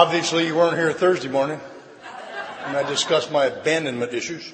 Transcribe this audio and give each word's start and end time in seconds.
Obviously, 0.00 0.46
you 0.46 0.56
weren't 0.56 0.78
here 0.78 0.94
Thursday 0.94 1.28
morning 1.28 1.58
when 1.58 2.74
I 2.74 2.88
discussed 2.88 3.30
my 3.30 3.44
abandonment 3.44 4.14
issues. 4.14 4.50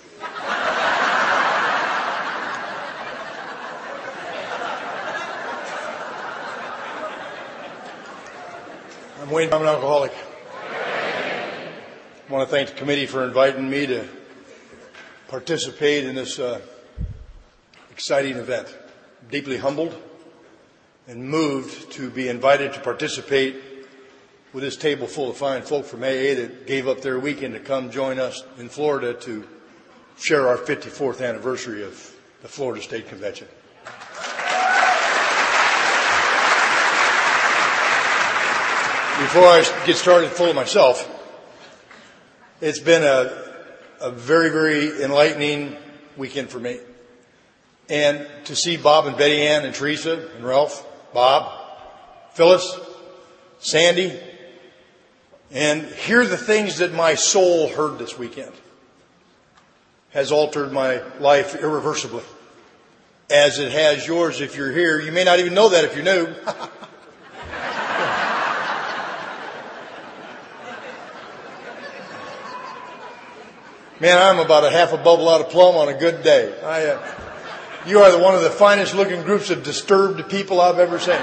I'm 9.22 9.30
Wayne. 9.30 9.52
I'm 9.52 9.62
an 9.62 9.68
alcoholic. 9.68 10.12
I 10.58 11.62
want 12.28 12.48
to 12.48 12.52
thank 12.52 12.70
the 12.70 12.74
committee 12.74 13.06
for 13.06 13.22
inviting 13.22 13.70
me 13.70 13.86
to 13.86 14.08
participate 15.28 16.06
in 16.06 16.16
this 16.16 16.40
uh, 16.40 16.60
exciting 17.92 18.36
event. 18.36 18.66
I'm 19.22 19.28
deeply 19.28 19.58
humbled 19.58 19.96
and 21.06 21.22
moved 21.22 21.92
to 21.92 22.10
be 22.10 22.28
invited 22.28 22.72
to 22.72 22.80
participate 22.80 23.62
with 24.52 24.62
this 24.62 24.76
table 24.76 25.06
full 25.06 25.30
of 25.30 25.36
fine 25.36 25.62
folk 25.62 25.84
from 25.84 26.02
AA 26.02 26.34
that 26.34 26.66
gave 26.66 26.88
up 26.88 27.00
their 27.00 27.18
weekend 27.18 27.54
to 27.54 27.60
come 27.60 27.90
join 27.90 28.18
us 28.18 28.42
in 28.58 28.68
Florida 28.68 29.14
to 29.14 29.46
share 30.18 30.48
our 30.48 30.56
54th 30.56 31.26
anniversary 31.26 31.84
of 31.84 32.14
the 32.42 32.48
Florida 32.48 32.82
State 32.82 33.08
Convention. 33.08 33.48
Before 39.18 39.46
I 39.48 39.64
get 39.86 39.96
started 39.96 40.30
full 40.30 40.50
of 40.50 40.56
myself, 40.56 41.12
it's 42.60 42.78
been 42.78 43.02
a, 43.02 43.52
a 44.00 44.10
very, 44.10 44.50
very 44.50 45.02
enlightening 45.02 45.76
weekend 46.16 46.50
for 46.50 46.58
me. 46.58 46.78
And 47.88 48.26
to 48.44 48.56
see 48.56 48.76
Bob 48.76 49.06
and 49.06 49.16
Betty 49.16 49.42
Ann 49.42 49.64
and 49.64 49.74
Teresa 49.74 50.28
and 50.36 50.44
Ralph, 50.44 50.84
Bob, 51.14 51.50
Phyllis, 52.34 52.78
Sandy, 53.58 54.18
and 55.52 55.84
hear 55.84 56.26
the 56.26 56.36
things 56.36 56.78
that 56.78 56.92
my 56.92 57.14
soul 57.14 57.68
heard 57.68 57.98
this 57.98 58.18
weekend 58.18 58.52
has 60.10 60.32
altered 60.32 60.72
my 60.72 61.02
life 61.18 61.54
irreversibly. 61.54 62.24
As 63.28 63.58
it 63.58 63.72
has 63.72 64.06
yours 64.06 64.40
if 64.40 64.56
you're 64.56 64.72
here. 64.72 65.00
You 65.00 65.12
may 65.12 65.24
not 65.24 65.40
even 65.40 65.52
know 65.52 65.68
that 65.70 65.84
if 65.84 65.94
you're 65.94 66.04
new. 66.04 66.26
Man, 73.98 74.18
I'm 74.18 74.38
about 74.38 74.64
a 74.64 74.70
half 74.70 74.92
a 74.92 74.98
bubble 74.98 75.28
out 75.28 75.40
of 75.40 75.48
plumb 75.48 75.76
on 75.76 75.88
a 75.88 75.94
good 75.94 76.22
day. 76.22 76.54
I, 76.62 76.86
uh, 76.86 77.14
you 77.86 78.00
are 78.00 78.12
the, 78.12 78.18
one 78.18 78.34
of 78.34 78.42
the 78.42 78.50
finest 78.50 78.94
looking 78.94 79.22
groups 79.22 79.48
of 79.48 79.62
disturbed 79.62 80.28
people 80.28 80.60
I've 80.60 80.78
ever 80.78 80.98
seen. 80.98 81.16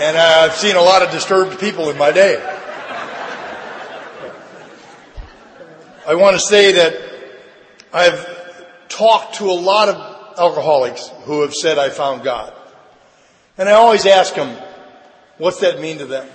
And 0.00 0.16
I've 0.16 0.54
seen 0.54 0.76
a 0.76 0.80
lot 0.80 1.02
of 1.02 1.10
disturbed 1.10 1.60
people 1.60 1.90
in 1.90 1.98
my 1.98 2.10
day. 2.10 2.36
I 6.08 6.14
want 6.14 6.36
to 6.36 6.40
say 6.40 6.72
that 6.72 6.94
I've 7.92 8.88
talked 8.88 9.34
to 9.34 9.50
a 9.50 9.52
lot 9.52 9.90
of 9.90 10.38
alcoholics 10.38 11.08
who 11.24 11.42
have 11.42 11.52
said 11.52 11.78
I 11.78 11.90
found 11.90 12.24
God. 12.24 12.54
And 13.58 13.68
I 13.68 13.72
always 13.72 14.06
ask 14.06 14.34
them, 14.34 14.56
what's 15.36 15.60
that 15.60 15.80
mean 15.80 15.98
to 15.98 16.06
them? 16.06 16.26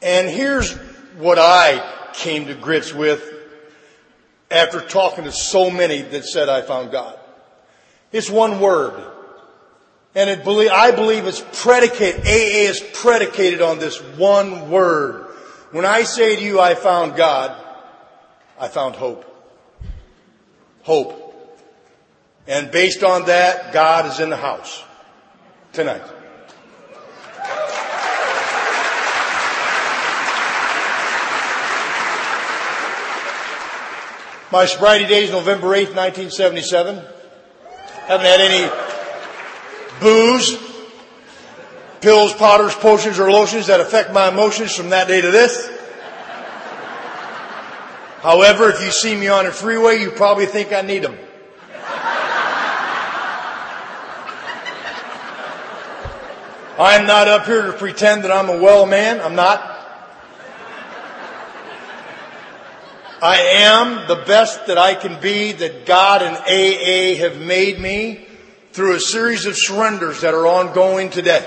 And 0.00 0.28
here's 0.28 0.74
what 1.16 1.40
I 1.40 2.12
came 2.12 2.46
to 2.46 2.54
grips 2.54 2.94
with 2.94 3.34
after 4.48 4.80
talking 4.80 5.24
to 5.24 5.32
so 5.32 5.72
many 5.72 6.02
that 6.02 6.24
said 6.24 6.48
I 6.48 6.62
found 6.62 6.92
God. 6.92 7.18
It's 8.12 8.30
one 8.30 8.60
word. 8.60 9.17
And 10.14 10.30
it 10.30 10.42
believe, 10.42 10.70
I 10.70 10.90
believe 10.90 11.26
it's 11.26 11.44
predicated, 11.62 12.22
AA 12.22 12.70
is 12.70 12.80
predicated 12.94 13.62
on 13.62 13.78
this 13.78 13.98
one 14.16 14.70
word. 14.70 15.26
When 15.70 15.84
I 15.84 16.02
say 16.02 16.36
to 16.36 16.42
you, 16.42 16.60
I 16.60 16.74
found 16.74 17.14
God, 17.16 17.54
I 18.58 18.68
found 18.68 18.96
hope. 18.96 19.24
Hope. 20.82 21.24
And 22.46 22.70
based 22.70 23.04
on 23.04 23.26
that, 23.26 23.74
God 23.74 24.06
is 24.06 24.20
in 24.20 24.30
the 24.30 24.36
house 24.36 24.82
tonight. 25.72 26.02
My 34.50 34.64
sobriety 34.64 35.04
day 35.04 35.24
is 35.24 35.30
November 35.30 35.66
8th, 35.66 35.94
1977. 35.94 37.04
Haven't 38.06 38.26
had 38.26 38.40
any 38.40 38.87
booze, 40.00 40.56
pills, 42.00 42.32
powders, 42.34 42.74
potions, 42.74 43.18
or 43.18 43.30
lotions 43.30 43.66
that 43.66 43.80
affect 43.80 44.12
my 44.12 44.28
emotions 44.28 44.74
from 44.74 44.90
that 44.90 45.08
day 45.08 45.20
to 45.20 45.30
this. 45.30 45.70
However, 48.20 48.70
if 48.70 48.82
you 48.82 48.90
see 48.90 49.16
me 49.16 49.28
on 49.28 49.46
a 49.46 49.52
freeway, 49.52 50.00
you 50.00 50.10
probably 50.10 50.46
think 50.46 50.72
I 50.72 50.82
need 50.82 51.04
them. 51.04 51.16
I'm 56.80 57.08
not 57.08 57.26
up 57.26 57.46
here 57.46 57.62
to 57.66 57.72
pretend 57.72 58.22
that 58.22 58.30
I'm 58.30 58.48
a 58.48 58.62
well 58.62 58.86
man. 58.86 59.20
I'm 59.20 59.34
not. 59.34 59.60
I 63.20 63.36
am 63.36 64.06
the 64.06 64.22
best 64.26 64.68
that 64.68 64.78
I 64.78 64.94
can 64.94 65.20
be 65.20 65.50
that 65.50 65.86
God 65.86 66.22
and 66.22 66.36
AA 66.36 67.18
have 67.20 67.40
made 67.40 67.80
me 67.80 68.27
through 68.78 68.94
a 68.94 69.00
series 69.00 69.44
of 69.44 69.56
surrenders 69.56 70.20
that 70.20 70.34
are 70.34 70.46
ongoing 70.46 71.10
today. 71.10 71.44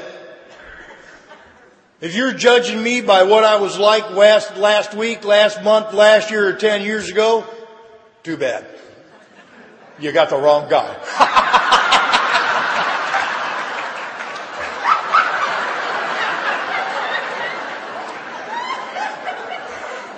If 2.02 2.14
you're 2.14 2.34
judging 2.34 2.84
me 2.84 3.00
by 3.00 3.24
what 3.24 3.46
I 3.46 3.56
was 3.56 3.80
like 3.80 4.09
last, 4.09 4.58
last 4.58 4.94
week, 4.94 5.24
last 5.24 5.64
month, 5.64 5.94
last 5.94 6.30
year, 6.30 6.50
or 6.50 6.53
10 6.56 6.81
years 6.81 7.09
ago, 7.09 7.46
too 8.24 8.36
bad. 8.36 8.66
You 9.97 10.12
got 10.12 10.30
the 10.30 10.36
wrong 10.36 10.69
guy. 10.69 10.90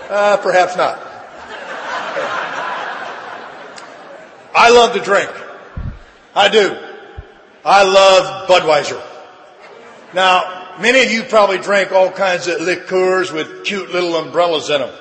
uh, 0.09 0.38
perhaps 0.38 0.75
not. 0.75 0.97
I 4.56 4.72
love 4.72 4.94
to 4.94 5.00
drink. 5.00 5.30
I 6.35 6.50
do. 6.50 6.92
I 7.66 7.84
love 7.84 8.50
Budweiser. 8.50 9.01
Now, 10.13 10.75
many 10.81 11.01
of 11.01 11.12
you 11.12 11.24
probably 11.24 11.59
drink 11.59 11.91
all 11.91 12.12
kinds 12.12 12.47
of 12.47 12.59
liqueurs 12.59 13.31
with 13.31 13.63
cute 13.63 13.90
little 13.91 14.16
umbrellas 14.18 14.69
in 14.69 14.81
them. 14.81 14.94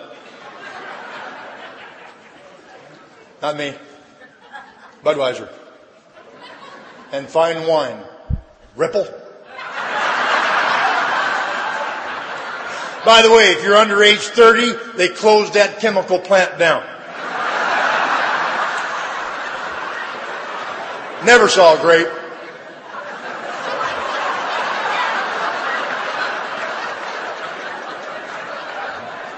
Not 3.43 3.57
me. 3.57 3.75
Budweiser. 5.05 5.49
And 7.11 7.29
fine 7.29 7.67
wine. 7.67 7.99
Ripple. 8.77 9.09
By 13.05 13.23
the 13.23 13.33
way, 13.33 13.51
if 13.51 13.65
you're 13.65 13.77
under 13.77 14.01
age 14.05 14.21
30, 14.21 14.97
they 14.97 15.09
closed 15.09 15.55
that 15.55 15.81
chemical 15.81 16.21
plant 16.21 16.57
down. 16.61 16.85
Never 21.27 21.49
saw 21.49 21.77
a 21.77 21.81
grape. 21.81 22.22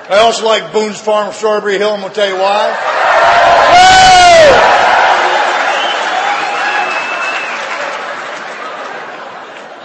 I 0.06 0.18
also 0.18 0.44
like 0.44 0.70
Boone's 0.72 1.00
Farm, 1.00 1.32
Strawberry 1.32 1.78
Hill. 1.78 1.96
Going 1.96 2.08
to 2.08 2.14
tell 2.14 2.28
you 2.28 2.36
why. 2.36 2.76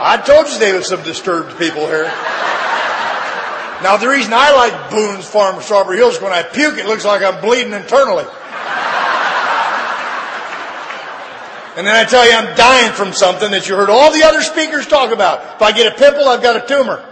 I 0.01 0.18
told 0.18 0.48
you 0.48 0.60
there 0.60 0.75
was 0.75 0.88
some 0.88 1.04
disturbed 1.04 1.57
people 1.57 1.86
here. 1.86 2.12
Now, 3.81 3.95
the 3.95 4.10
reason 4.10 4.33
I 4.33 4.51
like 4.54 4.92
Boone's 4.92 5.25
Farm, 5.25 5.62
Strawberry 5.62 5.98
Hill 5.98 6.10
is 6.10 6.19
when 6.21 6.33
I 6.33 6.44
puke, 6.44 6.77
it 6.77 6.86
looks 6.86 7.06
like 7.06 7.21
I'm 7.21 7.42
bleeding 7.42 7.71
internally. 7.71 8.25
And 11.77 11.88
then 11.88 11.95
I 11.95 12.04
tell 12.04 12.27
you 12.27 12.33
I'm 12.33 12.57
dying 12.57 12.92
from 12.92 13.13
something 13.13 13.51
that 13.51 13.69
you 13.69 13.75
heard 13.75 13.89
all 13.89 14.12
the 14.12 14.24
other 14.24 14.42
speakers 14.42 14.86
talk 14.86 15.13
about. 15.13 15.56
If 15.56 15.62
I 15.62 15.71
get 15.71 15.94
a 15.94 15.98
pimple, 15.98 16.27
I've 16.27 16.42
got 16.42 16.62
a 16.62 16.68
tumor. 16.68 17.06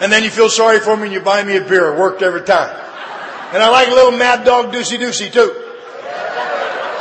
And 0.00 0.10
then 0.10 0.24
you 0.24 0.30
feel 0.30 0.48
sorry 0.48 0.80
for 0.80 0.96
me 0.96 1.04
and 1.04 1.12
you 1.12 1.20
buy 1.20 1.44
me 1.44 1.56
a 1.56 1.60
beer. 1.60 1.94
It 1.94 1.98
worked 1.98 2.22
every 2.22 2.42
time. 2.42 2.74
And 3.52 3.62
I 3.62 3.68
like 3.68 3.88
a 3.88 3.94
little 3.94 4.12
mad 4.12 4.44
dog 4.44 4.72
doocy 4.72 4.98
doocy 4.98 5.30
too. 5.30 5.54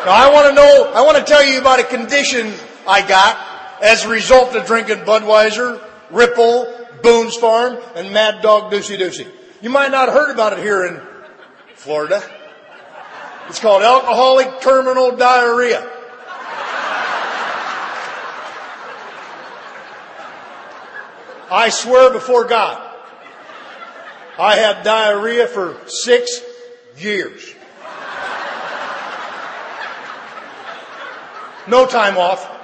Now 0.06 0.16
I 0.16 0.32
want 0.34 0.50
to 0.50 0.54
know, 0.54 0.92
I 0.94 1.02
want 1.02 1.18
to 1.18 1.24
tell 1.24 1.46
you 1.46 1.60
about 1.60 1.80
a 1.80 1.84
condition 1.84 2.54
I 2.88 3.08
got 3.08 3.38
as 3.82 4.04
a 4.04 4.10
result 4.10 4.56
of 4.56 4.66
drinking 4.66 4.98
Budweiser, 4.98 5.82
Ripple, 6.10 6.74
Boone's 7.02 7.36
Farm, 7.36 7.78
and 7.96 8.12
Mad 8.12 8.42
Dog 8.42 8.72
Doocy 8.72 8.98
Doocy. 8.98 9.28
You 9.62 9.70
might 9.70 9.92
not 9.92 10.10
have 10.10 10.18
heard 10.18 10.32
about 10.32 10.54
it 10.54 10.60
here 10.60 10.86
in 10.86 11.02
Florida. 11.76 12.22
It's 13.48 13.60
called 13.60 13.82
alcoholic 13.82 14.62
terminal 14.62 15.16
diarrhea. 15.16 15.88
I 21.52 21.70
swear 21.70 22.12
before 22.14 22.46
God, 22.46 22.89
I 24.40 24.56
had 24.56 24.84
diarrhea 24.84 25.48
for 25.48 25.76
six 25.88 26.42
years. 26.98 27.54
No 31.68 31.86
time 31.86 32.18
off. 32.18 32.56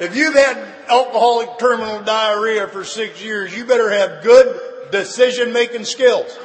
If 0.00 0.16
you've 0.16 0.34
had 0.34 0.56
alcoholic 0.88 1.58
terminal 1.58 2.02
diarrhea 2.02 2.66
for 2.66 2.82
six 2.82 3.22
years, 3.22 3.54
you 3.54 3.66
better 3.66 3.90
have 3.90 4.24
good 4.24 4.90
decision 4.90 5.52
making 5.52 5.84
skills. 5.84 6.38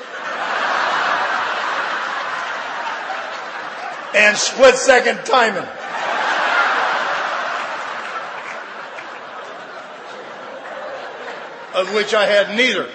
and 4.17 4.35
split 4.35 4.75
second 4.75 5.23
timing. 5.25 5.67
Of 11.77 11.93
which 11.93 12.15
I 12.15 12.25
had 12.25 12.57
neither. 12.57 12.89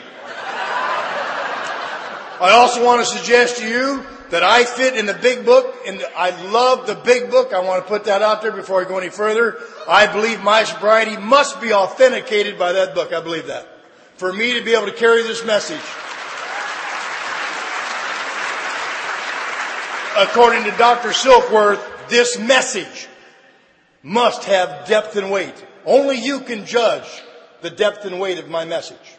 I 2.40 2.50
also 2.50 2.84
want 2.84 3.00
to 3.00 3.06
suggest 3.06 3.58
to 3.58 3.68
you 3.68 4.04
that 4.30 4.42
I 4.42 4.64
fit 4.64 4.96
in 4.96 5.06
the 5.06 5.14
big 5.14 5.44
book, 5.44 5.72
and 5.86 6.04
I 6.16 6.30
love 6.50 6.88
the 6.88 6.96
big 6.96 7.30
book. 7.30 7.52
I 7.52 7.60
want 7.60 7.84
to 7.84 7.88
put 7.88 8.06
that 8.06 8.22
out 8.22 8.42
there 8.42 8.50
before 8.50 8.80
I 8.80 8.88
go 8.88 8.98
any 8.98 9.10
further. 9.10 9.58
I 9.88 10.12
believe 10.12 10.42
my 10.42 10.64
sobriety 10.64 11.16
must 11.16 11.60
be 11.60 11.72
authenticated 11.72 12.58
by 12.58 12.72
that 12.72 12.92
book. 12.92 13.12
I 13.12 13.20
believe 13.20 13.46
that. 13.46 13.68
For 14.16 14.32
me 14.32 14.58
to 14.58 14.64
be 14.64 14.74
able 14.74 14.86
to 14.86 14.92
carry 14.92 15.22
this 15.22 15.44
message. 15.44 15.78
According 20.18 20.64
to 20.64 20.76
Dr. 20.76 21.10
Silkworth, 21.10 22.08
this 22.08 22.36
message 22.36 23.06
must 24.02 24.42
have 24.46 24.88
depth 24.88 25.14
and 25.14 25.30
weight. 25.30 25.54
Only 25.86 26.18
you 26.18 26.40
can 26.40 26.66
judge 26.66 27.22
the 27.62 27.70
depth 27.70 28.04
and 28.04 28.20
weight 28.20 28.38
of 28.38 28.48
my 28.48 28.64
message. 28.64 29.16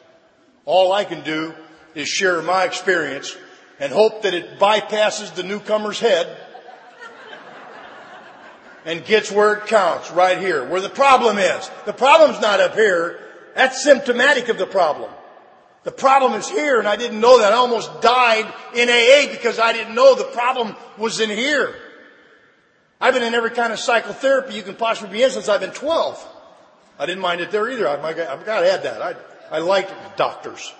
All 0.66 0.94
I 0.94 1.04
can 1.04 1.24
do 1.24 1.54
is 1.95 2.07
share 2.07 2.42
my 2.42 2.63
experience 2.63 3.36
and 3.80 3.92
hope 3.92 4.24
that 4.24 4.34
it 4.34 4.60
bypasses 4.60 5.34
the 5.36 5.44
newcomer's 5.44 6.00
head 6.00 6.38
and 8.86 9.04
gets 9.06 9.31
where 9.31 9.54
it 9.54 9.68
counts, 9.68 10.12
right 10.12 10.38
here, 10.38 10.68
where 10.68 10.81
the 10.81 10.90
problem 10.90 11.38
is. 11.38 11.69
The 11.86 11.94
problem's 11.94 12.42
not 12.42 12.60
up 12.60 12.75
here. 12.75 13.19
That's 13.56 13.84
symptomatic 13.84 14.50
of 14.50 14.57
the 14.57 14.66
problem. 14.66 15.10
The 15.84 15.92
problem 15.92 16.34
is 16.34 16.50
here, 16.50 16.80
and 16.80 16.88
I 16.88 16.95
didn't 16.95 17.19
know 17.19 17.40
that. 17.40 17.51
I 17.51 17.57
almost 17.57 18.01
died 18.01 18.51
in 18.74 18.90
AA 18.90 19.31
because 19.31 19.60
I 19.60 19.74
didn't 19.74 19.95
know 19.95 20.16
the 20.16 20.24
problem 20.25 20.75
was 20.98 21.19
in 21.19 21.30
here. 21.30 21.75
I've 23.01 23.13
been 23.13 23.24
in 23.24 23.34
every 23.34 23.51
kind 23.51 23.74
of 23.74 23.80
psychotherapy 23.80 24.54
you 24.54 24.63
can 24.63 24.75
possibly 24.75 25.12
be 25.12 25.24
in 25.24 25.30
since 25.30 25.50
I've 25.50 25.60
been 25.60 25.72
12. 25.72 26.32
I 27.00 27.06
didn't 27.06 27.22
mind 27.22 27.42
it 27.42 27.51
there 27.51 27.69
either. 27.69 27.88
I've 27.88 28.16
got 28.16 28.62
to 28.62 28.72
add 28.72 28.84
that. 28.84 29.01
I, 29.01 29.16
I 29.51 29.60
liked 29.60 29.92
doctors. 30.18 30.74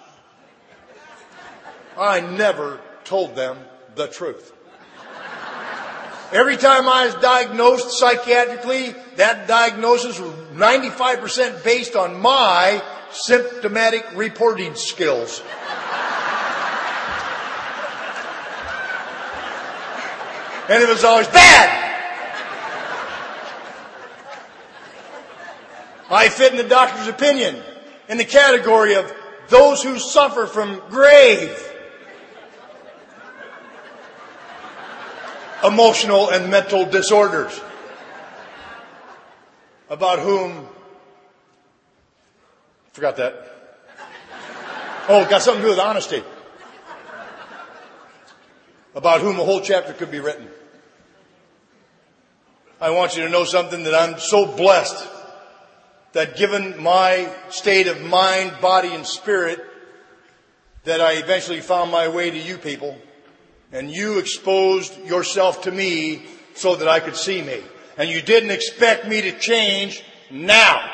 I 1.98 2.22
never 2.22 2.80
told 3.04 3.36
them 3.36 3.58
the 3.96 4.08
truth. 4.08 4.52
Every 6.32 6.58
time 6.58 6.88
I 6.88 7.06
was 7.06 7.16
diagnosed 7.16 8.02
psychiatrically, 8.02 8.96
that 9.18 9.48
diagnosis 9.48 10.20
was 10.20 10.32
95% 10.54 11.64
based 11.64 11.96
on 11.96 12.20
my 12.20 12.82
symptomatic 13.12 14.04
reporting 14.16 14.74
skills. 14.74 15.44
and 20.70 20.82
it 20.82 20.90
was 20.90 21.04
always 21.04 21.28
bad. 21.28 21.83
I 26.14 26.30
fit 26.30 26.52
in 26.52 26.58
the 26.58 26.64
doctor's 26.64 27.08
opinion 27.08 27.60
in 28.08 28.18
the 28.18 28.26
category 28.26 28.96
of 28.96 29.12
those 29.50 29.82
who 29.82 29.98
suffer 29.98 30.46
from 30.46 30.82
grave 30.90 31.60
emotional 35.64 36.30
and 36.30 36.52
mental 36.52 36.86
disorders 36.86 37.60
about 39.90 40.20
whom 40.20 40.68
forgot 42.92 43.16
that. 43.18 43.50
Oh 45.10 45.26
got 45.30 45.42
something 45.42 45.62
to 45.62 45.68
do 45.68 45.72
with 45.72 45.80
honesty. 45.80 46.24
About 48.96 49.22
whom 49.22 49.40
a 49.40 49.44
whole 49.44 49.62
chapter 49.62 49.94
could 49.94 50.12
be 50.12 50.20
written. 50.20 50.48
I 52.80 52.92
want 52.92 53.16
you 53.18 53.24
to 53.24 53.30
know 53.30 53.46
something 53.46 53.84
that 53.86 53.96
i'm 53.96 54.20
so 54.20 54.46
blessed 54.46 55.08
that 56.14 56.38
given 56.38 56.82
my 56.82 57.30
state 57.50 57.88
of 57.88 58.02
mind 58.02 58.54
body 58.62 58.94
and 58.94 59.06
spirit 59.06 59.64
that 60.84 61.02
i 61.02 61.14
eventually 61.14 61.62
found 61.62 61.92
my 61.92 62.08
way 62.08 62.30
to 62.30 62.38
you 62.38 62.58
people 62.58 62.98
and 63.74 63.90
you 63.90 64.20
exposed 64.20 64.98
yourself 65.06 65.64
to 65.64 65.72
me 65.72 66.24
so 66.54 66.76
that 66.76 66.88
I 66.88 67.00
could 67.00 67.16
see 67.16 67.42
me. 67.42 67.62
And 67.98 68.10
you 68.10 68.22
didn't 68.22 68.52
expect 68.52 69.08
me 69.08 69.22
to 69.22 69.38
change 69.38 70.04
now. 70.30 70.90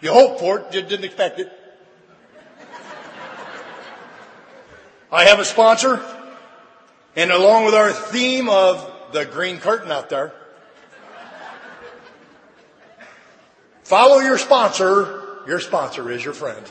You 0.00 0.12
hoped 0.12 0.40
for 0.40 0.60
it, 0.60 0.74
you 0.74 0.82
didn't 0.82 1.04
expect 1.04 1.40
it. 1.40 1.52
I 5.10 5.24
have 5.24 5.40
a 5.40 5.44
sponsor, 5.44 6.00
and 7.16 7.30
along 7.30 7.66
with 7.66 7.74
our 7.74 7.92
theme 7.92 8.48
of 8.48 8.90
the 9.12 9.26
green 9.26 9.58
curtain 9.58 9.92
out 9.92 10.08
there, 10.08 10.32
follow 13.82 14.18
your 14.18 14.38
sponsor, 14.38 15.22
your 15.46 15.60
sponsor 15.60 16.10
is 16.10 16.24
your 16.24 16.34
friend. 16.34 16.64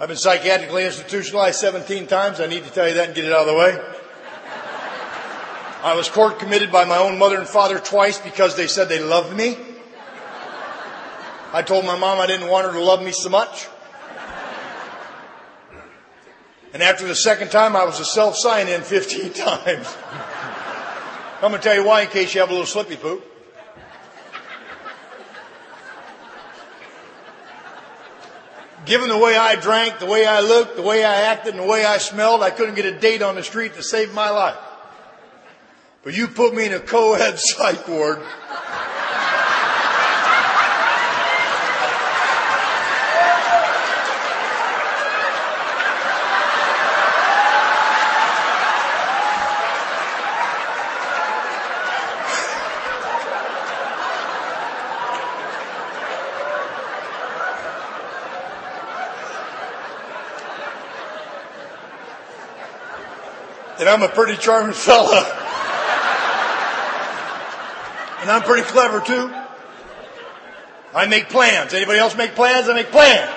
I've 0.00 0.06
been 0.06 0.16
psychiatrically 0.16 0.86
institutionalized 0.86 1.58
17 1.58 2.06
times. 2.06 2.40
I 2.40 2.46
need 2.46 2.62
to 2.62 2.70
tell 2.70 2.86
you 2.86 2.94
that 2.94 3.06
and 3.06 3.14
get 3.16 3.24
it 3.24 3.32
out 3.32 3.40
of 3.40 3.46
the 3.48 3.54
way. 3.54 3.76
I 5.82 5.94
was 5.96 6.08
court 6.08 6.38
committed 6.38 6.70
by 6.70 6.84
my 6.84 6.98
own 6.98 7.18
mother 7.18 7.36
and 7.36 7.48
father 7.48 7.80
twice 7.80 8.18
because 8.18 8.56
they 8.56 8.68
said 8.68 8.88
they 8.88 9.02
loved 9.02 9.36
me. 9.36 9.56
I 11.52 11.62
told 11.62 11.86
my 11.86 11.96
mom 11.96 12.20
I 12.20 12.26
didn't 12.26 12.48
want 12.48 12.66
her 12.66 12.72
to 12.72 12.80
love 12.80 13.02
me 13.02 13.12
so 13.12 13.30
much. 13.30 13.68
And 16.74 16.82
after 16.82 17.06
the 17.06 17.14
second 17.14 17.50
time, 17.50 17.74
I 17.74 17.84
was 17.84 17.98
a 18.00 18.04
self 18.04 18.36
sign 18.36 18.68
in 18.68 18.82
15 18.82 19.32
times. 19.34 19.96
I'm 21.40 21.50
going 21.50 21.54
to 21.54 21.58
tell 21.58 21.74
you 21.74 21.84
why 21.84 22.02
in 22.02 22.08
case 22.08 22.34
you 22.34 22.40
have 22.40 22.50
a 22.50 22.52
little 22.52 22.66
slippy 22.66 22.96
poop. 22.96 23.24
Given 28.84 29.08
the 29.08 29.18
way 29.18 29.36
I 29.36 29.54
drank, 29.56 29.98
the 29.98 30.06
way 30.06 30.26
I 30.26 30.40
looked, 30.40 30.76
the 30.76 30.82
way 30.82 31.04
I 31.04 31.22
acted, 31.22 31.54
and 31.54 31.62
the 31.62 31.68
way 31.68 31.84
I 31.84 31.98
smelled, 31.98 32.42
I 32.42 32.50
couldn't 32.50 32.74
get 32.74 32.86
a 32.86 32.98
date 32.98 33.22
on 33.22 33.34
the 33.34 33.42
street 33.42 33.74
to 33.74 33.82
save 33.82 34.14
my 34.14 34.30
life. 34.30 34.56
But 36.02 36.14
you 36.14 36.28
put 36.28 36.54
me 36.54 36.66
in 36.66 36.72
a 36.72 36.80
co-ed 36.80 37.38
psych 37.38 37.86
ward. 37.86 38.20
And 63.78 63.88
I'm 63.88 64.02
a 64.02 64.08
pretty 64.08 64.36
charming 64.36 64.74
fella. 64.74 65.24
And 68.20 68.30
I'm 68.30 68.42
pretty 68.42 68.64
clever 68.64 69.00
too. 69.00 69.32
I 70.94 71.06
make 71.06 71.28
plans. 71.28 71.72
Anybody 71.74 71.98
else 71.98 72.16
make 72.16 72.34
plans? 72.34 72.68
I 72.68 72.74
make 72.74 72.90
plans. 72.90 73.30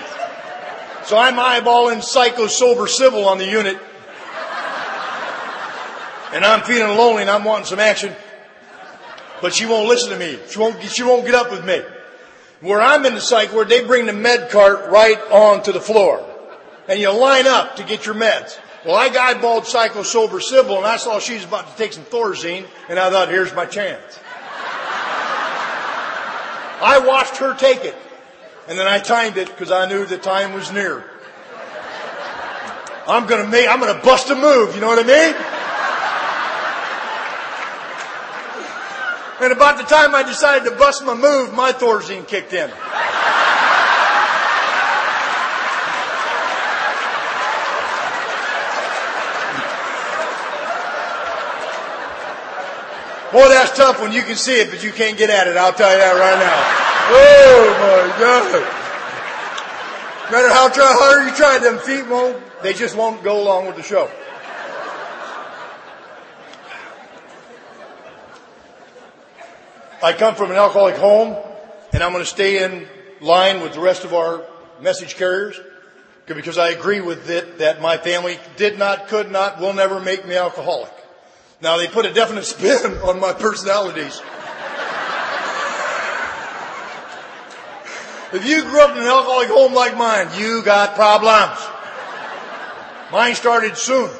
So 1.04 1.16
I'm 1.16 1.34
eyeballing 1.34 2.02
psycho 2.02 2.46
sober 2.46 2.86
Sybil 2.88 3.24
on 3.26 3.38
the 3.38 3.46
unit. 3.46 3.78
And 6.32 6.44
I'm 6.44 6.62
feeling 6.62 6.96
lonely 6.96 7.22
and 7.22 7.30
I'm 7.30 7.44
wanting 7.44 7.66
some 7.66 7.78
action. 7.78 8.14
But 9.40 9.54
she 9.54 9.66
won't 9.66 9.88
listen 9.88 10.10
to 10.10 10.18
me. 10.18 10.38
She 10.48 10.58
won't, 10.58 10.82
she 10.82 11.02
won't 11.02 11.24
get 11.24 11.34
up 11.34 11.50
with 11.50 11.64
me. 11.64 11.82
Where 12.60 12.80
I'm 12.80 13.04
in 13.04 13.14
the 13.14 13.20
psych 13.20 13.52
ward, 13.52 13.68
they 13.68 13.84
bring 13.84 14.06
the 14.06 14.12
med 14.12 14.50
cart 14.50 14.90
right 14.90 15.20
onto 15.30 15.72
the 15.72 15.80
floor. 15.80 16.24
And 16.88 16.98
you 16.98 17.10
line 17.10 17.46
up 17.46 17.76
to 17.76 17.84
get 17.84 18.06
your 18.06 18.14
meds. 18.14 18.58
Well, 18.84 18.96
I 18.96 19.10
eyeballed 19.10 19.64
Psycho 19.66 20.02
Sober 20.02 20.40
Sybil 20.40 20.76
and 20.78 20.86
I 20.86 20.96
saw 20.96 21.20
she 21.20 21.34
was 21.34 21.44
about 21.44 21.70
to 21.70 21.76
take 21.76 21.92
some 21.92 22.04
Thorazine 22.04 22.66
and 22.88 22.98
I 22.98 23.10
thought, 23.10 23.28
here's 23.28 23.54
my 23.54 23.64
chance. 23.64 24.18
I 26.84 26.98
watched 27.06 27.36
her 27.36 27.54
take 27.54 27.84
it 27.84 27.94
and 28.66 28.76
then 28.76 28.88
I 28.88 28.98
timed 28.98 29.36
it 29.36 29.46
because 29.46 29.70
I 29.70 29.88
knew 29.88 30.04
the 30.04 30.18
time 30.18 30.52
was 30.52 30.72
near. 30.72 31.04
I'm 33.06 33.26
gonna 33.26 33.48
make, 33.48 33.68
I'm 33.68 33.78
gonna 33.78 34.02
bust 34.02 34.30
a 34.30 34.34
move, 34.34 34.74
you 34.74 34.80
know 34.80 34.88
what 34.88 34.98
I 34.98 35.06
mean? 35.06 35.34
And 39.42 39.52
about 39.52 39.76
the 39.78 39.84
time 39.84 40.14
I 40.14 40.22
decided 40.22 40.70
to 40.70 40.76
bust 40.76 41.04
my 41.04 41.14
move, 41.14 41.52
my 41.52 41.72
Thorazine 41.72 42.26
kicked 42.26 42.52
in. 42.52 42.70
Boy, 53.32 53.48
that's 53.48 53.74
tough 53.74 54.00
when 54.02 54.12
you 54.12 54.20
can 54.22 54.36
see 54.36 54.60
it, 54.60 54.70
but 54.70 54.84
you 54.84 54.92
can't 54.92 55.16
get 55.16 55.30
at 55.30 55.48
it. 55.48 55.56
I'll 55.56 55.72
tell 55.72 55.90
you 55.90 55.96
that 55.96 56.12
right 56.12 56.38
now. 56.38 56.82
Oh 57.14 57.64
my 57.80 58.20
God. 58.20 58.82
No 60.30 60.38
matter 60.38 60.52
how 60.52 60.68
try, 60.68 60.92
hard 60.94 61.26
you 61.28 61.34
try, 61.34 61.58
them 61.58 61.78
feet 61.78 62.06
won't, 62.10 62.36
they 62.62 62.74
just 62.74 62.94
won't 62.94 63.22
go 63.22 63.42
along 63.42 63.66
with 63.66 63.76
the 63.76 63.82
show. 63.82 64.10
I 70.02 70.12
come 70.12 70.34
from 70.34 70.50
an 70.50 70.56
alcoholic 70.56 70.96
home, 70.96 71.36
and 71.92 72.02
I'm 72.02 72.12
going 72.12 72.24
to 72.24 72.30
stay 72.30 72.62
in 72.64 72.86
line 73.20 73.62
with 73.62 73.72
the 73.74 73.80
rest 73.80 74.04
of 74.04 74.12
our 74.12 74.44
message 74.80 75.16
carriers 75.16 75.58
because 76.26 76.58
I 76.58 76.70
agree 76.70 77.00
with 77.00 77.30
it 77.30 77.58
that 77.58 77.80
my 77.80 77.96
family 77.96 78.38
did 78.56 78.78
not, 78.78 79.08
could 79.08 79.30
not, 79.30 79.60
will 79.60 79.72
never 79.72 80.00
make 80.00 80.26
me 80.26 80.34
alcoholic. 80.34 80.92
Now 81.62 81.76
they 81.76 81.86
put 81.86 82.04
a 82.04 82.12
definite 82.12 82.44
spin 82.44 82.98
on 83.04 83.20
my 83.20 83.32
personalities. 83.32 84.20
If 88.32 88.44
you 88.44 88.62
grew 88.62 88.80
up 88.80 88.96
in 88.96 89.02
an 89.02 89.08
alcoholic 89.08 89.48
home 89.48 89.72
like 89.72 89.96
mine, 89.96 90.28
you 90.36 90.62
got 90.64 90.96
problems. 90.96 91.60
Mine 93.12 93.36
started 93.36 93.76
soon. 93.76 94.10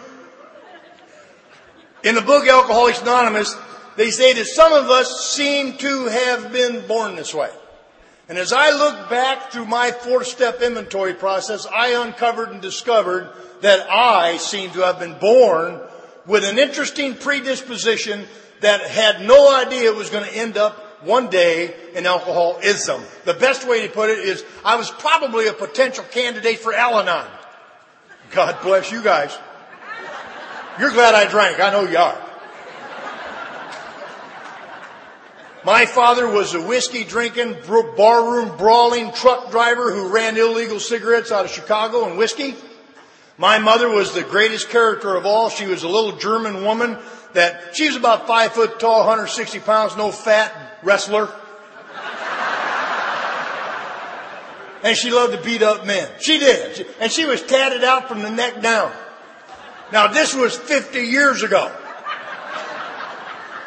In 2.05 2.15
the 2.15 2.21
book 2.21 2.47
Alcoholics 2.47 3.03
Anonymous, 3.03 3.57
they 3.97 4.11
say 4.11 4.35
that 4.35 4.45
some 4.45 4.73
of 4.73 4.91
us 4.91 5.31
seem 5.31 5.79
to 5.79 6.07
have 6.07 6.53
been 6.53 6.87
born 6.87 7.17
this 7.17 7.35
way. 7.35 7.51
And 8.29 8.39
as 8.39 8.53
I 8.53 8.71
look 8.71 9.11
back 9.11 9.51
through 9.51 9.67
my 9.67 9.91
four 9.91 10.23
step 10.23 10.63
inventory 10.63 11.15
process, 11.15 11.67
I 11.67 12.05
uncovered 12.07 12.51
and 12.51 12.63
discovered 12.63 13.33
that 13.63 13.91
I 13.91 14.37
seem 14.37 14.71
to 14.73 14.81
have 14.81 15.01
been 15.01 15.19
born 15.19 15.81
with 16.27 16.45
an 16.45 16.59
interesting 16.59 17.15
predisposition 17.15 18.27
that 18.61 18.83
had 18.83 19.27
no 19.27 19.55
idea 19.55 19.91
it 19.91 19.97
was 19.97 20.11
going 20.11 20.25
to 20.25 20.37
end 20.37 20.57
up 20.57 21.03
one 21.05 21.29
day 21.31 21.75
in 21.95 22.07
alcoholism. 22.07 23.03
The 23.25 23.35
best 23.35 23.67
way 23.67 23.87
to 23.87 23.93
put 23.93 24.11
it 24.11 24.21
is 24.21 24.45
I 24.65 24.77
was 24.77 24.91
probably 24.91 25.49
a 25.49 25.53
potential 25.53 26.05
candidate 26.11 26.61
for 26.61 26.73
Al-Anon. 26.73 27.27
God 28.31 28.63
bless 28.63 28.93
you 28.93 29.03
guys. 29.03 29.37
You're 30.79 30.93
glad 30.93 31.15
I 31.15 31.29
drank. 31.29 31.61
I 31.61 31.71
know 31.71 31.89
you 31.89 31.99
are. 31.99 32.29
My 35.65 35.87
father 35.87 36.29
was 36.29 36.55
a 36.55 36.61
whiskey 36.61 37.05
drinking, 37.05 37.57
barroom 37.97 38.57
brawling 38.57 39.13
truck 39.13 39.53
driver 39.53 39.93
who 39.93 40.09
ran 40.09 40.37
illegal 40.37 40.81
cigarettes 40.81 41.31
out 41.31 41.45
of 41.45 41.53
Chicago 41.53 42.09
and 42.09 42.19
whiskey. 42.19 42.57
My 43.39 43.59
mother 43.59 43.89
was 43.89 44.15
the 44.15 44.23
greatest 44.23 44.69
character 44.69 45.17
of 45.17 45.27
all. 45.27 45.49
She 45.49 45.67
was 45.67 45.83
a 45.83 45.89
little 45.89 46.17
German 46.17 46.65
woman 46.65 46.99
that 47.33 47.75
she 47.75 47.87
was 47.87 47.97
about 47.97 48.27
five 48.27 48.53
foot 48.53 48.79
tall, 48.79 49.01
160 49.01 49.61
pounds, 49.61 49.97
no 49.97 50.13
fat 50.13 50.79
wrestler. 50.83 51.29
and 54.83 54.97
she 54.97 55.11
loved 55.11 55.35
to 55.35 55.43
beat 55.43 55.63
up 55.63 55.87
men. 55.87 56.09
She 56.21 56.39
did. 56.39 56.87
And 57.01 57.11
she 57.11 57.25
was 57.25 57.43
tatted 57.43 57.85
out 57.85 58.09
from 58.09 58.23
the 58.23 58.31
neck 58.31 58.61
down. 58.61 58.93
Now 59.93 60.09
this 60.09 60.35
was 60.35 60.57
50 60.57 61.01
years 61.01 61.43
ago. 61.43 61.73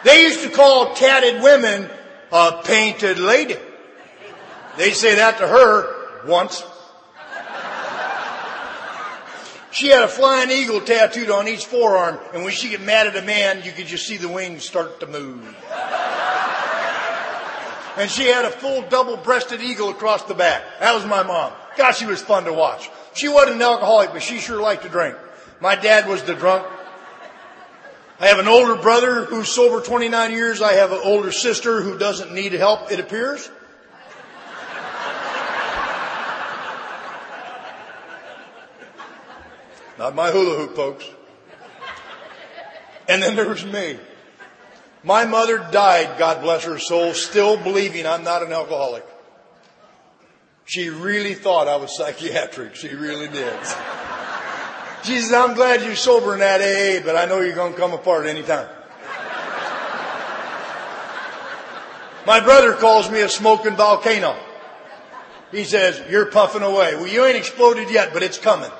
They 0.03 0.21
used 0.23 0.43
to 0.43 0.49
call 0.49 0.93
tatted 0.93 1.41
women 1.41 1.89
a 2.31 2.61
painted 2.63 3.17
lady. 3.17 3.57
They 4.77 4.91
say 4.91 5.15
that 5.15 5.39
to 5.39 5.47
her 5.47 6.27
once. 6.27 6.63
She 9.75 9.89
had 9.89 10.03
a 10.03 10.07
flying 10.07 10.49
eagle 10.51 10.79
tattooed 10.79 11.29
on 11.29 11.49
each 11.49 11.65
forearm, 11.65 12.17
and 12.33 12.45
when 12.45 12.53
she 12.53 12.69
get 12.69 12.79
mad 12.79 13.07
at 13.07 13.17
a 13.17 13.21
man, 13.21 13.61
you 13.65 13.73
could 13.73 13.87
just 13.87 14.07
see 14.07 14.15
the 14.15 14.29
wings 14.29 14.63
start 14.63 15.01
to 15.01 15.05
move. 15.05 15.43
and 17.97 18.09
she 18.09 18.23
had 18.27 18.45
a 18.45 18.51
full 18.51 18.83
double-breasted 18.83 19.59
eagle 19.59 19.89
across 19.89 20.23
the 20.23 20.33
back. 20.33 20.63
That 20.79 20.95
was 20.95 21.05
my 21.05 21.23
mom. 21.23 21.51
God, 21.75 21.91
she 21.91 22.05
was 22.05 22.21
fun 22.21 22.45
to 22.45 22.53
watch. 22.53 22.89
She 23.15 23.27
wasn't 23.27 23.57
an 23.57 23.63
alcoholic, 23.63 24.13
but 24.13 24.23
she 24.23 24.39
sure 24.39 24.61
liked 24.61 24.83
to 24.83 24.89
drink. 24.89 25.17
My 25.59 25.75
dad 25.75 26.07
was 26.07 26.23
the 26.23 26.35
drunk. 26.35 26.65
I 28.17 28.27
have 28.27 28.39
an 28.39 28.47
older 28.47 28.81
brother 28.81 29.25
who's 29.25 29.49
sober 29.49 29.81
29 29.81 30.31
years. 30.31 30.61
I 30.61 30.71
have 30.75 30.93
an 30.93 31.01
older 31.03 31.33
sister 31.33 31.81
who 31.81 31.97
doesn't 31.97 32.33
need 32.33 32.53
help, 32.53 32.93
it 32.93 33.01
appears. 33.01 33.49
Not 39.97 40.15
my 40.15 40.31
hula 40.31 40.57
hoop, 40.57 40.75
folks. 40.75 41.09
And 43.07 43.21
then 43.21 43.35
there 43.35 43.47
was 43.47 43.63
me. 43.65 43.97
My 45.03 45.25
mother 45.25 45.59
died, 45.71 46.17
God 46.17 46.41
bless 46.41 46.63
her 46.63 46.79
soul, 46.79 47.13
still 47.13 47.57
believing 47.57 48.07
I'm 48.07 48.23
not 48.23 48.41
an 48.41 48.51
alcoholic. 48.51 49.05
She 50.65 50.89
really 50.89 51.35
thought 51.35 51.67
I 51.67 51.75
was 51.75 51.95
psychiatric. 51.95 52.75
She 52.75 52.89
really 52.89 53.27
did. 53.27 53.59
She 55.03 55.19
says, 55.19 55.31
I'm 55.31 55.53
glad 55.53 55.83
you're 55.83 55.95
sober 55.95 56.33
in 56.33 56.39
that 56.39 56.59
AA, 56.59 57.05
but 57.05 57.15
I 57.15 57.25
know 57.25 57.39
you're 57.39 57.53
going 57.53 57.73
to 57.73 57.79
come 57.79 57.93
apart 57.93 58.25
any 58.25 58.41
time. 58.41 58.67
My 62.25 62.39
brother 62.39 62.73
calls 62.73 63.11
me 63.11 63.21
a 63.21 63.29
smoking 63.29 63.75
volcano. 63.75 64.35
He 65.51 65.63
says, 65.63 66.01
you're 66.09 66.25
puffing 66.25 66.63
away. 66.63 66.95
Well, 66.95 67.05
you 67.05 67.23
ain't 67.23 67.37
exploded 67.37 67.91
yet, 67.91 68.11
but 68.11 68.23
it's 68.23 68.39
coming. 68.39 68.71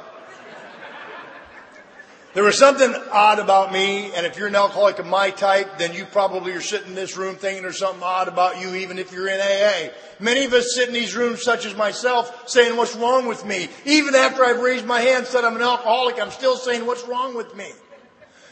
There 2.35 2.43
was 2.43 2.59
something 2.59 2.93
odd 3.13 3.39
about 3.39 3.71
me, 3.71 4.11
and 4.13 4.25
if 4.25 4.37
you're 4.37 4.49
an 4.49 4.57
alcoholic 4.57 4.99
of 4.99 5.05
my 5.05 5.29
type, 5.29 5.77
then 5.77 5.93
you 5.93 6.03
probably 6.03 6.51
are 6.51 6.59
sitting 6.59 6.89
in 6.89 6.93
this 6.93 7.15
room 7.15 7.37
thinking 7.37 7.63
there's 7.63 7.79
something 7.79 8.03
odd 8.03 8.27
about 8.27 8.59
you, 8.59 8.75
even 8.75 8.99
if 8.99 9.13
you're 9.13 9.29
in 9.29 9.39
AA. 9.39 9.93
Many 10.19 10.43
of 10.43 10.51
us 10.51 10.75
sit 10.75 10.89
in 10.89 10.93
these 10.93 11.15
rooms, 11.15 11.41
such 11.41 11.65
as 11.65 11.77
myself, 11.77 12.49
saying, 12.49 12.75
what's 12.75 12.93
wrong 12.93 13.25
with 13.25 13.45
me? 13.45 13.69
Even 13.85 14.15
after 14.15 14.43
I've 14.43 14.59
raised 14.59 14.85
my 14.85 14.99
hand 14.99 15.19
and 15.19 15.27
said 15.27 15.45
I'm 15.45 15.55
an 15.55 15.61
alcoholic, 15.61 16.19
I'm 16.19 16.29
still 16.29 16.57
saying, 16.57 16.85
what's 16.85 17.07
wrong 17.07 17.37
with 17.37 17.55
me? 17.55 17.71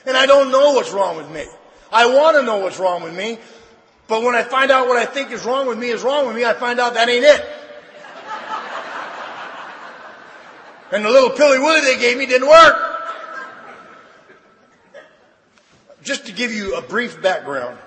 And 0.05 0.15
I 0.15 0.27
don't 0.27 0.49
know 0.49 0.71
what's 0.71 0.93
wrong 0.93 1.17
with 1.17 1.29
me. 1.29 1.45
I 1.91 2.05
want 2.05 2.37
to 2.37 2.43
know 2.43 2.59
what's 2.59 2.79
wrong 2.79 3.03
with 3.03 3.13
me, 3.13 3.37
but 4.07 4.23
when 4.23 4.33
I 4.33 4.43
find 4.43 4.71
out 4.71 4.87
what 4.87 4.95
I 4.95 5.05
think 5.05 5.31
is 5.31 5.43
wrong 5.43 5.67
with 5.67 5.77
me 5.77 5.89
is 5.89 6.03
wrong 6.03 6.25
with 6.25 6.37
me, 6.37 6.45
I 6.45 6.53
find 6.53 6.79
out 6.79 6.93
that 6.93 7.09
ain't 7.09 7.25
it. 7.25 7.45
And 10.93 11.03
the 11.03 11.09
little 11.09 11.31
pilly 11.31 11.59
willy 11.59 11.81
they 11.81 11.99
gave 11.99 12.17
me 12.17 12.25
didn't 12.27 12.47
work. 12.47 12.92
Just 16.03 16.25
to 16.25 16.33
give 16.33 16.51
you 16.51 16.75
a 16.75 16.81
brief 16.81 17.21
background. 17.21 17.77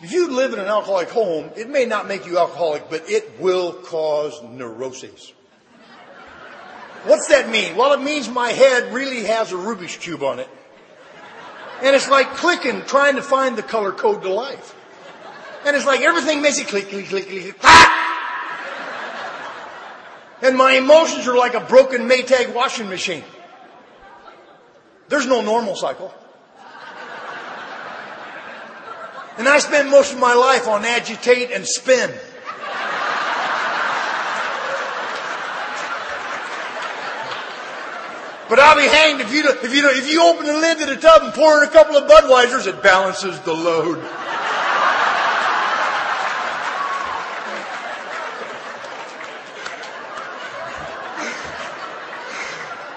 If 0.00 0.12
you 0.12 0.30
live 0.30 0.52
in 0.52 0.60
an 0.60 0.66
alcoholic 0.66 1.08
home, 1.08 1.50
it 1.56 1.68
may 1.68 1.84
not 1.84 2.06
make 2.06 2.26
you 2.26 2.38
alcoholic, 2.38 2.88
but 2.88 3.10
it 3.10 3.40
will 3.40 3.72
cause 3.72 4.40
neuroses. 4.44 5.32
What's 7.04 7.28
that 7.28 7.48
mean? 7.48 7.74
Well, 7.74 7.92
it 7.94 8.02
means 8.02 8.28
my 8.28 8.50
head 8.50 8.92
really 8.92 9.24
has 9.24 9.50
a 9.52 9.56
Rubik's 9.56 9.96
Cube 9.96 10.22
on 10.22 10.38
it. 10.38 10.48
And 11.82 11.96
it's 11.96 12.08
like 12.08 12.34
clicking, 12.34 12.82
trying 12.82 13.16
to 13.16 13.22
find 13.22 13.56
the 13.56 13.62
color 13.62 13.92
code 13.92 14.22
to 14.22 14.32
life. 14.32 14.74
And 15.64 15.74
it's 15.74 15.86
like 15.86 16.00
everything 16.02 16.42
makes 16.42 16.58
it 16.58 16.68
click, 16.68 16.88
click, 16.90 17.06
click, 17.06 17.28
click, 17.28 17.42
click. 17.42 17.58
Ah! 17.62 17.88
And 20.42 20.56
my 20.56 20.74
emotions 20.74 21.26
are 21.26 21.36
like 21.36 21.54
a 21.54 21.60
broken 21.60 22.08
Maytag 22.08 22.54
washing 22.54 22.88
machine. 22.88 23.24
There's 25.08 25.26
no 25.26 25.40
normal 25.40 25.74
cycle. 25.74 26.14
And 29.38 29.48
I 29.48 29.60
spend 29.60 29.90
most 29.90 30.12
of 30.12 30.18
my 30.18 30.34
life 30.34 30.66
on 30.66 30.84
agitate 30.84 31.52
and 31.52 31.66
spin. 31.66 32.10
But 38.48 38.58
I'll 38.58 38.76
be 38.76 38.88
hanged 38.88 39.20
if 39.20 39.32
you 39.32 39.44
if 39.46 39.74
you 39.74 39.88
if 39.90 40.10
you 40.10 40.24
open 40.24 40.46
the 40.46 40.54
lid 40.54 40.78
to 40.78 40.86
the 40.86 40.96
tub 40.96 41.22
and 41.22 41.34
pour 41.34 41.62
in 41.62 41.68
a 41.68 41.70
couple 41.70 41.96
of 41.96 42.10
Budweisers, 42.10 42.66
it 42.66 42.82
balances 42.82 43.38
the 43.40 43.52
load. 43.52 43.98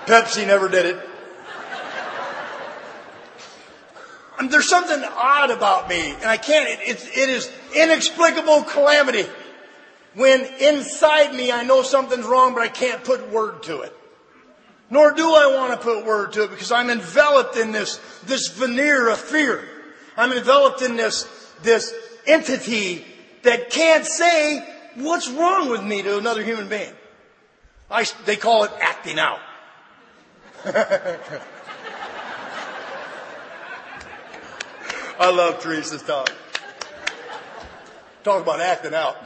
Pepsi 0.06 0.48
never 0.48 0.70
did 0.70 0.86
it. 0.86 1.11
There's 4.50 4.69
something 4.69 5.03
odd 5.03 5.51
about 5.51 5.89
me, 5.89 6.12
and 6.12 6.25
I 6.25 6.38
can't, 6.38 6.69
it, 6.69 6.79
it, 6.81 7.17
it 7.17 7.29
is 7.29 7.51
inexplicable 7.75 8.63
calamity. 8.63 9.25
When 10.13 10.41
inside 10.60 11.33
me 11.33 11.51
I 11.51 11.63
know 11.63 11.83
something's 11.83 12.25
wrong, 12.25 12.53
but 12.53 12.63
I 12.63 12.67
can't 12.67 13.03
put 13.03 13.29
word 13.29 13.63
to 13.63 13.81
it. 13.81 13.95
Nor 14.89 15.13
do 15.13 15.24
I 15.24 15.55
want 15.55 15.71
to 15.71 15.77
put 15.77 16.05
word 16.05 16.33
to 16.33 16.43
it 16.43 16.50
because 16.50 16.71
I'm 16.71 16.89
enveloped 16.89 17.55
in 17.55 17.71
this, 17.71 17.98
this 18.25 18.50
veneer 18.50 19.10
of 19.10 19.19
fear. 19.19 19.63
I'm 20.17 20.33
enveloped 20.33 20.81
in 20.81 20.98
this, 20.98 21.24
this 21.63 21.93
entity 22.27 23.05
that 23.43 23.69
can't 23.69 24.05
say 24.05 24.67
what's 24.95 25.29
wrong 25.29 25.69
with 25.69 25.81
me 25.81 26.01
to 26.01 26.17
another 26.17 26.43
human 26.43 26.67
being. 26.67 26.93
I, 27.89 28.05
they 28.25 28.36
call 28.36 28.65
it 28.65 28.71
acting 28.79 29.17
out. 29.17 29.39
I 35.20 35.30
love 35.32 35.62
Teresa's 35.62 36.03
talk. 36.03 36.32
Talk 38.24 38.44
about 38.44 38.60
acting 38.60 38.94
out. 38.94 39.18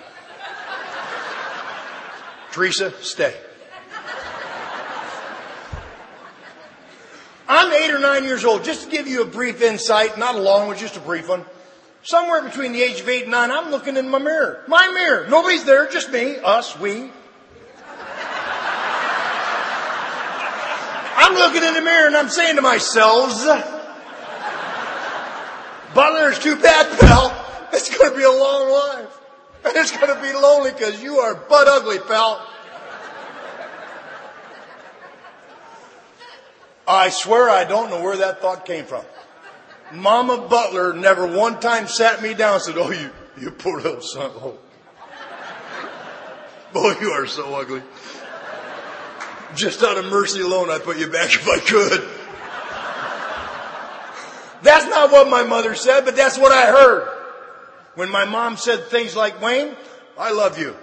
Teresa, 2.52 2.94
stay. 3.04 3.36
I'm 7.48 7.72
eight 7.72 7.92
or 7.92 8.00
nine 8.00 8.24
years 8.24 8.44
old. 8.46 8.64
Just 8.64 8.86
to 8.86 8.90
give 8.90 9.08
you 9.08 9.22
a 9.22 9.26
brief 9.26 9.62
insight, 9.62 10.18
not 10.18 10.36
a 10.36 10.40
long 10.40 10.68
one, 10.68 10.78
just 10.78 10.98
a 10.98 11.00
brief 11.00 11.30
one. 11.30 11.46
Somewhere 12.04 12.42
between 12.42 12.72
the 12.72 12.82
age 12.82 13.02
of 13.02 13.10
eight 13.10 13.24
and 13.24 13.32
nine, 13.32 13.52
I'm 13.52 13.72
looking 13.72 13.98
in 13.98 14.10
my 14.10 14.20
mirror. 14.20 14.64
My 14.68 14.88
mirror. 14.90 15.28
Nobody's 15.28 15.64
there, 15.64 15.90
just 15.90 16.12
me, 16.12 16.38
us, 16.38 16.80
we. 16.80 17.12
I'm 21.18 21.34
looking 21.34 21.64
in 21.64 21.74
the 21.74 21.82
mirror 21.82 22.08
and 22.08 22.16
I'm 22.16 22.30
saying 22.30 22.56
to 22.56 22.62
myself, 22.62 23.75
Butler, 25.96 26.30
it's 26.30 26.40
too 26.40 26.58
bad, 26.58 27.00
pal. 27.00 27.68
It's 27.72 27.98
going 27.98 28.12
to 28.12 28.18
be 28.18 28.24
a 28.24 28.30
long 28.30 28.70
life. 28.70 29.18
And 29.64 29.76
it's 29.78 29.92
going 29.92 30.14
to 30.14 30.22
be 30.22 30.34
lonely 30.34 30.72
because 30.72 31.02
you 31.02 31.20
are 31.20 31.34
butt 31.34 31.68
ugly, 31.70 32.00
pal. 32.00 32.46
I 36.86 37.10
swear 37.10 37.50
I 37.50 37.64
don't 37.64 37.90
know 37.90 38.04
where 38.04 38.18
that 38.18 38.42
thought 38.42 38.66
came 38.66 38.86
from. 38.86 39.06
Mama 39.94 40.48
Butler 40.50 40.94
never 40.94 41.26
one 41.26 41.60
time 41.62 41.88
sat 41.88 42.22
me 42.22 42.34
down 42.34 42.56
and 42.56 42.64
said, 42.64 42.76
Oh, 42.78 42.92
you, 42.92 43.10
you 43.40 43.52
poor 43.52 43.80
little 43.80 44.02
son. 44.02 44.32
Oh. 44.42 44.58
Boy, 46.74 46.94
you 47.00 47.12
are 47.12 47.26
so 47.26 47.56
ugly. 47.56 47.82
Just 49.56 49.82
out 49.82 49.98
of 49.98 50.04
mercy 50.06 50.42
alone, 50.42 50.70
I'd 50.70 50.84
put 50.84 50.98
you 50.98 51.08
back 51.08 51.34
if 51.34 51.48
I 51.48 51.60
could. 51.60 52.25
That's 54.66 54.88
not 54.88 55.12
what 55.12 55.30
my 55.30 55.44
mother 55.44 55.76
said, 55.76 56.06
but 56.06 56.16
that's 56.16 56.40
what 56.40 56.52
I 56.52 56.66
heard. 56.66 57.08
When 57.94 58.10
my 58.10 58.26
mom 58.26 58.58
said 58.58 58.88
things 58.88 59.16
like, 59.16 59.40
Wayne, 59.40 59.76
I 60.18 60.32
love 60.32 60.58
you. 60.58 60.76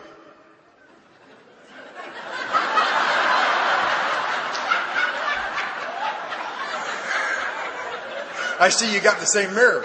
I 8.61 8.69
see 8.69 8.95
you 8.95 9.01
got 9.01 9.19
the 9.19 9.27
same 9.27 9.53
mirror. 9.53 9.85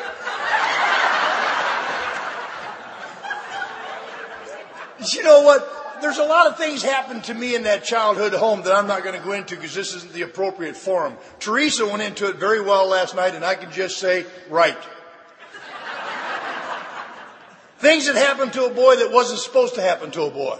you 5.12 5.24
know 5.24 5.42
what? 5.42 5.77
There's 6.08 6.20
a 6.20 6.24
lot 6.24 6.48
of 6.48 6.58
things 6.58 6.84
happened 6.84 7.26
to 7.26 7.34
me 7.34 7.54
in 7.54 7.64
that 7.64 7.84
childhood 7.84 8.32
home 8.32 8.62
that 8.62 8.74
I'm 8.74 8.88
not 8.88 9.04
going 9.04 9.20
to 9.20 9.26
go 9.26 9.34
into 9.34 9.58
because 9.58 9.76
this 9.76 9.94
isn't 9.94 10.14
the 10.14 10.22
appropriate 10.22 10.78
forum. 10.78 11.18
Teresa 11.42 11.86
went 11.86 12.02
into 12.02 12.30
it 12.30 12.38
very 12.38 12.62
well 12.62 12.88
last 12.88 13.14
night 13.14 13.36
and 13.36 13.44
I 13.44 13.56
can 13.56 13.74
just 13.74 13.98
say, 13.98 14.26
right. 14.50 14.78
things 17.80 18.06
that 18.06 18.16
happened 18.16 18.54
to 18.54 18.64
a 18.64 18.70
boy 18.70 18.96
that 18.96 19.12
wasn't 19.12 19.42
supposed 19.42 19.76
to 19.76 19.82
happen 19.82 20.10
to 20.12 20.22
a 20.22 20.32
boy. 20.32 20.58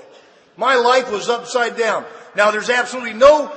My 0.58 0.76
life 0.76 1.10
was 1.10 1.30
upside 1.30 1.78
down. 1.78 2.04
Now 2.36 2.52
there's 2.52 2.70
absolutely 2.70 3.14
no 3.14 3.50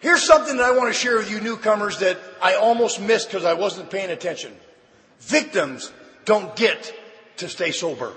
Here's 0.00 0.24
something 0.24 0.56
that 0.56 0.64
I 0.64 0.76
want 0.76 0.92
to 0.92 0.98
share 0.98 1.16
with 1.16 1.30
you 1.30 1.40
newcomers 1.40 2.00
that 2.00 2.18
I 2.42 2.54
almost 2.54 3.00
missed 3.00 3.28
because 3.28 3.44
I 3.44 3.54
wasn't 3.54 3.88
paying 3.88 4.10
attention. 4.10 4.52
Victims 5.20 5.92
don't 6.24 6.56
get 6.56 6.92
to 7.36 7.48
stay 7.48 7.70
sober. 7.70 8.12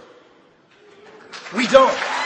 We 1.56 1.67
don't. 1.67 2.24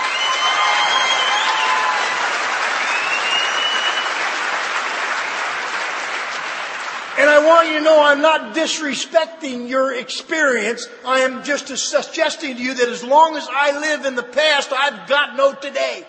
And 7.20 7.30
I 7.30 7.46
want 7.46 7.68
you 7.68 7.80
to 7.80 7.84
know 7.84 8.02
I'm 8.02 8.22
not 8.22 8.56
disrespecting 8.56 9.68
your 9.68 9.94
experience. 9.94 10.88
I 11.06 11.20
am 11.20 11.44
just 11.44 11.68
suggesting 11.68 12.56
to 12.56 12.64
you 12.64 12.74
that 12.74 12.88
as 12.88 13.04
long 13.04 13.36
as 13.36 13.46
I 13.52 13.78
live 13.78 14.06
in 14.06 14.16
the 14.16 14.24
past, 14.24 14.72
I've 14.72 15.06
got 15.06 15.36
no 15.36 15.54
today. 15.54 16.08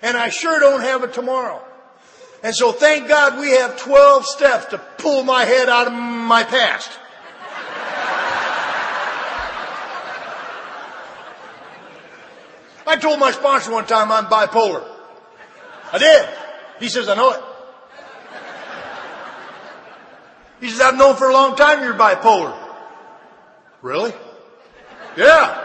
And 0.00 0.16
I 0.16 0.30
sure 0.30 0.58
don't 0.58 0.80
have 0.80 1.02
a 1.02 1.08
tomorrow. 1.08 1.62
And 2.42 2.54
so 2.54 2.72
thank 2.72 3.08
God 3.08 3.38
we 3.38 3.50
have 3.50 3.76
12 3.76 4.24
steps 4.24 4.64
to 4.70 4.78
pull 4.78 5.22
my 5.22 5.44
head 5.44 5.68
out 5.68 5.86
of 5.86 5.92
my 5.92 6.44
past. 6.44 6.92
I 12.86 12.96
told 12.96 13.20
my 13.20 13.32
sponsor 13.32 13.70
one 13.70 13.84
time 13.84 14.10
I'm 14.10 14.24
bipolar. 14.28 14.82
I 15.92 15.98
did. 15.98 16.26
He 16.80 16.88
says, 16.88 17.10
I 17.10 17.16
know 17.16 17.32
it. 17.32 17.42
He 20.60 20.68
says, 20.68 20.80
I've 20.80 20.96
known 20.96 21.16
for 21.16 21.28
a 21.28 21.32
long 21.32 21.56
time 21.56 21.82
you're 21.82 21.94
bipolar. 21.94 22.56
Really? 23.82 24.12
Yeah. 25.16 25.64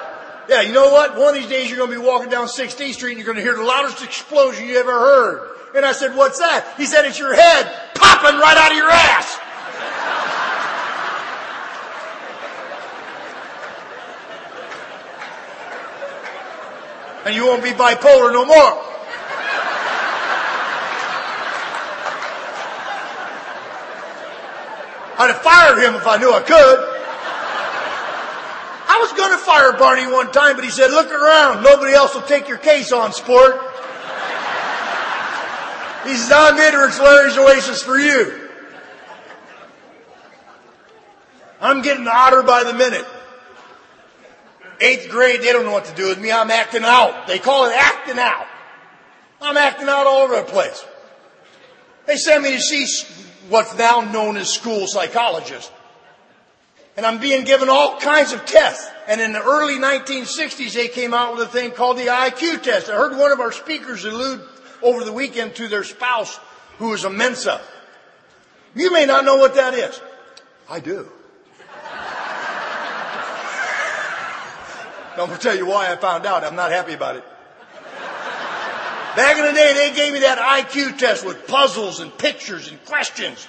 Yeah, 0.49 0.61
you 0.61 0.73
know 0.73 0.91
what? 0.91 1.17
One 1.17 1.29
of 1.29 1.35
these 1.35 1.49
days 1.49 1.69
you're 1.69 1.77
going 1.77 1.91
to 1.91 1.99
be 1.99 2.05
walking 2.05 2.29
down 2.29 2.47
16th 2.47 2.93
Street 2.93 3.11
and 3.11 3.17
you're 3.17 3.25
going 3.25 3.37
to 3.37 3.43
hear 3.43 3.55
the 3.55 3.63
loudest 3.63 4.03
explosion 4.03 4.67
you 4.67 4.77
ever 4.77 4.91
heard. 4.91 5.49
And 5.75 5.85
I 5.85 5.93
said, 5.93 6.15
what's 6.15 6.39
that? 6.39 6.75
He 6.77 6.85
said, 6.85 7.05
it's 7.05 7.17
your 7.17 7.33
head 7.33 7.93
popping 7.95 8.39
right 8.39 8.57
out 8.57 8.71
of 8.71 8.77
your 8.77 8.89
ass. 8.89 9.39
and 17.25 17.33
you 17.33 17.45
won't 17.45 17.63
be 17.63 17.71
bipolar 17.71 18.31
no 18.33 18.45
more. 18.45 18.92
I'd 25.17 25.27
have 25.27 25.41
fired 25.41 25.83
him 25.83 25.95
if 25.95 26.07
I 26.07 26.17
knew 26.17 26.31
I 26.31 26.41
could. 26.41 26.93
I 28.85 28.99
was 28.99 29.13
going 29.13 29.31
to 29.31 29.37
fire 29.37 29.73
Barney 29.73 30.11
one 30.11 30.31
time, 30.31 30.55
but 30.55 30.63
he 30.63 30.71
said, 30.71 30.91
look 30.91 31.11
around. 31.11 31.63
Nobody 31.63 31.93
else 31.93 32.13
will 32.13 32.21
take 32.23 32.47
your 32.47 32.57
case 32.57 32.91
on, 32.91 33.13
sport. 33.13 33.55
He 36.03 36.15
says, 36.15 36.31
I'm 36.33 36.57
It's 36.57 36.99
Larry's 36.99 37.37
Oasis 37.37 37.81
for 37.81 37.97
you. 37.97 38.49
I'm 41.61 41.81
getting 41.81 42.05
hotter 42.05 42.43
by 42.43 42.65
the 42.65 42.73
minute. 42.73 43.05
Eighth 44.81 45.09
grade, 45.09 45.41
they 45.41 45.53
don't 45.53 45.63
know 45.63 45.71
what 45.71 45.85
to 45.85 45.95
do 45.95 46.09
with 46.09 46.19
me. 46.19 46.29
I'm 46.29 46.51
acting 46.51 46.83
out. 46.83 47.25
They 47.25 47.39
call 47.39 47.65
it 47.67 47.73
acting 47.73 48.19
out. 48.19 48.45
I'm 49.41 49.55
acting 49.55 49.87
out 49.87 50.05
all 50.05 50.23
over 50.23 50.35
the 50.35 50.43
place. 50.43 50.85
They 52.05 52.17
send 52.17 52.43
me 52.43 52.51
to 52.51 52.61
see 52.61 52.85
what's 53.53 53.77
now 53.77 54.01
known 54.01 54.35
as 54.35 54.51
school 54.51 54.87
psychologist. 54.87 55.71
And 56.97 57.05
I'm 57.05 57.19
being 57.19 57.45
given 57.45 57.69
all 57.69 57.99
kinds 57.99 58.33
of 58.33 58.47
tests. 58.47 58.89
And 59.07 59.21
in 59.21 59.31
the 59.31 59.43
early 59.43 59.75
1960s, 59.75 60.73
they 60.73 60.87
came 60.87 61.13
out 61.13 61.35
with 61.35 61.47
a 61.47 61.51
thing 61.51 61.69
called 61.69 61.97
the 61.97 62.07
IQ 62.07 62.63
test. 62.63 62.89
I 62.89 62.93
heard 62.93 63.15
one 63.15 63.31
of 63.31 63.39
our 63.39 63.51
speakers 63.51 64.05
allude 64.05 64.41
over 64.81 65.03
the 65.03 65.13
weekend 65.13 65.53
to 65.55 65.67
their 65.67 65.83
spouse 65.83 66.39
who 66.79 66.93
is 66.93 67.03
a 67.03 67.11
Mensa. 67.11 67.61
You 68.75 68.91
may 68.91 69.05
not 69.05 69.23
know 69.23 69.37
what 69.37 69.53
that 69.53 69.75
is. 69.75 70.01
I 70.67 70.79
do. 70.79 71.07
I'm 75.11 75.27
going 75.27 75.29
to 75.29 75.37
tell 75.37 75.55
you 75.55 75.67
why 75.67 75.91
I 75.91 75.95
found 75.95 76.25
out. 76.25 76.43
I'm 76.43 76.55
not 76.55 76.71
happy 76.71 76.93
about 76.93 77.17
it. 77.17 77.23
Back 79.15 79.37
in 79.37 79.45
the 79.45 79.53
day, 79.53 79.73
they 79.73 79.95
gave 79.95 80.13
me 80.13 80.19
that 80.19 80.39
IQ 80.39 80.97
test 80.97 81.25
with 81.25 81.47
puzzles 81.47 81.99
and 81.99 82.15
pictures 82.17 82.69
and 82.69 82.83
questions. 82.85 83.47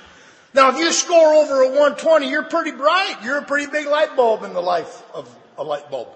Now, 0.52 0.70
if 0.70 0.78
you 0.78 0.92
score 0.92 1.34
over 1.34 1.62
a 1.62 1.68
120, 1.68 2.28
you're 2.28 2.42
pretty 2.44 2.72
bright. 2.72 3.16
You're 3.22 3.38
a 3.38 3.44
pretty 3.44 3.70
big 3.70 3.86
light 3.86 4.14
bulb 4.14 4.44
in 4.44 4.52
the 4.52 4.60
life 4.60 5.02
of 5.14 5.28
a 5.56 5.64
light 5.64 5.90
bulb. 5.90 6.08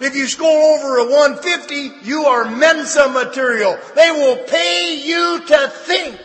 If 0.00 0.16
you 0.16 0.26
score 0.26 0.76
over 0.76 0.98
a 0.98 1.04
150, 1.04 2.08
you 2.08 2.24
are 2.24 2.50
Mensa 2.50 3.08
material. 3.08 3.78
They 3.94 4.10
will 4.10 4.36
pay 4.36 5.00
you 5.00 5.42
to 5.46 5.68
think. 5.68 6.18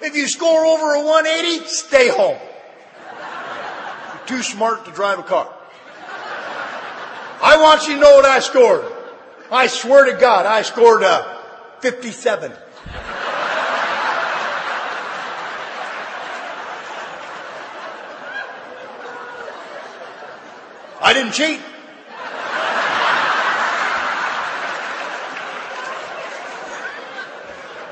If 0.00 0.16
you 0.16 0.26
score 0.26 0.66
over 0.66 0.94
a 0.94 1.04
180, 1.04 1.66
stay 1.66 2.08
home. 2.08 2.38
You're 4.14 4.26
too 4.26 4.42
smart 4.42 4.84
to 4.86 4.90
drive 4.90 5.18
a 5.18 5.22
car. 5.22 5.52
I 7.46 7.58
want 7.58 7.86
you 7.86 7.96
to 7.96 8.00
know 8.00 8.16
what 8.16 8.24
I 8.24 8.40
scored. 8.40 8.90
I 9.50 9.66
swear 9.66 10.06
to 10.10 10.18
God, 10.18 10.46
I 10.46 10.62
scored 10.62 11.02
a 11.02 11.40
57. 11.80 12.50
I 21.02 21.12
didn't 21.12 21.32
cheat. 21.32 21.60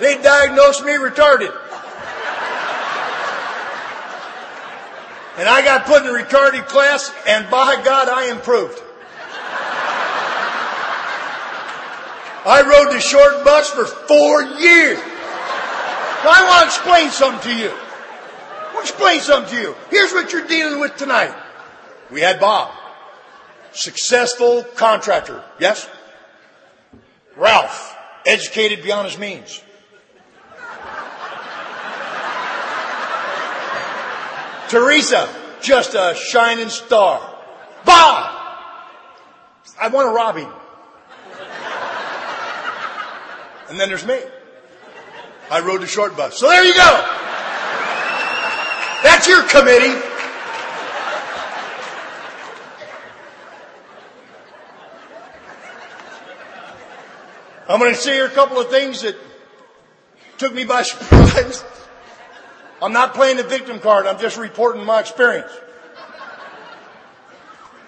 They 0.00 0.20
diagnosed 0.20 0.82
me 0.82 0.92
retarded. 0.92 1.54
And 5.36 5.48
I 5.48 5.62
got 5.62 5.84
put 5.84 6.02
in 6.02 6.08
a 6.08 6.12
retarded 6.12 6.66
class, 6.66 7.14
and 7.26 7.50
by 7.50 7.82
God, 7.84 8.08
I 8.08 8.30
improved. 8.30 8.81
I 12.44 12.62
rode 12.62 12.92
the 12.92 13.00
short 13.00 13.44
bus 13.44 13.70
for 13.70 13.86
four 13.86 14.42
years. 14.42 14.98
I 16.24 16.44
want 16.48 16.62
to 16.62 16.66
explain 16.66 17.10
something 17.10 17.52
to 17.52 17.58
you. 17.58 17.70
I 17.70 18.74
want 18.74 18.86
to 18.86 18.92
explain 18.92 19.20
something 19.20 19.54
to 19.54 19.60
you. 19.60 19.76
Here's 19.90 20.12
what 20.12 20.32
you're 20.32 20.46
dealing 20.46 20.80
with 20.80 20.96
tonight. 20.96 21.34
We 22.10 22.20
had 22.20 22.40
Bob, 22.40 22.72
successful 23.72 24.64
contractor. 24.74 25.42
Yes? 25.58 25.88
Ralph, 27.36 27.96
educated 28.26 28.82
beyond 28.82 29.08
his 29.08 29.18
means. 29.18 29.62
Teresa, 34.68 35.28
just 35.60 35.94
a 35.94 36.14
shining 36.16 36.70
star. 36.70 37.20
Bob! 37.84 38.38
I 39.80 39.88
want 39.88 40.08
to 40.08 40.14
rob 40.14 40.36
him. 40.36 40.61
And 43.72 43.80
then 43.80 43.88
there's 43.88 44.04
me. 44.04 44.20
I 45.50 45.60
rode 45.60 45.80
the 45.80 45.86
short 45.86 46.14
bus. 46.14 46.36
So 46.36 46.46
there 46.46 46.62
you 46.62 46.74
go. 46.74 46.80
That's 49.02 49.26
your 49.26 49.44
committee. 49.44 49.98
I'm 57.66 57.80
going 57.80 57.94
to 57.94 57.98
share 57.98 58.26
a 58.26 58.28
couple 58.28 58.58
of 58.58 58.68
things 58.68 59.00
that 59.00 59.16
took 60.36 60.52
me 60.52 60.64
by 60.64 60.82
surprise. 60.82 61.64
I'm 62.82 62.92
not 62.92 63.14
playing 63.14 63.38
the 63.38 63.42
victim 63.42 63.80
card. 63.80 64.06
I'm 64.06 64.18
just 64.18 64.36
reporting 64.36 64.84
my 64.84 65.00
experience. 65.00 65.50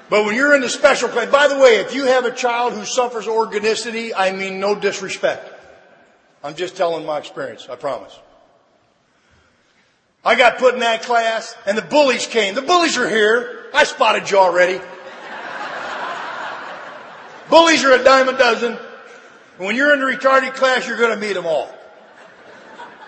But 0.08 0.24
when 0.24 0.34
you're 0.34 0.54
in 0.54 0.62
the 0.62 0.70
special 0.70 1.10
class, 1.10 1.30
by 1.30 1.48
the 1.48 1.58
way, 1.58 1.76
if 1.76 1.94
you 1.94 2.06
have 2.06 2.24
a 2.24 2.32
child 2.32 2.72
who 2.72 2.86
suffers 2.86 3.28
organicity, 3.28 4.14
I 4.14 4.32
mean 4.32 4.60
no 4.60 4.74
disrespect. 4.74 5.50
I'm 6.44 6.54
just 6.54 6.76
telling 6.76 7.06
my 7.06 7.18
experience. 7.18 7.68
I 7.70 7.76
promise. 7.76 8.16
I 10.22 10.34
got 10.34 10.58
put 10.58 10.74
in 10.74 10.80
that 10.80 11.02
class 11.02 11.56
and 11.66 11.76
the 11.76 11.82
bullies 11.82 12.26
came. 12.26 12.54
The 12.54 12.62
bullies 12.62 12.98
are 12.98 13.08
here. 13.08 13.64
I 13.72 13.84
spotted 13.84 14.30
you 14.30 14.36
already. 14.36 14.78
bullies 17.48 17.82
are 17.82 17.92
a 17.92 18.04
dime 18.04 18.28
a 18.28 18.36
dozen. 18.36 18.76
When 19.56 19.74
you're 19.74 19.94
in 19.94 20.00
the 20.00 20.06
retarded 20.06 20.54
class, 20.54 20.86
you're 20.86 20.98
going 20.98 21.18
to 21.18 21.26
meet 21.26 21.32
them 21.32 21.46
all. 21.46 21.74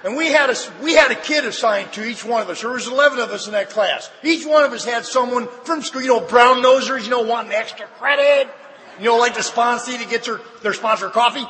And 0.02 0.16
we 0.16 0.32
had 0.32 0.48
a, 0.48 0.56
we 0.82 0.94
had 0.94 1.10
a 1.10 1.14
kid 1.14 1.44
assigned 1.44 1.92
to 1.94 2.06
each 2.06 2.24
one 2.24 2.40
of 2.40 2.48
us. 2.48 2.62
There 2.62 2.70
was 2.70 2.86
11 2.86 3.18
of 3.18 3.30
us 3.30 3.46
in 3.46 3.52
that 3.52 3.68
class. 3.68 4.10
Each 4.22 4.46
one 4.46 4.64
of 4.64 4.72
us 4.72 4.84
had 4.84 5.04
someone 5.04 5.48
from 5.64 5.82
school, 5.82 6.00
you 6.00 6.08
know, 6.08 6.20
brown 6.20 6.62
nosers, 6.62 7.04
you 7.04 7.10
know, 7.10 7.22
wanting 7.22 7.52
extra 7.52 7.86
credit. 7.98 8.48
You 8.98 9.06
know, 9.06 9.18
like 9.18 9.34
the 9.34 9.42
sponsor 9.42 9.98
to 9.98 10.06
get 10.06 10.24
their, 10.24 10.40
their 10.62 10.72
sponsor 10.72 11.10
coffee. 11.10 11.44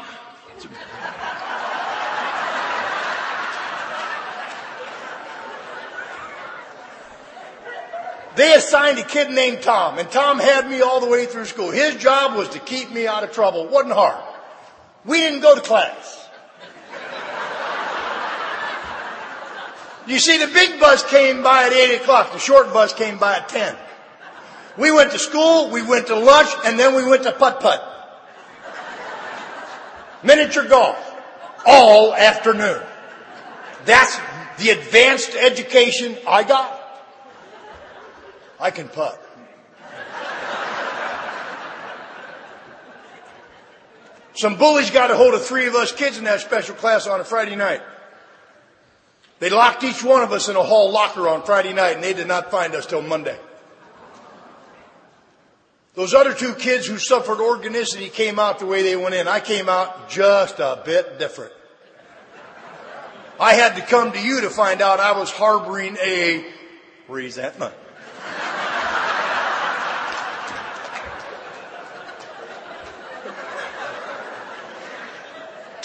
They 8.37 8.53
assigned 8.53 8.99
a 8.99 9.03
kid 9.03 9.31
named 9.31 9.63
Tom, 9.63 9.99
and 9.99 10.11
Tom 10.11 10.39
had 10.39 10.69
me 10.69 10.83
all 10.83 11.01
the 11.01 11.09
way 11.09 11.25
through 11.25 11.47
school. 11.47 11.71
His 11.71 11.97
job 11.97 12.37
was 12.37 12.51
to 12.51 12.59
keep 12.59 12.93
me 12.93 13.07
out 13.07 13.25
of 13.25 13.33
trouble. 13.33 13.65
It 13.65 13.71
wasn't 13.71 13.95
hard. 13.95 14.23
We 15.07 15.19
didn't 15.19 15.41
go 15.41 15.55
to 15.55 15.61
class. 15.63 16.29
You 20.07 20.19
see, 20.19 20.39
the 20.39 20.53
big 20.53 20.79
bus 20.79 21.03
came 21.09 21.43
by 21.43 21.65
at 21.65 21.73
8 21.73 22.03
o'clock. 22.03 22.33
The 22.33 22.39
short 22.39 22.73
bus 22.73 22.93
came 22.93 23.19
by 23.19 23.39
at 23.39 23.49
10. 23.49 23.75
We 24.77 24.93
went 24.93 25.13
to 25.13 25.19
school, 25.19 25.71
we 25.71 25.83
went 25.83 26.09
to 26.09 26.17
lunch, 26.17 26.51
and 26.65 26.79
then 26.79 26.95
we 26.95 27.09
went 27.09 27.23
to 27.23 27.33
putt-putt. 27.33 27.95
Miniature 30.23 30.69
golf. 30.69 30.99
All 31.67 32.15
afternoon. 32.15 32.83
That's 33.87 34.17
the 34.59 34.71
advanced 34.71 35.35
education 35.35 36.17
I 36.29 36.45
got. 36.45 36.76
I 38.59 38.71
can 38.71 38.89
putt. 38.89 39.23
Some 44.35 44.57
bullies 44.57 44.91
got 44.91 45.11
a 45.11 45.17
hold 45.17 45.33
of 45.35 45.45
three 45.45 45.67
of 45.67 45.75
us 45.75 45.93
kids 45.93 46.19
in 46.19 46.25
that 46.25 46.41
special 46.41 46.75
class 46.75 47.07
on 47.07 47.21
a 47.21 47.25
Friday 47.25 47.57
night. 47.57 47.81
They 49.39 49.49
locked 49.49 49.83
each 49.83 50.05
one 50.05 50.23
of 50.23 50.33
us 50.33 50.49
in 50.49 50.57
a 50.57 50.63
hall 50.63 50.91
locker 50.91 51.27
on 51.27 51.43
Friday 51.43 51.73
night 51.73 51.95
and 51.95 52.05
they 52.05 52.13
did 52.13 52.27
not 52.27 52.51
find 52.51 52.75
us 52.75 52.85
till 52.85 53.03
Monday. 53.03 53.39
Those 55.95 56.13
other 56.13 56.35
two 56.35 56.55
kids 56.55 56.87
who 56.87 56.99
suffered 56.99 57.41
organicity 57.41 58.11
came 58.11 58.39
out 58.39 58.59
the 58.59 58.67
way 58.67 58.83
they 58.83 58.97
went 58.97 59.15
in. 59.15 59.27
I 59.27 59.41
came 59.41 59.71
out 59.71 60.11
just 60.11 60.59
a 60.59 60.83
bit 60.85 61.19
different. 61.19 61.53
I 63.41 63.55
had 63.55 63.77
to 63.77 63.83
come 63.83 64.13
to 64.13 64.21
you 64.21 64.43
to 64.43 64.51
find 64.51 64.83
out 64.83 65.01
I 65.01 65.19
was 65.19 65.31
harboring 65.31 65.97
a 65.97 66.45
resentment. 67.09 67.75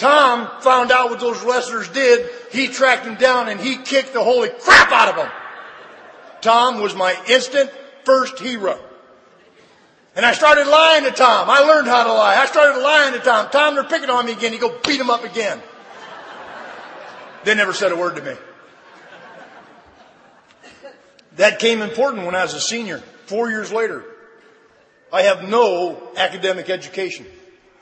Tom 0.02 0.50
found 0.62 0.90
out 0.90 1.10
what 1.10 1.20
those 1.20 1.40
wrestlers 1.44 1.88
did. 1.88 2.28
He 2.50 2.66
tracked 2.66 3.04
them 3.04 3.14
down 3.14 3.48
and 3.48 3.60
he 3.60 3.76
kicked 3.76 4.12
the 4.12 4.24
holy 4.24 4.48
crap 4.48 4.90
out 4.90 5.10
of 5.10 5.14
them. 5.14 5.30
Tom 6.40 6.82
was 6.82 6.92
my 6.96 7.16
instant 7.28 7.70
first 8.04 8.40
hero. 8.40 8.80
And 10.16 10.26
I 10.26 10.32
started 10.32 10.66
lying 10.66 11.04
to 11.04 11.12
Tom. 11.12 11.48
I 11.48 11.60
learned 11.60 11.86
how 11.86 12.02
to 12.02 12.12
lie. 12.12 12.34
I 12.34 12.46
started 12.46 12.82
lying 12.82 13.14
to 13.14 13.20
Tom. 13.20 13.48
Tom, 13.50 13.76
they're 13.76 13.84
picking 13.84 14.10
on 14.10 14.26
me 14.26 14.32
again. 14.32 14.52
He 14.52 14.58
go 14.58 14.76
beat 14.84 15.00
him 15.00 15.08
up 15.08 15.22
again. 15.22 15.62
They 17.44 17.54
never 17.54 17.72
said 17.72 17.92
a 17.92 17.96
word 17.96 18.16
to 18.16 18.22
me. 18.22 18.34
That 21.36 21.58
came 21.58 21.82
important 21.82 22.26
when 22.26 22.34
I 22.34 22.42
was 22.42 22.54
a 22.54 22.60
senior, 22.60 22.98
four 23.26 23.50
years 23.50 23.72
later. 23.72 24.04
I 25.12 25.22
have 25.22 25.48
no 25.48 26.10
academic 26.16 26.70
education. 26.70 27.26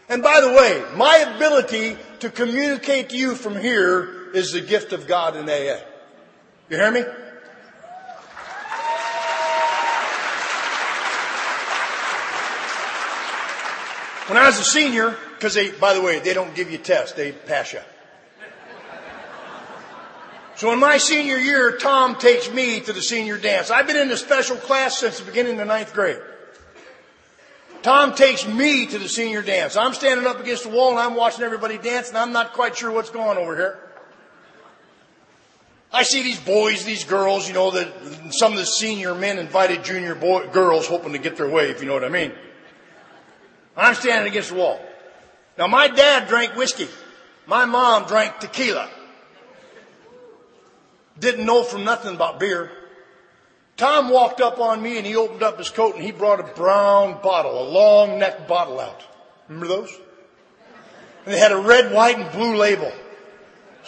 And 0.08 0.22
by 0.22 0.40
the 0.40 0.48
way, 0.48 0.82
my 0.96 1.32
ability 1.36 1.96
to 2.20 2.30
communicate 2.30 3.10
to 3.10 3.16
you 3.16 3.34
from 3.34 3.58
here 3.58 4.32
is 4.34 4.52
the 4.52 4.60
gift 4.60 4.92
of 4.92 5.06
God 5.06 5.36
in 5.36 5.48
AA. 5.48 5.78
You 6.68 6.76
hear 6.76 6.90
me? 6.90 7.02
When 14.26 14.38
I 14.38 14.46
was 14.46 14.60
a 14.60 14.64
senior, 14.64 15.16
because 15.34 15.54
they, 15.54 15.72
by 15.72 15.94
the 15.94 16.00
way, 16.00 16.20
they 16.20 16.34
don't 16.34 16.54
give 16.54 16.70
you 16.70 16.78
tests, 16.78 17.14
they 17.14 17.32
pass 17.32 17.72
you. 17.72 17.80
So 20.60 20.70
in 20.74 20.78
my 20.78 20.98
senior 20.98 21.38
year, 21.38 21.78
Tom 21.78 22.16
takes 22.16 22.52
me 22.52 22.80
to 22.80 22.92
the 22.92 23.00
senior 23.00 23.38
dance. 23.38 23.70
I've 23.70 23.86
been 23.86 23.96
in 23.96 24.08
the 24.08 24.16
special 24.18 24.56
class 24.56 24.98
since 24.98 25.18
the 25.18 25.24
beginning 25.24 25.52
of 25.52 25.58
the 25.60 25.64
ninth 25.64 25.94
grade. 25.94 26.20
Tom 27.80 28.14
takes 28.14 28.46
me 28.46 28.84
to 28.84 28.98
the 28.98 29.08
senior 29.08 29.40
dance. 29.40 29.74
I'm 29.74 29.94
standing 29.94 30.26
up 30.26 30.38
against 30.38 30.64
the 30.64 30.68
wall 30.68 30.90
and 30.90 30.98
I'm 30.98 31.14
watching 31.14 31.44
everybody 31.44 31.78
dance 31.78 32.10
and 32.10 32.18
I'm 32.18 32.34
not 32.34 32.52
quite 32.52 32.76
sure 32.76 32.90
what's 32.90 33.08
going 33.08 33.26
on 33.26 33.38
over 33.38 33.56
here. 33.56 33.78
I 35.90 36.02
see 36.02 36.22
these 36.22 36.40
boys, 36.40 36.84
these 36.84 37.04
girls, 37.04 37.48
you 37.48 37.54
know, 37.54 37.70
that 37.70 37.88
some 38.32 38.52
of 38.52 38.58
the 38.58 38.66
senior 38.66 39.14
men 39.14 39.38
invited 39.38 39.82
junior 39.82 40.14
boy, 40.14 40.46
girls 40.48 40.86
hoping 40.86 41.12
to 41.12 41.18
get 41.18 41.38
their 41.38 41.48
way, 41.48 41.70
if 41.70 41.80
you 41.80 41.86
know 41.86 41.94
what 41.94 42.04
I 42.04 42.10
mean. 42.10 42.32
I'm 43.78 43.94
standing 43.94 44.30
against 44.30 44.50
the 44.50 44.56
wall. 44.56 44.78
Now 45.56 45.68
my 45.68 45.88
dad 45.88 46.28
drank 46.28 46.54
whiskey. 46.54 46.88
My 47.46 47.64
mom 47.64 48.04
drank 48.04 48.40
tequila. 48.40 48.90
Didn't 51.20 51.46
know 51.46 51.62
from 51.62 51.84
nothing 51.84 52.14
about 52.14 52.40
beer. 52.40 52.72
Tom 53.76 54.10
walked 54.10 54.40
up 54.40 54.58
on 54.58 54.82
me 54.82 54.98
and 54.98 55.06
he 55.06 55.16
opened 55.16 55.42
up 55.42 55.58
his 55.58 55.70
coat 55.70 55.94
and 55.94 56.04
he 56.04 56.12
brought 56.12 56.40
a 56.40 56.54
brown 56.54 57.22
bottle, 57.22 57.62
a 57.62 57.68
long 57.70 58.18
neck 58.18 58.48
bottle 58.48 58.80
out. 58.80 59.02
Remember 59.48 59.68
those? 59.68 59.96
And 61.24 61.34
they 61.34 61.38
had 61.38 61.52
a 61.52 61.60
red, 61.60 61.92
white, 61.92 62.18
and 62.18 62.30
blue 62.32 62.56
label. 62.56 62.92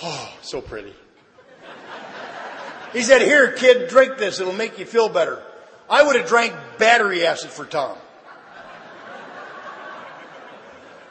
Oh, 0.02 0.32
so 0.42 0.60
pretty. 0.60 0.94
He 2.92 3.02
said, 3.02 3.22
here, 3.22 3.52
kid, 3.52 3.88
drink 3.88 4.18
this. 4.18 4.38
It'll 4.40 4.52
make 4.52 4.78
you 4.78 4.84
feel 4.84 5.08
better. 5.08 5.42
I 5.88 6.02
would 6.02 6.16
have 6.16 6.28
drank 6.28 6.54
battery 6.78 7.26
acid 7.26 7.50
for 7.50 7.64
Tom. 7.64 7.96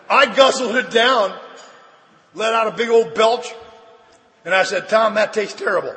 I 0.09 0.25
guzzled 0.35 0.75
it 0.75 0.91
down, 0.91 1.33
let 2.35 2.53
out 2.53 2.67
a 2.67 2.71
big 2.71 2.89
old 2.89 3.13
belch, 3.15 3.47
and 4.43 4.53
I 4.53 4.63
said, 4.63 4.89
Tom, 4.89 5.13
that 5.15 5.33
tastes 5.33 5.57
terrible. 5.57 5.95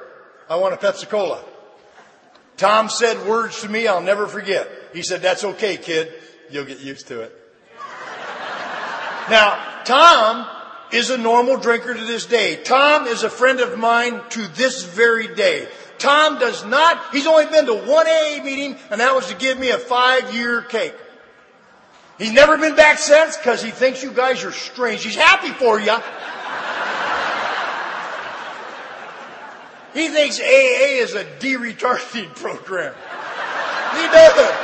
I 0.49 0.57
want 0.57 0.75
a 0.75 0.77
Pepsi 0.77 1.09
Cola. 1.09 1.43
Tom 2.57 2.89
said 2.89 3.27
words 3.27 3.63
to 3.63 3.69
me 3.69 3.87
I'll 3.87 4.03
never 4.03 4.27
forget. 4.27 4.69
He 4.93 5.03
said, 5.03 5.23
that's 5.23 5.45
okay, 5.45 5.77
kid. 5.77 6.13
You'll 6.51 6.67
get 6.67 6.81
used 6.81 7.09
to 7.09 7.23
it. 7.23 7.33
now, 9.31 9.83
Tom 9.85 10.47
is 10.93 11.11
a 11.11 11.19
normal 11.19 11.57
drinker 11.57 11.95
to 11.95 12.05
this 12.05 12.27
day. 12.27 12.63
Tom 12.63 13.07
is 13.07 13.25
a 13.25 13.31
friend 13.31 13.61
of 13.61 13.79
mine 13.79 14.21
to 14.31 14.47
this 14.49 14.85
very 14.85 15.35
day. 15.35 15.67
Tom 15.99 16.39
does 16.39 16.65
not, 16.65 17.13
he's 17.13 17.27
only 17.27 17.47
been 17.47 17.67
to 17.67 17.75
one 17.75 18.07
AA 18.07 18.43
meeting, 18.45 18.77
and 18.91 19.01
that 19.01 19.15
was 19.15 19.27
to 19.29 19.35
give 19.35 19.59
me 19.59 19.71
a 19.71 19.79
five 19.79 20.35
year 20.35 20.63
cake. 20.63 20.95
He's 22.19 22.33
never 22.33 22.57
been 22.57 22.77
back 22.77 22.99
since 22.99 23.37
because 23.37 23.63
he 23.63 23.71
thinks 23.71 24.03
you 24.03 24.13
guys 24.13 24.45
are 24.45 24.53
strange. 24.53 25.03
He's 25.03 25.17
happy 25.17 25.51
for 25.51 25.81
you. 25.81 25.97
He 29.95 30.09
thinks 30.09 30.41
AA 30.41 31.01
is 31.01 31.15
a 31.15 31.25
de-retarding 31.39 32.35
program. 32.35 32.95
He 33.93 34.07
does. 34.09 34.55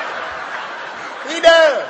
He 1.32 1.40
does. 1.40 1.88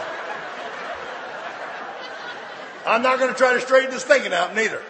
I'm 2.87 3.03
not 3.03 3.19
going 3.19 3.33
to 3.33 3.37
try 3.37 3.55
to 3.55 3.61
straighten 3.61 3.91
this 3.91 4.05
thinking 4.05 4.33
out 4.33 4.55
neither. 4.55 4.83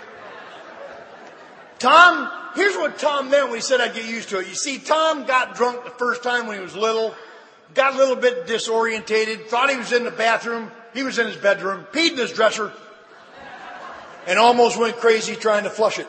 Tom, 1.78 2.30
here's 2.54 2.74
what 2.74 2.98
Tom 2.98 3.30
meant 3.30 3.46
when 3.46 3.56
he 3.56 3.60
said 3.60 3.80
I'd 3.80 3.94
get 3.94 4.06
used 4.06 4.30
to 4.30 4.40
it. 4.40 4.48
You 4.48 4.54
see, 4.54 4.78
Tom 4.78 5.26
got 5.26 5.54
drunk 5.54 5.84
the 5.84 5.90
first 5.90 6.22
time 6.22 6.46
when 6.46 6.56
he 6.56 6.62
was 6.62 6.74
little, 6.74 7.14
got 7.74 7.94
a 7.94 7.96
little 7.96 8.16
bit 8.16 8.46
disorientated, 8.46 9.46
thought 9.46 9.70
he 9.70 9.76
was 9.76 9.92
in 9.92 10.04
the 10.04 10.10
bathroom, 10.10 10.70
he 10.92 11.02
was 11.02 11.18
in 11.18 11.26
his 11.26 11.36
bedroom, 11.36 11.86
peed 11.92 12.12
in 12.12 12.18
his 12.18 12.32
dresser, 12.32 12.72
and 14.26 14.38
almost 14.38 14.78
went 14.78 14.96
crazy 14.96 15.36
trying 15.36 15.64
to 15.64 15.70
flush 15.70 15.98
it. 15.98 16.06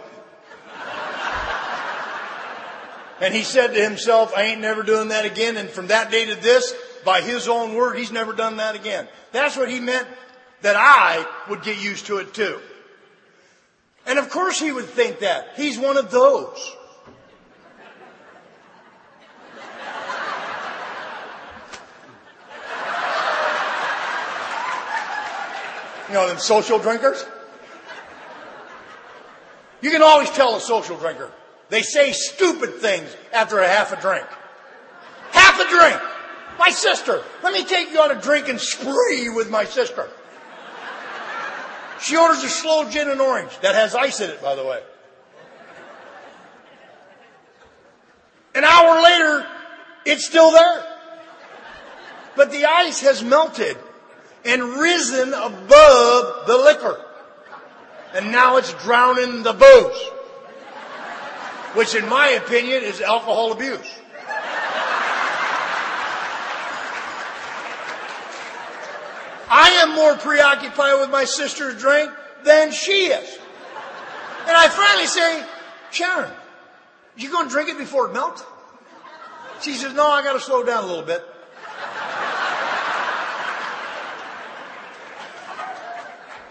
And 3.21 3.35
he 3.35 3.43
said 3.43 3.75
to 3.75 3.83
himself, 3.83 4.33
I 4.35 4.43
ain't 4.43 4.61
never 4.61 4.81
doing 4.81 5.09
that 5.09 5.25
again. 5.25 5.55
And 5.55 5.69
from 5.69 5.87
that 5.87 6.09
day 6.09 6.25
to 6.25 6.35
this, 6.35 6.73
by 7.05 7.21
his 7.21 7.47
own 7.47 7.75
word, 7.75 7.95
he's 7.95 8.11
never 8.11 8.33
done 8.33 8.57
that 8.57 8.75
again. 8.75 9.07
That's 9.31 9.55
what 9.55 9.69
he 9.69 9.79
meant 9.79 10.07
that 10.63 10.75
I 10.75 11.25
would 11.47 11.61
get 11.61 11.81
used 11.81 12.07
to 12.07 12.17
it 12.17 12.33
too. 12.33 12.59
And 14.07 14.17
of 14.17 14.29
course 14.31 14.59
he 14.59 14.71
would 14.71 14.85
think 14.85 15.19
that. 15.19 15.49
He's 15.55 15.77
one 15.77 15.97
of 15.97 16.09
those. 16.09 16.75
You 26.07 26.15
know, 26.15 26.27
them 26.27 26.39
social 26.39 26.77
drinkers? 26.77 27.23
You 29.81 29.91
can 29.91 30.01
always 30.01 30.29
tell 30.31 30.55
a 30.55 30.59
social 30.59 30.97
drinker. 30.97 31.31
They 31.71 31.83
say 31.83 32.11
stupid 32.11 32.75
things 32.75 33.15
after 33.31 33.59
a 33.59 33.67
half 33.67 33.93
a 33.93 34.01
drink. 34.01 34.27
Half 35.31 35.57
a 35.61 35.69
drink! 35.69 36.01
My 36.59 36.69
sister! 36.69 37.23
Let 37.41 37.53
me 37.53 37.63
take 37.63 37.91
you 37.91 38.01
on 38.01 38.11
a 38.11 38.21
drinking 38.21 38.57
spree 38.57 39.29
with 39.29 39.49
my 39.49 39.63
sister. 39.63 40.09
She 42.01 42.17
orders 42.17 42.43
a 42.43 42.49
slow 42.49 42.89
gin 42.89 43.09
and 43.09 43.21
orange 43.21 43.57
that 43.61 43.73
has 43.73 43.95
ice 43.95 44.19
in 44.19 44.29
it, 44.29 44.41
by 44.41 44.55
the 44.55 44.65
way. 44.65 44.81
An 48.53 48.65
hour 48.65 49.01
later, 49.01 49.47
it's 50.05 50.25
still 50.25 50.51
there. 50.51 50.85
But 52.35 52.51
the 52.51 52.65
ice 52.65 52.99
has 52.99 53.23
melted 53.23 53.77
and 54.43 54.61
risen 54.61 55.33
above 55.33 56.47
the 56.47 56.57
liquor. 56.57 56.99
And 58.13 58.33
now 58.33 58.57
it's 58.57 58.73
drowning 58.83 59.43
the 59.43 59.53
booze. 59.53 60.11
Which 61.73 61.95
in 61.95 62.07
my 62.09 62.29
opinion 62.29 62.83
is 62.83 63.01
alcohol 63.01 63.51
abuse. 63.51 63.99
I 69.53 69.69
am 69.83 69.95
more 69.95 70.15
preoccupied 70.15 70.99
with 70.99 71.09
my 71.09 71.25
sister's 71.25 71.79
drink 71.79 72.11
than 72.43 72.71
she 72.71 73.07
is. 73.07 73.37
And 74.47 74.57
I 74.57 74.69
finally 74.69 75.07
say, 75.07 75.45
Sharon, 75.91 76.31
you 77.17 77.29
going 77.31 77.47
to 77.47 77.51
drink 77.51 77.69
it 77.69 77.77
before 77.77 78.07
it 78.07 78.13
melts? 78.13 78.43
She 79.61 79.73
says, 79.73 79.93
no, 79.93 80.07
I 80.07 80.23
got 80.23 80.33
to 80.33 80.39
slow 80.39 80.63
down 80.63 80.83
a 80.83 80.87
little 80.87 81.03
bit. 81.03 81.23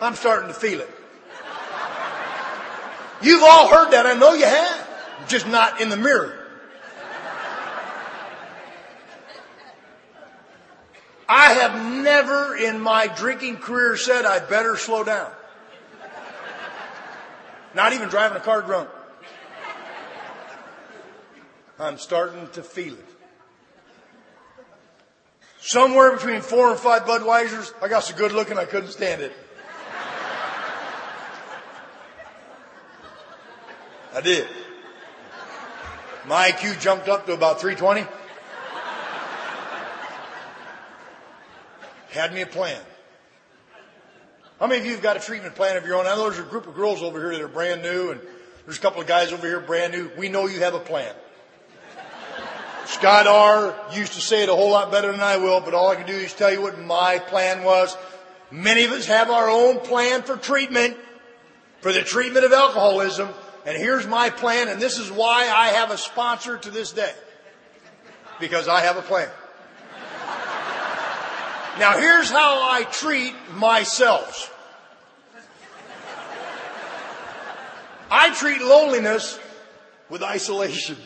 I'm 0.00 0.14
starting 0.14 0.48
to 0.48 0.54
feel 0.54 0.80
it. 0.80 0.90
You've 3.22 3.42
all 3.42 3.68
heard 3.68 3.90
that. 3.90 4.06
I 4.06 4.14
know 4.14 4.32
you 4.32 4.46
have. 4.46 4.79
Just 5.30 5.46
not 5.46 5.80
in 5.80 5.90
the 5.90 5.96
mirror. 5.96 6.36
I 11.28 11.52
have 11.52 12.02
never 12.02 12.56
in 12.56 12.80
my 12.80 13.06
drinking 13.06 13.58
career 13.58 13.96
said 13.96 14.24
I 14.24 14.40
better 14.40 14.76
slow 14.76 15.04
down. 15.04 15.30
Not 17.76 17.92
even 17.92 18.08
driving 18.08 18.38
a 18.38 18.40
car 18.40 18.62
drunk. 18.62 18.88
I'm 21.78 21.98
starting 21.98 22.48
to 22.54 22.64
feel 22.64 22.94
it. 22.94 23.06
Somewhere 25.60 26.10
between 26.16 26.40
four 26.40 26.72
and 26.72 26.80
five 26.80 27.02
Budweisers, 27.02 27.72
I 27.80 27.86
got 27.86 28.02
so 28.02 28.16
good 28.16 28.32
looking 28.32 28.58
I 28.58 28.64
couldn't 28.64 28.90
stand 28.90 29.22
it. 29.22 29.32
I 34.12 34.20
did. 34.22 34.48
My 36.26 36.50
IQ 36.50 36.80
jumped 36.80 37.08
up 37.08 37.26
to 37.26 37.32
about 37.32 37.60
320. 37.60 38.06
Had 42.10 42.34
me 42.34 42.42
a 42.42 42.46
plan. 42.46 42.80
How 44.58 44.66
many 44.66 44.80
of 44.80 44.86
you 44.86 44.92
have 44.92 45.02
got 45.02 45.16
a 45.16 45.20
treatment 45.20 45.54
plan 45.54 45.76
of 45.76 45.86
your 45.86 45.96
own? 45.96 46.06
I 46.06 46.14
know 46.14 46.24
there's 46.24 46.38
a 46.38 46.42
group 46.42 46.66
of 46.66 46.74
girls 46.74 47.02
over 47.02 47.18
here 47.18 47.30
that 47.30 47.40
are 47.40 47.48
brand 47.48 47.82
new, 47.82 48.10
and 48.10 48.20
there's 48.66 48.76
a 48.76 48.80
couple 48.80 49.00
of 49.00 49.06
guys 49.06 49.32
over 49.32 49.46
here 49.46 49.60
brand 49.60 49.92
new. 49.92 50.10
We 50.18 50.28
know 50.28 50.46
you 50.46 50.60
have 50.60 50.74
a 50.74 50.80
plan. 50.80 51.14
Scott 52.84 53.26
R. 53.26 53.74
used 53.94 54.14
to 54.14 54.20
say 54.20 54.42
it 54.42 54.48
a 54.48 54.54
whole 54.54 54.70
lot 54.70 54.90
better 54.90 55.12
than 55.12 55.20
I 55.20 55.36
will, 55.38 55.60
but 55.60 55.72
all 55.72 55.88
I 55.88 55.94
can 55.94 56.06
do 56.06 56.12
is 56.12 56.34
tell 56.34 56.52
you 56.52 56.60
what 56.60 56.78
my 56.78 57.18
plan 57.18 57.62
was. 57.62 57.96
Many 58.50 58.84
of 58.84 58.90
us 58.90 59.06
have 59.06 59.30
our 59.30 59.48
own 59.48 59.78
plan 59.78 60.22
for 60.22 60.36
treatment, 60.36 60.96
for 61.80 61.92
the 61.92 62.02
treatment 62.02 62.44
of 62.44 62.52
alcoholism, 62.52 63.28
and 63.66 63.76
here's 63.76 64.06
my 64.06 64.30
plan, 64.30 64.68
and 64.68 64.80
this 64.80 64.98
is 64.98 65.10
why 65.10 65.48
I 65.48 65.68
have 65.68 65.90
a 65.90 65.98
sponsor 65.98 66.56
to 66.56 66.70
this 66.70 66.92
day. 66.92 67.12
Because 68.40 68.68
I 68.68 68.80
have 68.80 68.96
a 68.96 69.02
plan. 69.02 69.28
Now 71.78 71.98
here's 71.98 72.30
how 72.30 72.70
I 72.70 72.84
treat 72.84 73.34
myself. 73.54 74.54
I 78.10 78.34
treat 78.34 78.60
loneliness 78.60 79.38
with 80.08 80.22
isolation. 80.22 80.96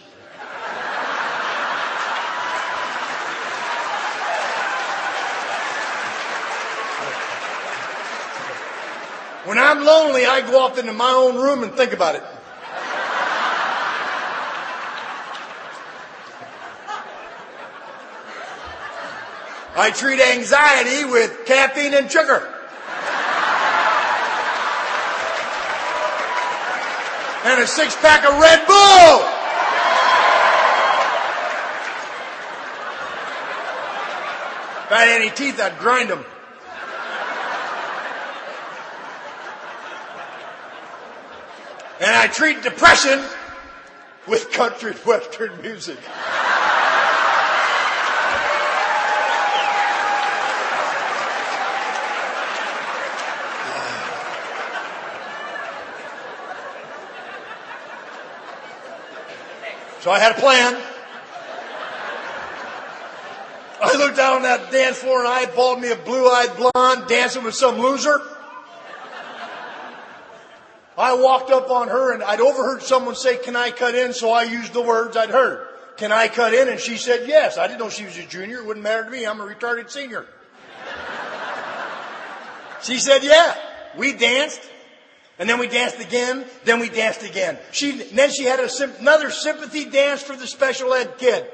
When 9.45 9.59
I'm 9.59 9.85
lonely, 9.85 10.25
I 10.25 10.41
go 10.41 10.65
off 10.65 10.79
into 10.79 10.95
my 10.95 11.11
own 11.11 11.37
room 11.37 11.63
and 11.63 11.73
think 11.75 11.93
about 11.93 12.15
it. 12.15 12.23
I 19.77 19.91
treat 19.91 20.21
anxiety 20.21 21.05
with 21.05 21.45
caffeine 21.47 21.95
and 21.95 22.11
sugar. 22.11 22.49
And 27.45 27.61
a 27.61 27.67
six 27.67 27.97
pack 27.97 28.25
of 28.25 28.39
Red 28.39 28.67
Bull. 28.67 29.31
If 34.85 34.93
I 34.93 35.03
had 35.07 35.21
any 35.21 35.31
teeth, 35.31 35.61
I'd 35.61 35.79
grind 35.79 36.11
them. 36.11 36.25
And 42.01 42.15
I 42.15 42.27
treat 42.29 42.63
depression 42.63 43.23
with 44.27 44.53
country 44.53 44.93
western 44.93 45.61
music. 45.63 45.99
So 60.05 60.11
I 60.11 60.19
had 60.19 60.33
a 60.33 60.39
plan. 60.39 60.77
I 63.81 63.97
looked 63.97 64.19
down 64.19 64.37
on 64.37 64.43
that 64.43 64.71
dance 64.71 64.99
floor 64.99 65.21
and 65.21 65.29
I 65.29 65.47
bought 65.47 65.81
me 65.81 65.91
a 65.91 65.97
blue-eyed 65.97 66.59
blonde 66.59 67.09
dancing 67.09 67.43
with 67.43 67.55
some 67.55 67.79
loser. 67.79 68.21
I 70.99 71.15
walked 71.15 71.51
up 71.51 71.71
on 71.71 71.89
her 71.89 72.13
and 72.13 72.23
I'd 72.23 72.43
overheard 72.43 72.83
someone 72.83 73.15
say, 73.15 73.39
can 73.39 73.57
I 73.57 73.71
cut 73.71 73.95
in? 73.95 74.13
So 74.13 74.31
I 74.31 74.43
used 74.43 74.75
the 74.75 74.83
words 74.83 75.17
I'd 75.17 75.31
heard. 75.31 75.69
Can 75.97 76.13
I 76.13 76.29
cut 76.29 76.53
in? 76.53 76.69
And 76.69 76.79
she 76.79 76.99
said 76.99 77.27
yes. 77.27 77.57
I 77.57 77.67
didn't 77.67 77.81
know 77.81 77.89
she 77.89 78.05
was 78.05 78.19
a 78.19 78.27
junior. 78.27 78.59
It 78.59 78.67
wouldn't 78.67 78.85
matter 78.85 79.05
to 79.05 79.11
me. 79.11 79.25
I'm 79.25 79.41
a 79.41 79.47
retarded 79.47 79.89
senior. 79.89 80.27
She 82.83 82.99
said, 82.99 83.25
yeah. 83.25 83.57
We 83.97 84.13
danced. 84.13 84.61
And 85.39 85.49
then 85.49 85.59
we 85.59 85.67
danced 85.67 86.01
again, 86.01 86.45
then 86.65 86.79
we 86.79 86.89
danced 86.89 87.23
again. 87.23 87.59
She, 87.73 87.91
then 87.91 88.31
she 88.31 88.45
had 88.45 88.61
a, 88.61 88.69
another 89.01 89.31
sympathy 89.31 89.85
dance 89.85 90.23
for 90.23 90.37
the 90.37 90.47
special 90.47 90.95
ed 90.95 91.19
kid. 91.19 91.47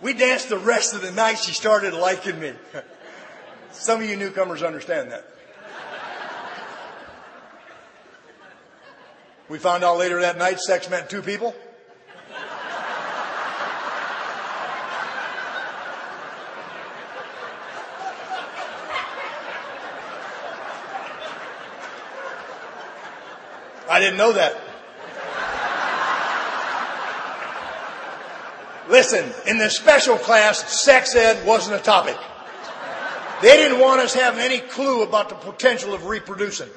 We 0.00 0.12
danced 0.14 0.48
the 0.48 0.58
rest 0.58 0.94
of 0.94 1.02
the 1.02 1.10
night. 1.10 1.38
She 1.38 1.52
started 1.52 1.94
liking 1.94 2.38
me. 2.40 2.52
Some 3.72 4.02
of 4.02 4.08
you 4.08 4.16
newcomers 4.16 4.62
understand 4.62 5.10
that. 5.12 5.26
We 9.48 9.58
found 9.58 9.84
out 9.84 9.98
later 9.98 10.20
that 10.22 10.38
night 10.38 10.58
sex 10.58 10.90
meant 10.90 11.08
two 11.08 11.22
people. 11.22 11.54
I 23.96 23.98
didn't 23.98 24.18
know 24.18 24.34
that. 24.34 24.54
Listen, 28.90 29.24
in 29.46 29.56
the 29.56 29.70
special 29.70 30.18
class, 30.18 30.82
sex 30.82 31.14
ed 31.14 31.46
wasn't 31.46 31.80
a 31.80 31.82
topic. 31.82 32.18
They 33.40 33.56
didn't 33.56 33.80
want 33.80 34.02
us 34.02 34.12
having 34.12 34.40
any 34.40 34.58
clue 34.58 35.02
about 35.02 35.30
the 35.30 35.34
potential 35.36 35.94
of 35.94 36.04
reproducing. 36.04 36.68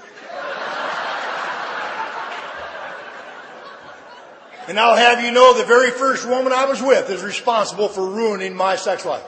And 4.69 4.79
I'll 4.79 4.95
have 4.95 5.21
you 5.21 5.32
know 5.32 5.58
the 5.58 5.65
very 5.65 5.91
first 5.91 6.25
woman 6.25 6.53
I 6.53 6.63
was 6.63 6.82
with 6.82 7.10
is 7.10 7.21
responsible 7.21 7.89
for 7.89 8.10
ruining 8.10 8.55
my 8.55 8.77
sex 8.77 9.03
life. 9.03 9.27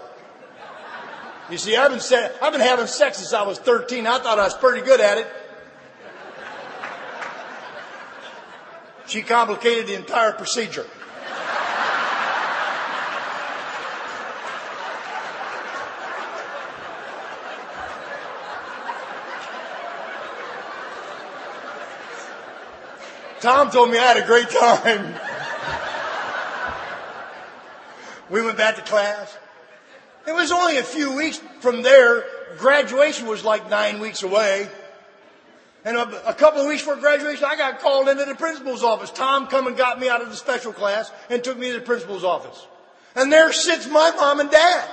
You 1.49 1.58
see, 1.58 1.75
I've 1.75 1.91
been, 1.91 2.32
I've 2.41 2.54
been 2.54 2.62
having 2.62 2.88
sex 2.88 3.17
since 3.17 3.34
I 3.34 3.41
was 3.41 3.60
13. 3.60 4.08
I 4.08 4.19
thought 4.19 4.39
I 4.39 4.45
was 4.45 4.56
pretty 4.56 4.80
good 4.80 5.01
at 5.01 5.17
it. 5.17 5.27
She 9.12 9.21
complicated 9.24 9.88
the 9.88 9.95
entire 9.95 10.32
procedure. 10.32 10.86
Tom 23.41 23.69
told 23.69 23.91
me 23.91 23.97
I 23.97 24.02
had 24.02 24.15
a 24.15 24.26
great 24.26 24.50
time. 24.50 25.13
we 28.30 28.41
went 28.41 28.58
back 28.58 28.78
to 28.78 28.82
class. 28.82 29.38
It 30.26 30.32
was 30.32 30.54
only 30.54 30.78
a 30.78 30.84
few 30.84 31.13
weeks 31.17 31.41
from 31.60 31.82
there. 31.82 32.24
Graduation 32.60 33.28
was 33.28 33.43
like 33.43 33.69
nine 33.69 34.00
weeks 34.00 34.24
away. 34.24 34.69
And 35.83 35.97
a, 35.97 36.29
a, 36.29 36.33
couple 36.33 36.61
of 36.61 36.67
weeks 36.67 36.83
before 36.83 36.97
graduation, 36.97 37.43
I 37.43 37.55
got 37.55 37.79
called 37.79 38.07
into 38.07 38.25
the 38.25 38.35
principal's 38.35 38.83
office. 38.83 39.09
Tom 39.09 39.47
come 39.47 39.65
and 39.65 39.75
got 39.75 39.99
me 39.99 40.09
out 40.09 40.21
of 40.21 40.29
the 40.29 40.35
special 40.35 40.71
class 40.73 41.11
and 41.29 41.43
took 41.43 41.57
me 41.57 41.71
to 41.71 41.79
the 41.79 41.85
principal's 41.85 42.23
office. 42.23 42.67
And 43.15 43.31
there 43.31 43.51
sits 43.51 43.87
my 43.87 44.11
mom 44.11 44.39
and 44.39 44.51
dad. 44.51 44.89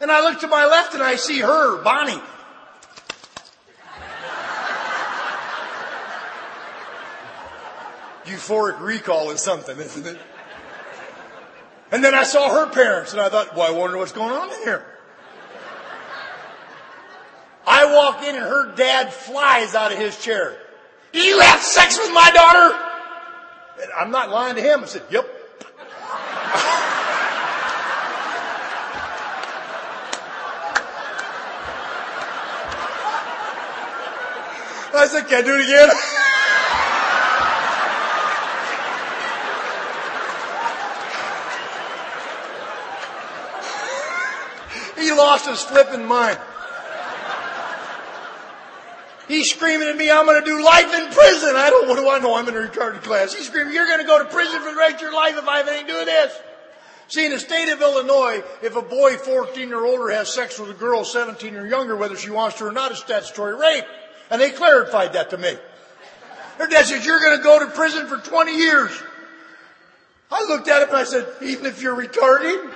And 0.00 0.10
I 0.10 0.20
look 0.20 0.40
to 0.40 0.48
my 0.48 0.66
left 0.66 0.92
and 0.94 1.02
I 1.02 1.16
see 1.16 1.40
her, 1.40 1.82
Bonnie. 1.82 2.20
Euphoric 8.26 8.80
recall 8.80 9.30
is 9.30 9.40
something, 9.40 9.78
isn't 9.78 10.06
it? 10.06 10.18
And 11.90 12.02
then 12.02 12.14
I 12.14 12.24
saw 12.24 12.50
her 12.50 12.70
parents 12.70 13.12
and 13.12 13.20
I 13.20 13.28
thought, 13.28 13.54
well, 13.56 13.66
I 13.66 13.70
wonder 13.70 13.96
what's 13.96 14.12
going 14.12 14.32
on 14.32 14.52
in 14.52 14.62
here. 14.62 14.84
I 17.66 17.92
walk 17.92 18.22
in 18.22 18.34
and 18.34 18.44
her 18.44 18.74
dad 18.74 19.12
flies 19.12 19.74
out 19.74 19.92
of 19.92 19.98
his 19.98 20.20
chair. 20.22 20.56
You 21.12 21.40
have 21.40 21.60
sex 21.60 21.98
with 21.98 22.12
my 22.12 22.30
daughter? 22.30 22.76
And 23.82 23.90
I'm 23.98 24.10
not 24.10 24.30
lying 24.30 24.56
to 24.56 24.62
him. 24.62 24.82
I 24.82 24.86
said, 24.86 25.02
yep. 25.10 25.24
I 34.96 35.06
said, 35.08 35.26
can 35.26 35.38
I 35.38 35.42
do 35.42 35.54
it 35.54 35.62
again? 35.62 35.90
he 45.04 45.12
lost 45.12 45.48
his 45.48 45.62
flipping 45.62 46.06
mind. 46.06 46.38
He's 49.26 49.50
screaming 49.50 49.88
at 49.88 49.96
me, 49.96 50.10
I'm 50.10 50.26
going 50.26 50.42
to 50.42 50.46
do 50.46 50.62
life 50.62 50.92
in 50.94 51.10
prison. 51.10 51.56
I 51.56 51.70
don't, 51.70 51.88
what 51.88 51.96
do 51.96 52.08
I 52.08 52.18
know? 52.18 52.34
I'm 52.34 52.48
in 52.48 52.54
a 52.54 52.58
retarded 52.58 53.02
class. 53.02 53.32
He's 53.34 53.46
screaming, 53.46 53.72
you're 53.72 53.86
going 53.86 54.00
to 54.00 54.06
go 54.06 54.22
to 54.22 54.28
prison 54.28 54.60
for 54.60 54.70
the 54.70 54.76
rest 54.76 54.96
of 54.96 55.00
your 55.00 55.14
life 55.14 55.36
if 55.36 55.48
I 55.48 55.58
have 55.58 55.68
anything 55.68 55.86
to 55.86 55.92
do 55.92 55.98
with 55.98 56.06
this. 56.06 56.38
See, 57.08 57.24
in 57.24 57.32
the 57.32 57.38
state 57.38 57.70
of 57.70 57.80
Illinois, 57.80 58.42
if 58.62 58.76
a 58.76 58.82
boy 58.82 59.16
14 59.16 59.72
or 59.72 59.86
older 59.86 60.10
has 60.10 60.32
sex 60.32 60.58
with 60.58 60.70
a 60.70 60.74
girl 60.74 61.04
17 61.04 61.54
or 61.56 61.66
younger, 61.66 61.96
whether 61.96 62.16
she 62.16 62.30
wants 62.30 62.58
to 62.58 62.66
or 62.66 62.72
not, 62.72 62.90
it's 62.90 63.00
statutory 63.00 63.54
rape. 63.54 63.84
And 64.30 64.40
they 64.40 64.50
clarified 64.50 65.12
that 65.12 65.30
to 65.30 65.38
me. 65.38 65.56
Their 66.58 66.68
dad 66.68 66.86
says, 66.86 67.04
you're 67.04 67.20
going 67.20 67.36
to 67.36 67.42
go 67.42 67.58
to 67.60 67.70
prison 67.72 68.06
for 68.06 68.18
20 68.18 68.56
years. 68.56 68.90
I 70.30 70.44
looked 70.44 70.68
at 70.68 70.82
him 70.82 70.88
and 70.88 70.98
I 70.98 71.04
said, 71.04 71.26
even 71.42 71.66
if 71.66 71.82
you're 71.82 71.96
retarded? 71.96 72.72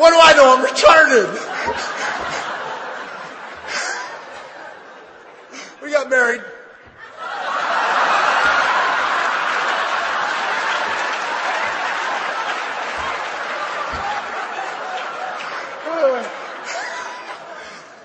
What 0.00 0.12
do 0.12 0.16
I 0.18 0.32
know? 0.32 0.56
I'm 0.56 0.64
retarded. 0.64 1.28
we 5.82 5.90
got 5.90 6.08
married. 6.08 6.40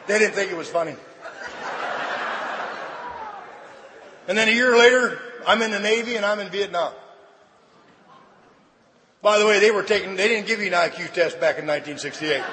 They 0.06 0.20
didn't 0.20 0.36
think 0.36 0.52
it 0.52 0.58
was 0.58 0.70
funny. 0.70 0.98
And 4.28 4.38
then 4.38 4.50
a 4.50 4.52
year 4.52 4.78
later, 4.78 5.18
I'm 5.48 5.62
in 5.62 5.72
the 5.72 5.80
Navy 5.80 6.18
and 6.18 6.26
I'm 6.26 6.42
in 6.42 6.50
Vietnam. 6.50 6.92
By 9.26 9.40
the 9.40 9.48
way, 9.48 9.58
they 9.60 9.72
were 9.72 9.82
taking, 9.82 10.16
they 10.16 10.28
didn't 10.28 10.46
give 10.46 10.60
you 10.60 10.68
an 10.68 10.74
IQ 10.74 11.12
test 11.14 11.40
back 11.40 11.58
in 11.58 11.66
1968. 11.66 12.44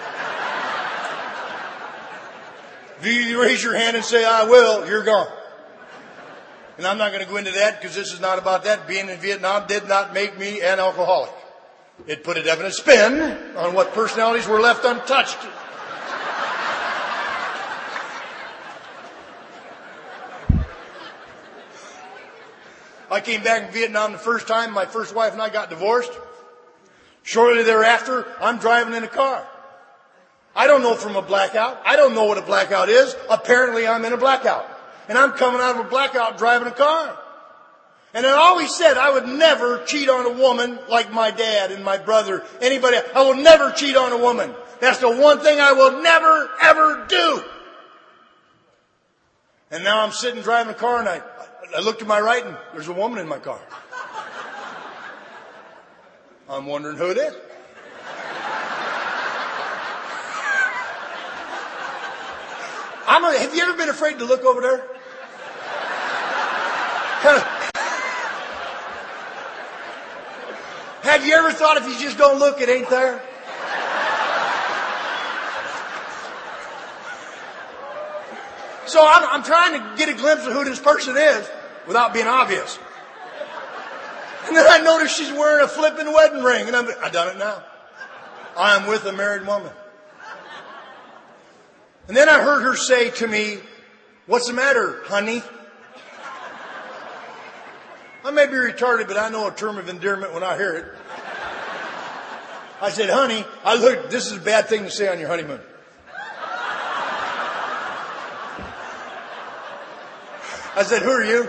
if 3.03 3.29
you 3.29 3.43
raise 3.43 3.63
your 3.63 3.77
hand 3.77 3.95
and 3.95 4.03
say, 4.03 4.25
I 4.25 4.45
will, 4.45 4.89
you're 4.89 5.05
gone. 5.05 5.29
And 6.79 6.87
I'm 6.87 6.97
not 6.97 7.13
going 7.13 7.23
to 7.23 7.31
go 7.31 7.37
into 7.37 7.51
that 7.51 7.79
because 7.79 7.95
this 7.95 8.15
is 8.15 8.23
not 8.23 8.39
about 8.39 8.65
that. 8.65 8.89
Being 8.89 9.11
in 9.11 9.19
Vietnam 9.19 9.67
did 9.67 9.87
not 9.87 10.15
make 10.15 10.39
me 10.39 10.63
an 10.63 10.81
alcoholic. 10.81 11.31
It 12.07 12.25
put 12.25 12.39
a 12.39 12.43
definite 12.43 12.73
spin 12.73 13.21
on 13.55 13.75
what 13.75 13.93
personalities 13.93 14.49
were 14.49 14.59
left 14.59 14.87
untouched. 14.87 15.37
I 23.11 23.21
came 23.21 23.43
back 23.43 23.65
in 23.65 23.73
Vietnam 23.75 24.13
the 24.13 24.19
first 24.19 24.49
time. 24.49 24.73
My 24.73 24.87
first 24.87 25.15
wife 25.15 25.35
and 25.35 25.43
I 25.43 25.51
got 25.51 25.69
divorced. 25.69 26.13
Shortly 27.23 27.63
thereafter, 27.63 28.27
I'm 28.41 28.59
driving 28.59 28.95
in 28.95 29.05
a 29.05 29.09
car. 29.09 29.47
I 30.55 30.67
don't 30.67 30.83
know 30.83 30.95
from 30.95 31.17
a 31.17 31.23
blackout. 31.23 31.81
I 31.85 31.97
don't 31.97 32.15
know 32.15 32.25
what 32.25 32.39
a 32.39 32.43
blackout 32.43 32.89
is. 32.89 33.15
Apparently 33.31 33.87
I'm 33.87 34.05
in 34.05 34.13
a 34.13 34.19
blackout. 34.19 34.69
And 35.09 35.17
I'm 35.17 35.33
coming 35.33 35.61
out 35.61 35.77
of 35.77 35.87
a 35.87 35.89
blackout 35.89 36.39
driving 36.39 36.69
a 36.69 36.73
car. 36.73 37.19
And 38.15 38.27
I 38.27 38.33
always 38.33 38.75
said 38.75 38.99
I 38.99 39.13
would 39.13 39.27
never 39.27 39.85
cheat 39.85 40.11
on 40.11 40.27
a 40.27 40.39
woman 40.39 40.79
like 40.89 41.11
my 41.13 41.31
dad 41.31 41.73
and 41.73 41.83
my 41.83 41.97
brother, 41.97 42.45
anybody. 42.61 42.99
I 43.15 43.23
will 43.23 43.37
never 43.37 43.71
cheat 43.73 43.97
on 43.97 44.13
a 44.13 44.19
woman. 44.19 44.55
That's 44.81 44.99
the 44.99 45.11
one 45.11 45.41
thing 45.41 45.61
I 45.61 45.73
will 45.73 46.03
never, 46.03 46.51
ever 46.61 47.07
do. 47.09 47.45
And 49.71 49.85
now 49.85 50.05
I'm 50.05 50.13
sitting 50.13 50.43
driving 50.43 50.75
a 50.75 50.77
car 50.77 50.99
and 50.99 51.09
I, 51.09 51.23
I 51.75 51.81
look 51.81 52.01
to 52.01 52.05
my 52.05 52.21
right 52.21 52.45
and 52.45 52.57
there's 52.75 52.89
a 52.89 52.93
woman 52.93 53.19
in 53.19 53.27
my 53.27 53.39
car. 53.39 53.61
I'm 56.53 56.67
wondering 56.67 56.99
who 56.99 57.11
it 57.11 57.17
is. 57.17 57.35
I'm 63.07 63.25
a, 63.25 63.39
have 63.39 63.55
you 63.55 63.63
ever 63.63 63.73
been 63.75 63.89
afraid 63.89 64.19
to 64.19 64.27
look 64.27 64.45
over 64.45 64.61
there? 64.61 64.87
have 71.03 71.27
you 71.27 71.33
ever 71.35 71.53
thought 71.53 71.79
if 71.79 71.87
you 71.87 71.99
just 71.99 72.19
don't 72.19 72.39
look, 72.39 72.61
it 72.61 72.69
ain't 72.69 72.91
there? 72.91 73.23
So 78.85 79.03
I'm, 79.03 79.27
I'm 79.31 79.43
trying 79.43 79.81
to 79.81 79.97
get 79.97 80.11
a 80.11 80.15
glimpse 80.15 80.45
of 80.45 80.53
who 80.53 80.65
this 80.65 80.79
person 80.79 81.17
is 81.17 81.49
without 81.87 82.13
being 82.13 82.27
obvious. 82.27 82.79
And 84.47 84.57
then 84.57 84.67
I 84.69 84.79
noticed 84.79 85.17
she's 85.17 85.31
wearing 85.33 85.65
a 85.65 85.69
flipping 85.69 86.13
wedding 86.13 86.43
ring. 86.43 86.67
And 86.67 86.77
I'm, 86.77 86.89
I 87.03 87.11
done 87.11 87.29
it 87.29 87.39
now. 87.39 87.63
I'm 88.57 88.87
with 88.89 89.05
a 89.05 89.13
married 89.13 89.47
woman. 89.47 89.73
And 92.09 92.17
then 92.17 92.29
I 92.29 92.43
heard 92.43 92.63
her 92.63 92.77
say 92.77 93.11
to 93.11 93.27
me, 93.27 93.59
what's 94.27 94.49
the 94.49 94.53
matter, 94.53 95.03
honey? 95.05 95.43
I 98.25 98.31
may 98.31 98.47
be 98.47 98.55
retarded, 98.55 99.09
but 99.09 99.17
I 99.17 99.29
know 99.31 99.49
a 99.49 99.53
term 99.53 99.79
of 99.79 99.89
endearment 99.89 100.33
when 100.35 100.43
I 100.43 100.57
hear 100.57 100.75
it. 100.75 100.85
I 102.81 102.91
said, 102.91 103.11
honey, 103.11 103.45
I 103.65 103.77
look, 103.77 104.11
this 104.11 104.27
is 104.27 104.39
a 104.39 104.41
bad 104.41 104.69
thing 104.69 104.83
to 104.83 104.91
say 104.91 105.09
on 105.09 105.21
your 105.21 105.29
honeymoon. 105.29 105.61
I 110.75 110.83
said, 110.85 111.03
who 111.03 111.11
are 111.11 111.25
you? 111.25 111.49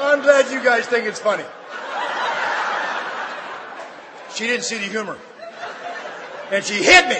I'm 0.00 0.22
glad 0.22 0.47
you 0.58 0.64
guys 0.64 0.86
think 0.86 1.06
it's 1.06 1.20
funny. 1.20 1.44
She 4.34 4.46
didn't 4.46 4.64
see 4.64 4.78
the 4.78 4.84
humor. 4.84 5.16
And 6.52 6.64
she 6.64 6.82
hit 6.82 7.08
me. 7.08 7.16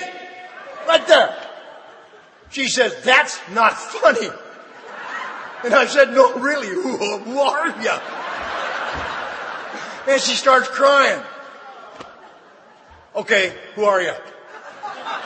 Right 0.86 1.06
there. 1.06 1.36
She 2.50 2.68
says, 2.68 2.94
that's 3.04 3.38
not 3.52 3.74
funny. 3.74 4.28
And 5.64 5.74
I 5.74 5.86
said, 5.86 6.12
no, 6.12 6.34
really, 6.36 6.68
who, 6.68 6.96
who 7.18 7.38
are 7.40 7.68
you? 7.80 7.98
And 10.12 10.20
she 10.20 10.34
starts 10.34 10.68
crying. 10.68 11.22
Okay, 13.16 13.54
who 13.74 13.84
are 13.84 14.00
you? 14.00 14.12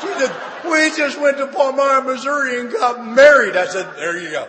She 0.00 0.08
said, 0.08 0.34
we 0.64 0.96
just 0.96 1.20
went 1.20 1.36
to 1.36 1.46
Palmyra, 1.48 2.02
Missouri 2.02 2.60
and 2.60 2.72
got 2.72 3.06
married. 3.06 3.56
I 3.56 3.66
said, 3.66 3.94
there 3.96 4.18
you 4.18 4.30
go. 4.30 4.48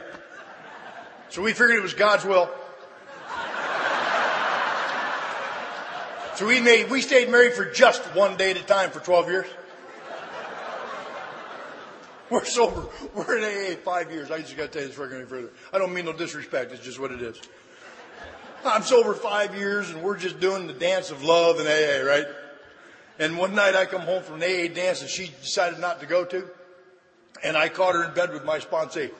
So 1.29 1.41
we 1.41 1.51
figured 1.51 1.77
it 1.77 1.83
was 1.83 1.93
God's 1.93 2.25
will. 2.25 2.49
So 6.35 6.47
we 6.47 6.59
made, 6.59 6.89
we 6.89 7.01
stayed 7.01 7.29
married 7.29 7.53
for 7.53 7.65
just 7.65 8.01
one 8.15 8.37
day 8.37 8.51
at 8.51 8.57
a 8.57 8.63
time 8.63 8.89
for 8.89 8.99
12 8.99 9.29
years. 9.29 9.47
We're 12.31 12.43
sober. 12.45 12.87
We're 13.13 13.37
in 13.37 13.43
AA 13.43 13.77
five 13.77 14.11
years. 14.11 14.31
I 14.31 14.39
just 14.39 14.57
got 14.57 14.63
to 14.63 14.67
tell 14.69 14.81
you 14.81 14.87
this 14.87 14.97
go 14.97 15.05
any 15.05 15.25
further. 15.25 15.51
I 15.71 15.77
don't 15.77 15.93
mean 15.93 16.05
no 16.05 16.13
disrespect. 16.13 16.71
It's 16.71 16.83
just 16.83 16.99
what 16.99 17.11
it 17.11 17.21
is. 17.21 17.39
I'm 18.65 18.81
sober 18.81 19.13
five 19.13 19.55
years 19.55 19.91
and 19.91 20.01
we're 20.01 20.17
just 20.17 20.39
doing 20.39 20.65
the 20.65 20.73
dance 20.73 21.11
of 21.11 21.23
love 21.23 21.59
in 21.59 21.67
AA, 21.67 22.03
right? 22.03 22.25
And 23.19 23.37
one 23.37 23.53
night 23.53 23.75
I 23.75 23.85
come 23.85 24.01
home 24.01 24.23
from 24.23 24.41
an 24.41 24.43
AA 24.43 24.73
dance 24.73 25.01
and 25.01 25.09
she 25.09 25.31
decided 25.41 25.79
not 25.79 25.99
to 25.99 26.07
go 26.07 26.25
to. 26.25 26.49
And 27.43 27.55
I 27.55 27.69
caught 27.69 27.93
her 27.93 28.05
in 28.05 28.15
bed 28.15 28.33
with 28.33 28.43
my 28.43 28.57
sponsee. 28.57 29.11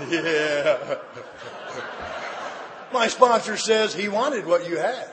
yeah. 0.10 0.96
My 2.92 3.06
sponsor 3.06 3.56
says 3.56 3.94
he 3.94 4.08
wanted 4.08 4.46
what 4.46 4.68
you 4.68 4.76
had. 4.76 5.08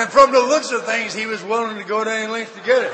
And 0.00 0.10
from 0.10 0.32
the 0.32 0.40
looks 0.40 0.70
of 0.72 0.86
things, 0.86 1.12
he 1.12 1.26
was 1.26 1.44
willing 1.44 1.76
to 1.76 1.84
go 1.84 2.02
to 2.02 2.10
any 2.10 2.26
length 2.26 2.54
to 2.54 2.62
get 2.62 2.82
it. 2.82 2.90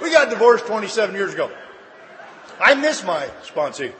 We 0.00 0.12
got 0.12 0.30
divorced 0.30 0.66
27 0.66 1.16
years 1.16 1.34
ago. 1.34 1.50
I 2.60 2.76
miss 2.76 3.02
my 3.02 3.28
sponsee. 3.42 3.92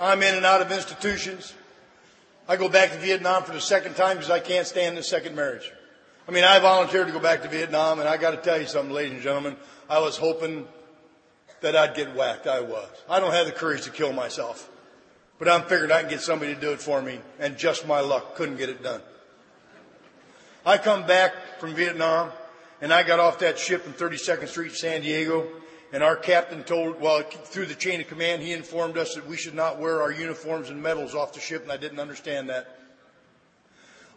I'm 0.00 0.22
in 0.22 0.36
and 0.36 0.46
out 0.46 0.62
of 0.62 0.70
institutions. 0.70 1.52
I 2.46 2.56
go 2.56 2.68
back 2.68 2.92
to 2.92 2.98
Vietnam 2.98 3.42
for 3.42 3.52
the 3.52 3.60
second 3.60 3.94
time 3.96 4.16
because 4.16 4.30
I 4.30 4.40
can't 4.40 4.66
stand 4.66 4.98
the 4.98 5.02
second 5.02 5.34
marriage. 5.34 5.72
I 6.28 6.30
mean, 6.30 6.44
I 6.44 6.58
volunteered 6.58 7.06
to 7.06 7.12
go 7.12 7.18
back 7.18 7.42
to 7.42 7.48
Vietnam, 7.48 8.00
and 8.00 8.08
I 8.08 8.16
got 8.16 8.32
to 8.32 8.36
tell 8.36 8.60
you 8.60 8.66
something, 8.66 8.94
ladies 8.94 9.14
and 9.14 9.22
gentlemen. 9.22 9.56
I 9.88 9.98
was 10.00 10.16
hoping 10.16 10.66
that 11.60 11.74
I'd 11.74 11.94
get 11.94 12.14
whacked. 12.14 12.46
I 12.46 12.60
was. 12.60 12.90
I 13.08 13.20
don't 13.20 13.32
have 13.32 13.46
the 13.46 13.52
courage 13.52 13.82
to 13.84 13.90
kill 13.90 14.12
myself, 14.12 14.70
but 15.38 15.48
I'm 15.48 15.62
figuring 15.62 15.90
I 15.90 16.00
can 16.00 16.10
get 16.10 16.20
somebody 16.20 16.54
to 16.54 16.60
do 16.60 16.72
it 16.72 16.80
for 16.80 17.00
me, 17.00 17.20
and 17.38 17.56
just 17.56 17.86
my 17.86 18.00
luck 18.00 18.34
couldn't 18.36 18.56
get 18.56 18.68
it 18.68 18.82
done. 18.82 19.00
I 20.66 20.78
come 20.78 21.06
back 21.06 21.32
from 21.58 21.74
Vietnam, 21.74 22.30
and 22.80 22.92
I 22.92 23.02
got 23.02 23.20
off 23.20 23.38
that 23.38 23.58
ship 23.58 23.86
in 23.86 23.92
32nd 23.94 24.48
Street, 24.48 24.72
San 24.72 25.00
Diego, 25.00 25.46
and 25.94 26.02
our 26.02 26.16
captain 26.16 26.64
told, 26.64 27.00
well, 27.00 27.22
through 27.22 27.66
the 27.66 27.74
chain 27.76 28.00
of 28.00 28.08
command, 28.08 28.42
he 28.42 28.52
informed 28.52 28.98
us 28.98 29.14
that 29.14 29.28
we 29.28 29.36
should 29.36 29.54
not 29.54 29.78
wear 29.78 30.02
our 30.02 30.10
uniforms 30.10 30.68
and 30.68 30.82
medals 30.82 31.14
off 31.14 31.34
the 31.34 31.38
ship, 31.38 31.62
and 31.62 31.70
I 31.70 31.76
didn't 31.76 32.00
understand 32.00 32.50
that. 32.50 32.80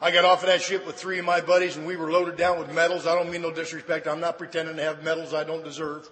I 0.02 0.10
got 0.10 0.26
off 0.26 0.42
of 0.42 0.48
that 0.48 0.64
ship 0.64 0.88
with 0.88 0.96
three 0.96 1.20
of 1.20 1.26
my 1.26 1.40
buddies, 1.40 1.78
and 1.78 1.86
we 1.86 1.96
were 1.96 2.12
loaded 2.12 2.36
down 2.36 2.58
with 2.58 2.74
medals. 2.74 3.06
I 3.06 3.14
don't 3.14 3.30
mean 3.30 3.44
no 3.44 3.52
disrespect. 3.52 4.08
I'm 4.08 4.20
not 4.20 4.40
pretending 4.40 4.78
to 4.78 4.82
have 4.82 5.04
medals 5.04 5.36
I 5.36 5.44
don't 5.44 5.64
deserve. 5.64 6.10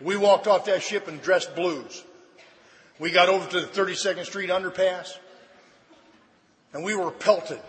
We 0.00 0.16
walked 0.16 0.48
off 0.48 0.64
that 0.64 0.82
ship 0.82 1.06
and 1.06 1.22
dressed 1.22 1.54
blues. 1.54 2.02
We 2.98 3.12
got 3.12 3.28
over 3.28 3.48
to 3.48 3.60
the 3.60 3.68
32nd 3.68 4.24
Street 4.24 4.50
underpass, 4.50 5.18
and 6.72 6.82
we 6.82 6.96
were 6.96 7.12
pelted 7.12 7.60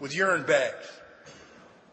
with 0.00 0.12
urine 0.12 0.42
bags. 0.42 0.90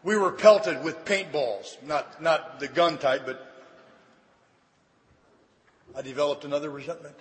We 0.02 0.16
were 0.16 0.32
pelted 0.32 0.82
with 0.82 1.04
paintballs, 1.04 1.80
not, 1.84 2.20
not 2.20 2.58
the 2.58 2.66
gun 2.66 2.98
type, 2.98 3.22
but 3.26 3.53
I 5.96 6.02
developed 6.02 6.44
another 6.44 6.70
resentment. 6.70 7.14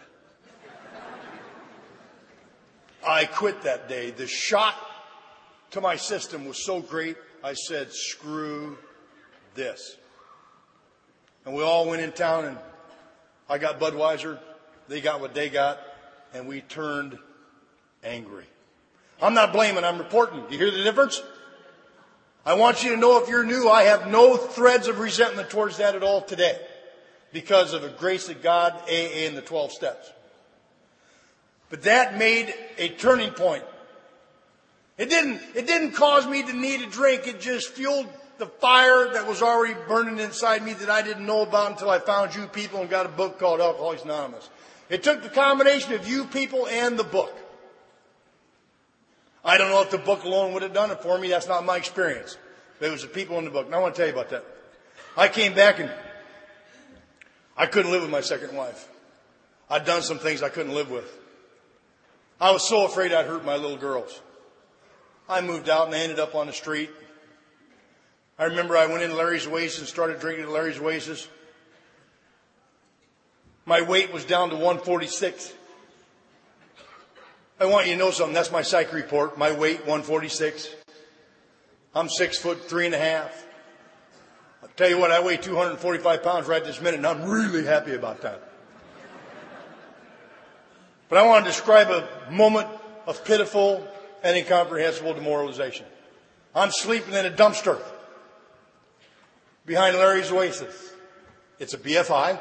I 3.07 3.25
quit 3.25 3.61
that 3.63 3.87
day. 3.87 4.09
The 4.11 4.25
shock 4.25 4.75
to 5.71 5.81
my 5.81 5.95
system 5.95 6.45
was 6.45 6.63
so 6.63 6.79
great, 6.79 7.17
I 7.43 7.53
said, 7.53 7.91
screw 7.91 8.77
this. 9.53 9.97
And 11.45 11.53
we 11.53 11.61
all 11.61 11.87
went 11.87 12.01
in 12.01 12.13
town 12.13 12.45
and 12.45 12.57
I 13.49 13.57
got 13.57 13.79
Budweiser, 13.79 14.39
they 14.87 15.01
got 15.01 15.21
what 15.21 15.33
they 15.33 15.49
got, 15.49 15.79
and 16.33 16.47
we 16.47 16.61
turned 16.61 17.19
angry. 18.03 18.45
I'm 19.21 19.33
not 19.33 19.53
blaming, 19.53 19.83
I'm 19.83 19.99
reporting. 19.99 20.43
You 20.49 20.57
hear 20.57 20.71
the 20.71 20.83
difference? 20.83 21.21
I 22.45 22.55
want 22.55 22.83
you 22.83 22.91
to 22.91 22.97
know 22.97 23.21
if 23.21 23.29
you're 23.29 23.43
new, 23.43 23.69
I 23.69 23.83
have 23.83 24.07
no 24.07 24.35
threads 24.35 24.87
of 24.87 24.99
resentment 24.99 25.49
towards 25.49 25.77
that 25.77 25.95
at 25.95 26.01
all 26.01 26.21
today 26.21 26.57
because 27.33 27.73
of 27.73 27.81
the 27.81 27.89
grace 27.89 28.29
of 28.29 28.41
God, 28.41 28.73
AA, 28.87 29.25
and 29.25 29.35
the 29.35 29.41
12 29.41 29.71
steps. 29.73 30.09
But 31.69 31.83
that 31.83 32.17
made 32.17 32.53
a 32.77 32.89
turning 32.89 33.31
point. 33.31 33.63
It 34.97 35.09
didn't, 35.09 35.41
it 35.55 35.65
didn't 35.65 35.93
cause 35.93 36.27
me 36.27 36.43
to 36.43 36.53
need 36.53 36.81
a 36.81 36.85
drink. 36.85 37.27
It 37.27 37.41
just 37.41 37.69
fueled 37.69 38.07
the 38.37 38.45
fire 38.45 39.11
that 39.13 39.27
was 39.27 39.41
already 39.41 39.73
burning 39.87 40.19
inside 40.19 40.63
me 40.63 40.73
that 40.73 40.89
I 40.89 41.01
didn't 41.01 41.25
know 41.25 41.41
about 41.41 41.71
until 41.71 41.89
I 41.89 41.97
found 41.97 42.35
you 42.35 42.45
people 42.45 42.81
and 42.81 42.89
got 42.89 43.07
a 43.07 43.09
book 43.09 43.39
called 43.39 43.59
Alcoholics 43.59 44.03
Anonymous. 44.03 44.49
It 44.89 45.01
took 45.01 45.23
the 45.23 45.29
combination 45.29 45.93
of 45.93 46.07
you 46.07 46.25
people 46.25 46.67
and 46.67 46.97
the 46.97 47.03
book. 47.03 47.35
I 49.43 49.57
don't 49.57 49.71
know 49.71 49.81
if 49.81 49.89
the 49.89 49.97
book 49.97 50.23
alone 50.23 50.53
would 50.53 50.61
have 50.61 50.73
done 50.73 50.91
it 50.91 51.01
for 51.01 51.17
me. 51.17 51.29
That's 51.29 51.47
not 51.47 51.65
my 51.65 51.77
experience. 51.77 52.37
But 52.79 52.89
it 52.89 52.91
was 52.91 53.01
the 53.01 53.07
people 53.07 53.39
in 53.39 53.45
the 53.45 53.51
book. 53.51 53.65
And 53.65 53.73
I 53.73 53.79
want 53.79 53.95
to 53.95 53.99
tell 53.99 54.07
you 54.07 54.13
about 54.13 54.29
that. 54.29 54.45
I 55.17 55.27
came 55.27 55.53
back 55.53 55.79
and 55.79 55.91
I 57.55 57.65
couldn't 57.65 57.91
live 57.91 58.01
with 58.01 58.11
my 58.11 58.21
second 58.21 58.55
wife. 58.55 58.87
I'd 59.69 59.85
done 59.85 60.01
some 60.01 60.19
things 60.19 60.41
I 60.41 60.49
couldn't 60.49 60.73
live 60.73 60.89
with. 60.89 61.09
I 62.41 62.51
was 62.51 62.67
so 62.67 62.85
afraid 62.85 63.13
I'd 63.13 63.25
hurt 63.25 63.45
my 63.45 63.55
little 63.55 63.77
girls. 63.77 64.21
I 65.29 65.41
moved 65.41 65.69
out 65.69 65.87
and 65.87 65.95
I 65.95 65.99
ended 65.99 66.19
up 66.19 66.35
on 66.35 66.47
the 66.47 66.53
street. 66.53 66.89
I 68.37 68.45
remember 68.45 68.75
I 68.75 68.87
went 68.87 69.03
into 69.03 69.15
Larry's 69.15 69.47
Oasis 69.47 69.79
and 69.79 69.87
started 69.87 70.19
drinking 70.19 70.45
at 70.45 70.51
Larry's 70.51 70.79
Oasis. 70.79 71.27
My 73.65 73.81
weight 73.81 74.11
was 74.11 74.25
down 74.25 74.49
to 74.49 74.55
146. 74.55 75.53
I 77.59 77.65
want 77.65 77.87
you 77.87 77.93
to 77.93 77.99
know 77.99 78.11
something. 78.11 78.33
That's 78.33 78.51
my 78.51 78.63
psych 78.63 78.91
report. 78.91 79.37
My 79.37 79.51
weight, 79.51 79.79
146. 79.79 80.75
I'm 81.95 82.09
six 82.09 82.37
foot 82.37 82.67
three 82.67 82.87
and 82.87 82.95
a 82.95 82.99
half. 82.99 83.45
Tell 84.75 84.89
you 84.89 84.97
what, 84.97 85.11
I 85.11 85.23
weigh 85.23 85.37
245 85.37 86.23
pounds 86.23 86.47
right 86.47 86.63
this 86.63 86.81
minute, 86.81 86.95
and 86.95 87.05
I'm 87.05 87.29
really 87.29 87.63
happy 87.63 87.93
about 87.93 88.21
that. 88.21 88.41
But 91.09 91.19
I 91.19 91.27
want 91.27 91.45
to 91.45 91.51
describe 91.51 91.89
a 91.89 92.31
moment 92.31 92.67
of 93.05 93.23
pitiful 93.23 93.87
and 94.23 94.35
incomprehensible 94.35 95.13
demoralization. 95.13 95.85
I'm 96.55 96.71
sleeping 96.71 97.13
in 97.13 97.25
a 97.25 97.29
dumpster 97.29 97.79
behind 99.65 99.95
Larry's 99.97 100.31
Oasis. 100.31 100.93
It's 101.59 101.75
a 101.75 101.77
BFI. 101.77 102.39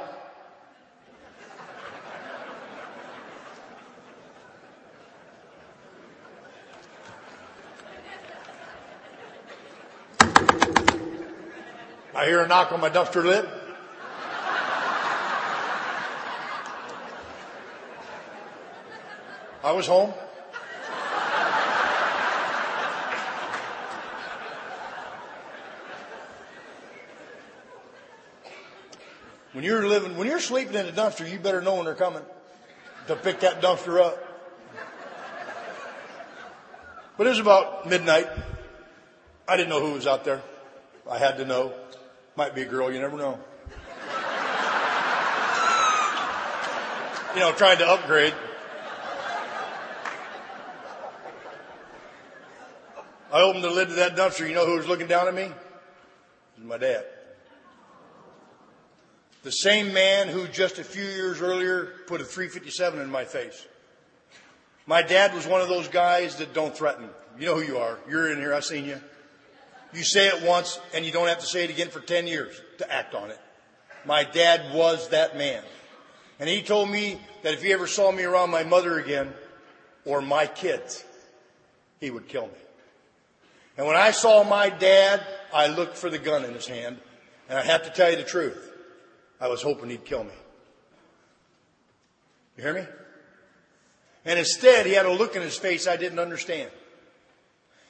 I 12.23 12.27
hear 12.27 12.41
a 12.41 12.47
knock 12.47 12.71
on 12.71 12.81
my 12.81 12.89
dumpster 12.89 13.25
lid. 13.25 13.45
I 19.65 19.73
was 19.73 19.89
home. 19.89 20.15
When 29.53 29.65
you're 29.65 29.89
living, 29.89 30.17
when 30.17 30.29
you're 30.29 30.39
sleeping 30.39 30.77
in 30.77 30.87
a 30.87 30.93
dumpster, 30.93 31.29
you 31.29 31.41
better 31.41 31.61
know 31.61 31.75
when 31.75 31.87
they're 31.87 31.97
coming 31.97 32.23
to 33.09 33.17
pick 33.17 33.41
that 33.41 33.61
dumpster 33.61 34.01
up. 34.01 34.17
But 37.19 37.27
it 37.27 37.31
was 37.31 37.41
about 37.41 37.89
midnight. 37.89 38.29
I 39.49 39.57
didn't 39.57 39.71
know 39.71 39.85
who 39.85 39.95
was 39.95 40.07
out 40.07 40.25
there. 40.25 40.41
I 41.11 41.19
had 41.19 41.39
to 41.39 41.45
know. 41.45 41.73
Might 42.35 42.55
be 42.55 42.63
a 42.63 42.67
girl, 42.67 42.91
you 42.91 43.01
never 43.01 43.17
know. 43.17 43.39
You 47.35 47.41
know, 47.41 47.53
trying 47.53 47.79
to 47.79 47.87
upgrade. 47.87 48.35
I 53.33 53.41
opened 53.41 53.65
the 53.65 53.71
lid 53.71 53.89
to 53.89 53.95
that 53.95 54.17
dumpster. 54.17 54.47
You 54.47 54.55
know 54.55 54.67
who 54.67 54.77
was 54.77 54.87
looking 54.87 55.07
down 55.07 55.29
at 55.29 55.35
me? 55.35 55.51
My 56.63 56.77
dad. 56.77 57.05
The 59.43 59.51
same 59.51 59.93
man 59.93 60.29
who 60.29 60.47
just 60.47 60.79
a 60.79 60.85
few 60.85 61.03
years 61.03 61.41
earlier 61.41 61.95
put 62.07 62.21
a 62.21 62.25
357 62.25 63.01
in 63.01 63.11
my 63.11 63.25
face. 63.25 63.67
My 64.87 65.03
dad 65.03 65.35
was 65.35 65.47
one 65.47 65.61
of 65.61 65.69
those 65.69 65.89
guys 65.89 66.37
that 66.37 66.53
don't 66.53 66.77
threaten. 66.77 67.09
You 67.39 67.47
know 67.47 67.55
who 67.57 67.63
you 67.63 67.79
are. 67.79 67.99
You're 68.09 68.31
in 68.31 68.39
here. 68.39 68.53
I've 68.55 68.65
seen 68.65 68.85
you. 68.85 69.01
You 69.93 70.03
say 70.03 70.29
it 70.29 70.43
once 70.43 70.81
and 70.95 71.05
you 71.05 71.13
don't 71.13 71.29
have 71.29 71.41
to 71.41 71.47
say 71.47 71.65
it 71.65 71.71
again 71.71 71.89
for 71.89 72.01
10 72.01 72.27
years 72.27 72.61
to 72.79 72.91
act 72.91 73.15
on 73.15 73.31
it. 73.31 73.39
My 74.05 74.25
dad 74.25 74.75
was 74.75 75.11
that 75.11 75.37
man. 75.37 75.63
And 76.41 76.49
he 76.49 76.63
told 76.63 76.89
me 76.89 77.21
that 77.43 77.55
if 77.55 77.63
he 77.63 77.73
ever 77.73 77.87
saw 77.87 78.11
me 78.11 78.25
around 78.25 78.51
my 78.51 78.65
mother 78.65 78.99
again 78.99 79.33
or 80.05 80.21
my 80.21 80.47
kids, 80.47 81.05
he 82.01 82.11
would 82.11 82.27
kill 82.27 82.47
me. 82.47 82.63
And 83.77 83.87
when 83.87 83.97
I 83.97 84.11
saw 84.11 84.43
my 84.45 84.69
dad, 84.69 85.25
I 85.53 85.69
looked 85.69 85.97
for 85.97 86.11
the 86.11 86.19
gun 86.19 86.45
in 86.45 86.53
his 86.55 86.67
hand. 86.67 86.99
And 87.49 87.59
I 87.59 87.63
have 87.63 87.85
to 87.85 87.91
tell 87.91 88.11
you 88.11 88.17
the 88.17 88.25
truth. 88.25 88.71
I 89.41 89.49
was 89.49 89.63
hoping 89.63 89.91
he'd 89.91 90.05
kill 90.05 90.25
me. 90.25 90.33
You 92.57 92.65
hear 92.65 92.75
me? 92.75 92.87
And 94.25 94.39
instead, 94.39 94.87
he 94.87 94.93
had 94.93 95.07
a 95.07 95.13
look 95.13 95.37
in 95.37 95.43
his 95.43 95.57
face 95.57 95.87
I 95.87 95.97
didn't 95.97 96.19
understand. 96.19 96.71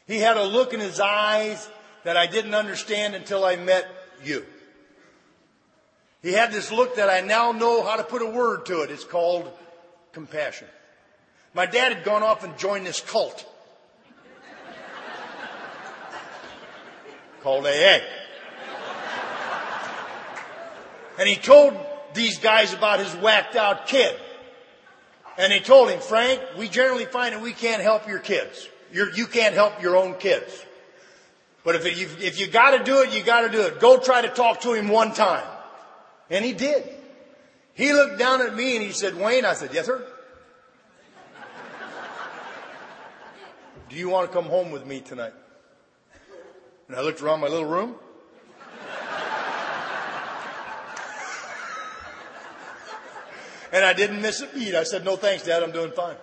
He 0.07 0.19
had 0.19 0.37
a 0.37 0.45
look 0.45 0.73
in 0.73 0.81
his 0.81 0.99
eyes 0.99 1.69
that 2.05 2.17
I 2.17 2.27
didn't 2.27 2.55
understand 2.55 3.15
until 3.15 3.45
I 3.45 3.57
met 3.57 3.87
you. 4.25 4.45
He 6.23 6.33
had 6.33 6.53
this 6.53 6.71
look 6.71 6.97
that 6.97 7.11
I 7.11 7.21
now 7.21 7.53
know 7.53 7.83
how 7.83 7.97
to 7.97 8.05
put 8.05 8.23
a 8.23 8.27
word 8.27 8.67
to 8.67 8.83
it. 8.83 8.91
It's 8.91 9.05
called 9.05 9.51
compassion. 10.13 10.69
My 11.55 11.67
dad 11.67 11.93
had 11.93 12.05
gone 12.05 12.23
off 12.23 12.45
and 12.45 12.57
joined 12.57 12.87
this 12.87 13.01
cult 13.01 13.45
called 17.43 17.67
AA. 17.67 17.99
And 21.19 21.29
he 21.29 21.37
told 21.37 21.77
these 22.15 22.39
guys 22.39 22.73
about 22.73 23.01
his 23.01 23.13
whacked 23.17 23.57
out 23.57 23.87
kid. 23.87 24.17
And 25.39 25.53
he 25.53 25.61
told 25.61 25.91
him, 25.91 26.01
Frank, 26.01 26.41
we 26.59 26.69
generally 26.69 27.07
find 27.07 27.35
that 27.35 27.43
we 27.43 27.53
can't 27.53 27.83
help 27.83 28.09
your 28.09 28.19
kids. 28.19 28.69
You're, 28.93 29.11
you 29.13 29.27
can 29.27 29.55
not 29.55 29.55
help 29.55 29.83
your 29.83 29.97
own 29.97 30.15
kids. 30.15 30.65
But 31.65 31.77
if, 31.77 31.99
you, 31.99 32.09
if 32.21 32.41
you 32.41 32.49
gotta 32.49 32.83
do 32.83 33.03
it, 33.03 33.13
you 33.13 33.23
gotta 33.23 33.49
do 33.49 33.63
it. 33.63 33.79
Go 33.79 33.99
try 33.99 34.23
to 34.23 34.29
talk 34.29 34.63
to 34.63 34.73
him 34.73 34.89
one 34.89 35.13
time. 35.13 35.45
And 36.29 36.45
he 36.45 36.53
did. 36.53 36.83
He 37.75 37.93
looked 37.93 38.19
down 38.19 38.43
at 38.43 38.55
me 38.55 38.77
and 38.77 38.85
he 38.85 38.93
said, 38.93 39.17
Wayne, 39.17 39.45
I 39.45 39.55
said, 39.55 39.71
yes 39.73 39.87
sir. 39.87 40.05
do 43.89 43.97
you 43.97 44.09
want 44.09 44.31
to 44.31 44.37
come 44.37 44.47
home 44.47 44.73
with 44.73 44.87
me 44.87 45.01
tonight? 45.01 45.33
And 46.89 46.97
I 46.97 47.03
looked 47.03 47.23
around 47.23 47.41
my 47.41 47.49
little 47.49 47.65
room. 47.65 47.95
and 53.73 53.85
I 53.85 53.93
didn't 53.93 54.21
miss 54.21 54.43
a 54.43 54.49
beat. 54.49 54.75
I 54.75 54.83
said, 54.83 55.05
no 55.05 55.17
thanks, 55.17 55.45
Dad, 55.45 55.63
I'm 55.63 55.73
doing 55.73 55.93
fine. 55.93 56.17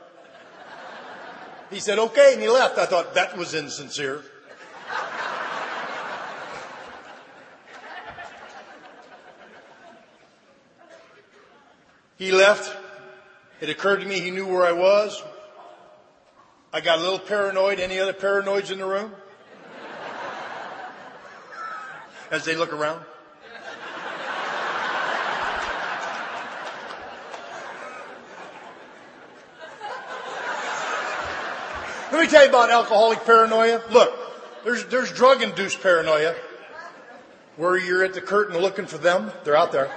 He 1.71 1.79
said, 1.79 1.97
okay, 1.97 2.33
and 2.33 2.41
he 2.41 2.49
left. 2.49 2.77
I 2.77 2.85
thought 2.85 3.13
that 3.13 3.37
was 3.37 3.53
insincere. 3.53 4.21
He 12.19 12.33
left. 12.33 12.75
It 13.61 13.69
occurred 13.69 14.01
to 14.01 14.05
me 14.05 14.19
he 14.19 14.29
knew 14.29 14.45
where 14.45 14.65
I 14.65 14.73
was. 14.73 15.23
I 16.73 16.81
got 16.81 16.99
a 16.99 17.01
little 17.01 17.17
paranoid. 17.17 17.79
Any 17.79 17.97
other 17.97 18.13
paranoids 18.13 18.71
in 18.71 18.77
the 18.77 18.85
room? 18.85 19.13
As 22.29 22.43
they 22.43 22.55
look 22.55 22.73
around. 22.73 23.03
Let 32.11 32.21
me 32.21 32.27
tell 32.27 32.43
you 32.43 32.49
about 32.49 32.69
alcoholic 32.69 33.23
paranoia. 33.23 33.81
Look, 33.91 34.13
there's, 34.65 34.85
there's 34.87 35.11
drug 35.13 35.41
induced 35.41 35.81
paranoia 35.81 36.35
where 37.55 37.77
you're 37.77 38.03
at 38.03 38.13
the 38.13 38.21
curtain 38.21 38.57
looking 38.57 38.87
for 38.87 38.97
them. 38.97 39.31
They're 39.45 39.55
out 39.55 39.71
there. 39.71 39.89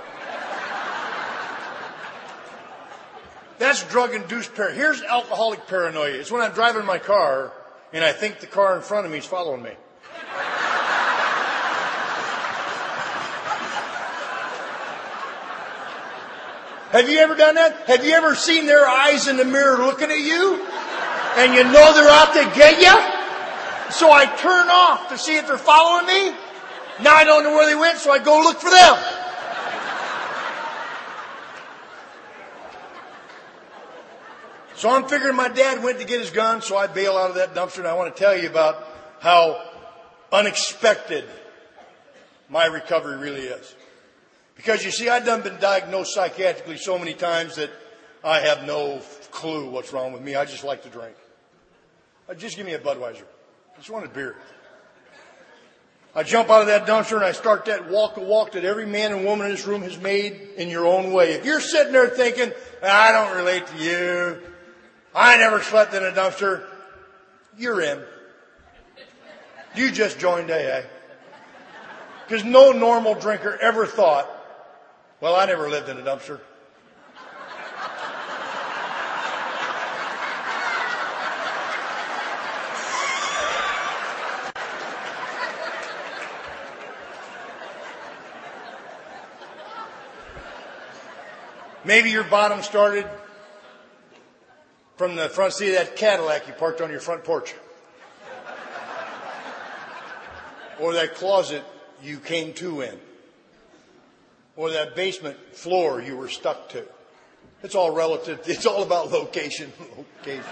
That's 3.63 3.85
drug 3.85 4.13
induced 4.13 4.57
paranoia. 4.57 4.75
Here's 4.75 5.03
alcoholic 5.03 5.69
paranoia. 5.69 6.15
It's 6.15 6.33
when 6.33 6.43
I'm 6.43 6.51
driving 6.51 6.85
my 6.85 6.99
car 6.99 7.53
and 7.93 8.05
I 8.05 8.11
think 8.13 8.41
the 8.41 8.49
car 8.49 8.75
in 8.75 8.83
front 8.83 9.07
of 9.07 9.13
me 9.13 9.19
is 9.19 9.25
following 9.25 9.63
me. 9.63 9.71
Have 16.91 17.09
you 17.09 17.21
ever 17.21 17.37
done 17.37 17.55
that? 17.55 17.85
Have 17.87 18.05
you 18.05 18.15
ever 18.15 18.35
seen 18.35 18.67
their 18.67 18.85
eyes 18.85 19.29
in 19.29 19.37
the 19.37 19.45
mirror 19.45 19.79
looking 19.79 20.11
at 20.11 20.19
you? 20.19 20.67
And 21.37 21.55
you 21.55 21.63
know 21.63 21.95
they're 21.95 22.11
out 22.11 22.35
to 22.35 22.59
get 22.59 22.81
you? 22.83 23.93
So 23.93 24.11
I 24.11 24.25
turn 24.27 24.69
off 24.71 25.09
to 25.11 25.17
see 25.17 25.37
if 25.37 25.47
they're 25.47 25.57
following 25.57 26.07
me. 26.07 26.37
Now 27.01 27.15
I 27.15 27.23
don't 27.23 27.45
know 27.45 27.53
where 27.53 27.69
they 27.69 27.77
went, 27.77 27.99
so 27.99 28.11
I 28.11 28.19
go 28.19 28.41
look 28.41 28.59
for 28.59 28.71
them. 28.71 28.97
So 34.83 34.91
I'm 34.91 35.07
figuring 35.07 35.37
my 35.37 35.47
dad 35.47 35.85
went 35.85 36.01
to 36.01 36.05
get 36.05 36.18
his 36.18 36.30
gun, 36.30 36.61
so 36.61 36.76
I 36.76 36.89
bail 36.89 37.16
out 37.16 37.30
of 37.30 37.37
that 37.37 37.55
dumpster 37.55 37.78
and 37.78 37.87
I 37.87 37.95
want 37.95 38.16
to 38.16 38.20
tell 38.20 38.37
you 38.37 38.51
about 38.51 38.85
how 39.20 39.64
unexpected 40.33 41.24
my 42.49 42.66
recovery 42.66 43.16
really 43.16 43.43
is. 43.43 43.76
Because 44.57 44.85
you 44.85 44.91
see, 44.91 45.09
I've 45.09 45.24
done 45.24 45.43
been 45.43 45.61
diagnosed 45.61 46.16
psychiatrically 46.16 46.78
so 46.78 46.99
many 46.99 47.14
times 47.14 47.55
that 47.55 47.70
I 48.24 48.41
have 48.41 48.64
no 48.64 49.01
clue 49.30 49.70
what's 49.70 49.93
wrong 49.93 50.12
with 50.12 50.20
me. 50.20 50.35
I 50.35 50.47
just 50.47 50.64
like 50.64 50.83
to 50.83 50.89
drink. 50.89 51.14
I 52.28 52.35
just 52.35 52.57
give 52.57 52.66
me 52.66 52.74
a 52.74 52.80
Budweiser. 52.80 53.22
I 53.22 53.76
just 53.76 53.89
want 53.91 54.05
a 54.05 54.09
beer. 54.09 54.35
I 56.12 56.24
jump 56.24 56.51
out 56.51 56.62
of 56.62 56.66
that 56.66 56.89
dumpster 56.89 57.14
and 57.14 57.24
I 57.24 57.30
start 57.30 57.66
that 57.66 57.89
walk 57.89 58.16
a 58.16 58.20
walk 58.20 58.51
that 58.53 58.64
every 58.64 58.87
man 58.87 59.12
and 59.12 59.24
woman 59.24 59.47
in 59.47 59.53
this 59.53 59.64
room 59.64 59.83
has 59.83 59.97
made 59.97 60.41
in 60.57 60.68
your 60.70 60.87
own 60.87 61.12
way. 61.12 61.35
If 61.35 61.45
you're 61.45 61.61
sitting 61.61 61.93
there 61.93 62.09
thinking, 62.09 62.51
I 62.83 63.12
don't 63.12 63.37
relate 63.37 63.68
to 63.68 63.76
you, 63.78 64.43
I 65.15 65.37
never 65.37 65.63
slept 65.63 65.95
in 65.95 66.03
a 66.03 66.11
dumpster. 66.11 66.65
You're 67.59 67.81
in. 67.81 68.03
You 69.75 69.91
just 69.91 70.19
joined 70.19 70.51
AA. 70.51 70.83
Because 72.27 72.45
no 72.45 72.73
normal 72.73 73.15
drinker 73.15 73.59
ever 73.61 73.87
thought, 73.87 74.31
well, 75.21 75.37
I 75.37 75.47
never 75.47 75.69
lived 75.69 75.89
in 75.89 75.99
a 75.99 76.03
dumpster. 76.03 76.41
Maybe 91.85 92.11
your 92.11 92.25
bottom 92.25 92.63
started 92.63 93.07
from 94.97 95.16
the 95.16 95.28
front 95.28 95.53
seat 95.55 95.70
of 95.70 95.74
that 95.74 95.97
Cadillac 95.97 96.47
you 96.47 96.53
parked 96.55 96.80
on 96.80 96.90
your 96.90 97.01
front 97.01 97.24
porch. 97.24 97.55
or 100.80 100.93
that 100.95 101.14
closet 101.14 101.62
you 102.03 102.18
came 102.18 102.53
to 102.55 102.80
in, 102.80 102.99
or 104.57 104.70
that 104.70 104.97
basement 104.97 105.38
floor 105.55 106.03
you 106.03 106.16
were 106.16 106.28
stuck 106.28 106.68
to. 106.70 106.84
It's 107.62 107.74
all 107.74 107.93
relative. 107.93 108.40
It's 108.47 108.66
all 108.66 108.82
about 108.82 109.12
location. 109.12 109.72
Location. 109.97 110.45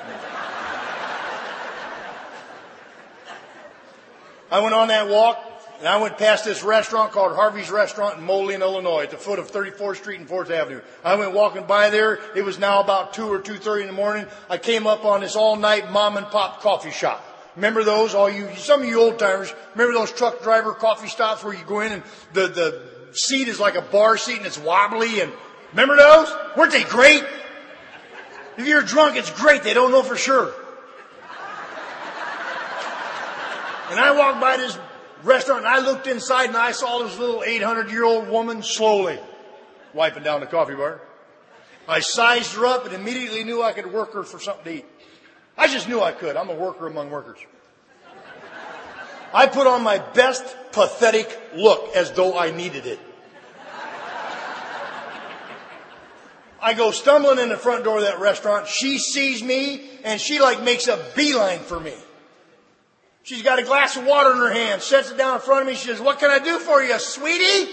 I 4.53 4.59
went 4.61 4.74
on 4.74 4.88
that 4.88 5.09
walk 5.09 5.49
and 5.81 5.89
I 5.89 5.97
went 5.97 6.18
past 6.18 6.45
this 6.45 6.62
restaurant 6.62 7.11
called 7.11 7.35
Harvey's 7.35 7.70
Restaurant 7.70 8.18
in 8.18 8.24
Moline, 8.24 8.61
Illinois, 8.61 9.05
at 9.05 9.11
the 9.11 9.16
foot 9.16 9.39
of 9.39 9.51
34th 9.51 9.97
Street 9.97 10.20
and 10.20 10.28
4th 10.28 10.51
Avenue. 10.51 10.83
I 11.03 11.14
went 11.14 11.33
walking 11.33 11.64
by 11.64 11.89
there. 11.89 12.18
It 12.37 12.45
was 12.45 12.59
now 12.59 12.81
about 12.81 13.14
2 13.14 13.24
or 13.24 13.39
2.30 13.39 13.81
in 13.81 13.87
the 13.87 13.95
morning. 13.95 14.26
I 14.51 14.59
came 14.59 14.87
up 14.87 15.07
on 15.07 15.22
this 15.22 15.37
all-night 15.37 15.91
mom 15.91 16.18
and 16.18 16.26
pop 16.26 16.61
coffee 16.61 16.91
shop. 16.91 17.24
Remember 17.57 17.83
those? 17.83 18.14
All 18.14 18.28
you, 18.28 18.55
some 18.57 18.83
of 18.83 18.89
you 18.89 19.01
old 19.01 19.18
timers, 19.18 19.55
remember 19.72 19.99
those 19.99 20.12
truck 20.12 20.43
driver 20.43 20.74
coffee 20.74 21.09
stops 21.09 21.43
where 21.43 21.55
you 21.55 21.64
go 21.64 21.81
in 21.81 21.93
and 21.93 22.03
the, 22.35 22.49
the 22.49 22.83
seat 23.12 23.49
is 23.49 23.59
like 23.59 23.74
a 23.74 23.83
bar 23.83 24.18
seat 24.18 24.37
and 24.37 24.47
it's 24.47 24.59
wobbly 24.59 25.20
and 25.20 25.33
remember 25.72 25.97
those? 25.97 26.31
Weren't 26.59 26.72
they 26.72 26.85
great? 26.85 27.24
If 28.59 28.66
you're 28.66 28.83
drunk, 28.83 29.16
it's 29.16 29.31
great. 29.31 29.62
They 29.62 29.72
don't 29.72 29.91
know 29.91 30.03
for 30.03 30.16
sure. 30.16 30.53
And 33.91 33.99
I 33.99 34.14
walked 34.16 34.41
by 34.41 34.59
this 34.59 34.78
restaurant 35.23 35.64
and 35.64 35.68
I 35.68 35.81
looked 35.81 36.07
inside 36.07 36.49
and 36.49 36.57
I 36.57 36.73
saw 36.73 37.03
this 37.03 37.18
little 37.18 37.43
800 37.43 37.91
year 37.91 38.05
old 38.05 38.29
woman 38.29 38.62
slowly 38.62 39.18
wiping 39.95 40.23
down 40.23 40.41
the 40.41 40.47
coffee 40.47 40.75
bar. 40.75 41.01
I 41.89 42.01
sized 42.01 42.55
her 42.55 42.66
up 42.66 42.87
and 42.87 42.95
immediately 42.95 43.45
knew 43.45 43.62
I 43.62 43.73
could 43.73 43.93
work 43.93 44.12
her 44.14 44.23
for 44.23 44.39
something 44.39 44.64
to 44.64 44.79
eat. 44.79 44.87
I 45.57 45.68
just 45.68 45.89
knew 45.89 46.01
I 46.01 46.12
could. 46.12 46.37
I'm 46.37 46.49
a 46.49 46.55
worker 46.55 46.87
among 46.87 47.11
workers. 47.11 47.39
I 49.33 49.47
put 49.47 49.66
on 49.66 49.83
my 49.83 49.99
best 49.99 50.45
pathetic 50.73 51.39
look 51.55 51.95
as 51.95 52.12
though 52.12 52.37
I 52.39 52.51
needed 52.51 52.87
it. 52.87 52.99
I 56.62 56.75
go 56.75 56.91
stumbling 56.91 57.39
in 57.39 57.49
the 57.49 57.57
front 57.57 57.85
door 57.85 57.99
of 57.99 58.05
that 58.05 58.21
restaurant. 58.21 58.68
She 58.68 58.99
sees 58.99 59.43
me 59.43 59.89
and 60.05 60.21
she 60.21 60.41
like 60.41 60.62
makes 60.62 60.89
a 60.89 61.03
beeline 61.16 61.61
for 61.61 61.81
me. 61.81 61.95
She's 63.31 63.43
got 63.43 63.61
a 63.61 63.62
glass 63.62 63.97
of 63.97 64.05
water 64.07 64.33
in 64.33 64.39
her 64.39 64.51
hand, 64.51 64.83
sets 64.83 65.12
it 65.12 65.16
down 65.16 65.37
in 65.37 65.41
front 65.41 65.61
of 65.61 65.68
me. 65.68 65.76
She 65.76 65.87
says, 65.87 66.01
what 66.01 66.18
can 66.18 66.33
I 66.33 66.41
do 66.41 66.59
for 66.59 66.83
you, 66.83 66.99
sweetie? 66.99 67.70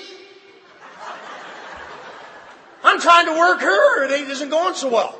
I'm 2.84 3.02
trying 3.02 3.26
to 3.26 3.32
work 3.32 3.62
her. 3.62 4.06
It 4.06 4.30
isn't 4.30 4.50
going 4.50 4.76
so 4.76 4.92
well. 4.92 5.20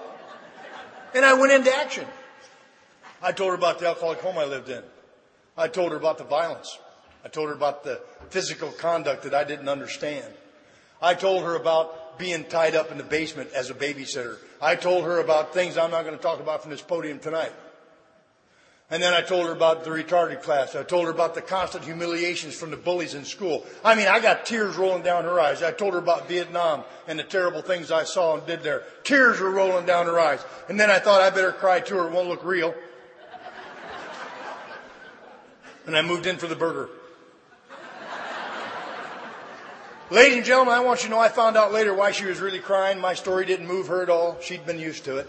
And 1.16 1.26
I 1.26 1.34
went 1.34 1.54
into 1.54 1.76
action. 1.76 2.06
I 3.20 3.32
told 3.32 3.50
her 3.50 3.56
about 3.56 3.80
the 3.80 3.88
alcoholic 3.88 4.20
home 4.20 4.38
I 4.38 4.46
lived 4.46 4.70
in. 4.70 4.84
I 5.58 5.70
told 5.70 5.90
her 5.90 5.98
about 5.98 6.20
the 6.20 6.24
violence. 6.24 6.78
I 7.26 7.30
told 7.30 7.50
her 7.50 7.56
about 7.56 7.84
the 7.84 8.00
physical 8.30 8.70
conduct 8.70 9.24
that 9.24 9.34
I 9.34 9.44
didn't 9.44 9.70
understand. 9.70 10.32
I 11.02 11.16
told 11.16 11.46
her 11.46 11.56
about 11.56 12.20
being 12.20 12.44
tied 12.44 12.76
up 12.76 12.92
in 12.92 13.00
the 13.00 13.04
basement 13.04 13.50
as 13.56 13.72
a 13.72 13.74
babysitter. 13.74 14.38
I 14.62 14.76
told 14.76 15.06
her 15.06 15.20
about 15.20 15.56
things 15.56 15.80
I'm 15.80 15.90
not 15.90 16.04
going 16.04 16.16
to 16.16 16.22
talk 16.22 16.40
about 16.40 16.62
from 16.62 16.70
this 16.70 16.84
podium 16.84 17.18
tonight. 17.18 17.54
And 18.90 19.04
then 19.04 19.14
I 19.14 19.22
told 19.22 19.48
her 19.48 19.52
about 19.52 19.84
the 19.84 19.90
retarded 19.90 20.42
class. 20.42 20.74
I 20.74 20.84
told 20.84 21.06
her 21.06 21.12
about 21.12 21.36
the 21.36 21.42
constant 21.42 21.84
humiliations 21.84 22.56
from 22.56 22.72
the 22.72 22.78
bullies 22.78 23.16
in 23.16 23.26
school. 23.26 23.66
I 23.84 23.96
mean, 23.96 24.08
I 24.08 24.22
got 24.22 24.46
tears 24.46 24.78
rolling 24.78 25.04
down 25.04 25.26
her 25.26 25.42
eyes. 25.42 25.62
I 25.62 25.72
told 25.72 25.94
her 25.94 26.00
about 26.00 26.30
Vietnam 26.30 26.86
and 27.06 27.20
the 27.20 27.24
terrible 27.24 27.62
things 27.62 27.92
I 27.92 28.06
saw 28.06 28.38
and 28.38 28.48
did 28.48 28.64
there. 28.64 28.84
Tears 29.04 29.42
were 29.42 29.52
rolling 29.52 29.86
down 29.86 30.06
her 30.06 30.18
eyes. 30.18 30.44
And 30.70 30.80
then 30.80 30.90
I 30.90 31.00
thought 31.00 31.22
I 31.22 31.30
better 31.32 31.52
cry 31.52 31.82
to 31.82 31.96
her. 31.96 32.08
It 32.08 32.14
won't 32.14 32.30
look 32.30 32.46
real. 32.46 32.74
And 35.86 35.98
I 35.98 36.02
moved 36.02 36.26
in 36.26 36.38
for 36.38 36.48
the 36.48 36.56
burger. 36.56 36.90
Ladies 40.10 40.38
and 40.38 40.46
gentlemen, 40.46 40.74
I 40.74 40.80
want 40.80 41.04
you 41.04 41.10
to 41.10 41.16
know 41.16 41.20
I 41.20 41.28
found 41.28 41.58
out 41.58 41.74
later 41.74 41.94
why 41.94 42.12
she 42.12 42.24
was 42.24 42.40
really 42.40 42.60
crying. 42.60 43.02
My 43.02 43.14
story 43.14 43.46
didn't 43.46 43.68
move 43.68 43.88
her 43.88 44.02
at 44.02 44.10
all. 44.10 44.38
She'd 44.40 44.66
been 44.66 44.80
used 44.80 45.04
to 45.04 45.18
it. 45.18 45.28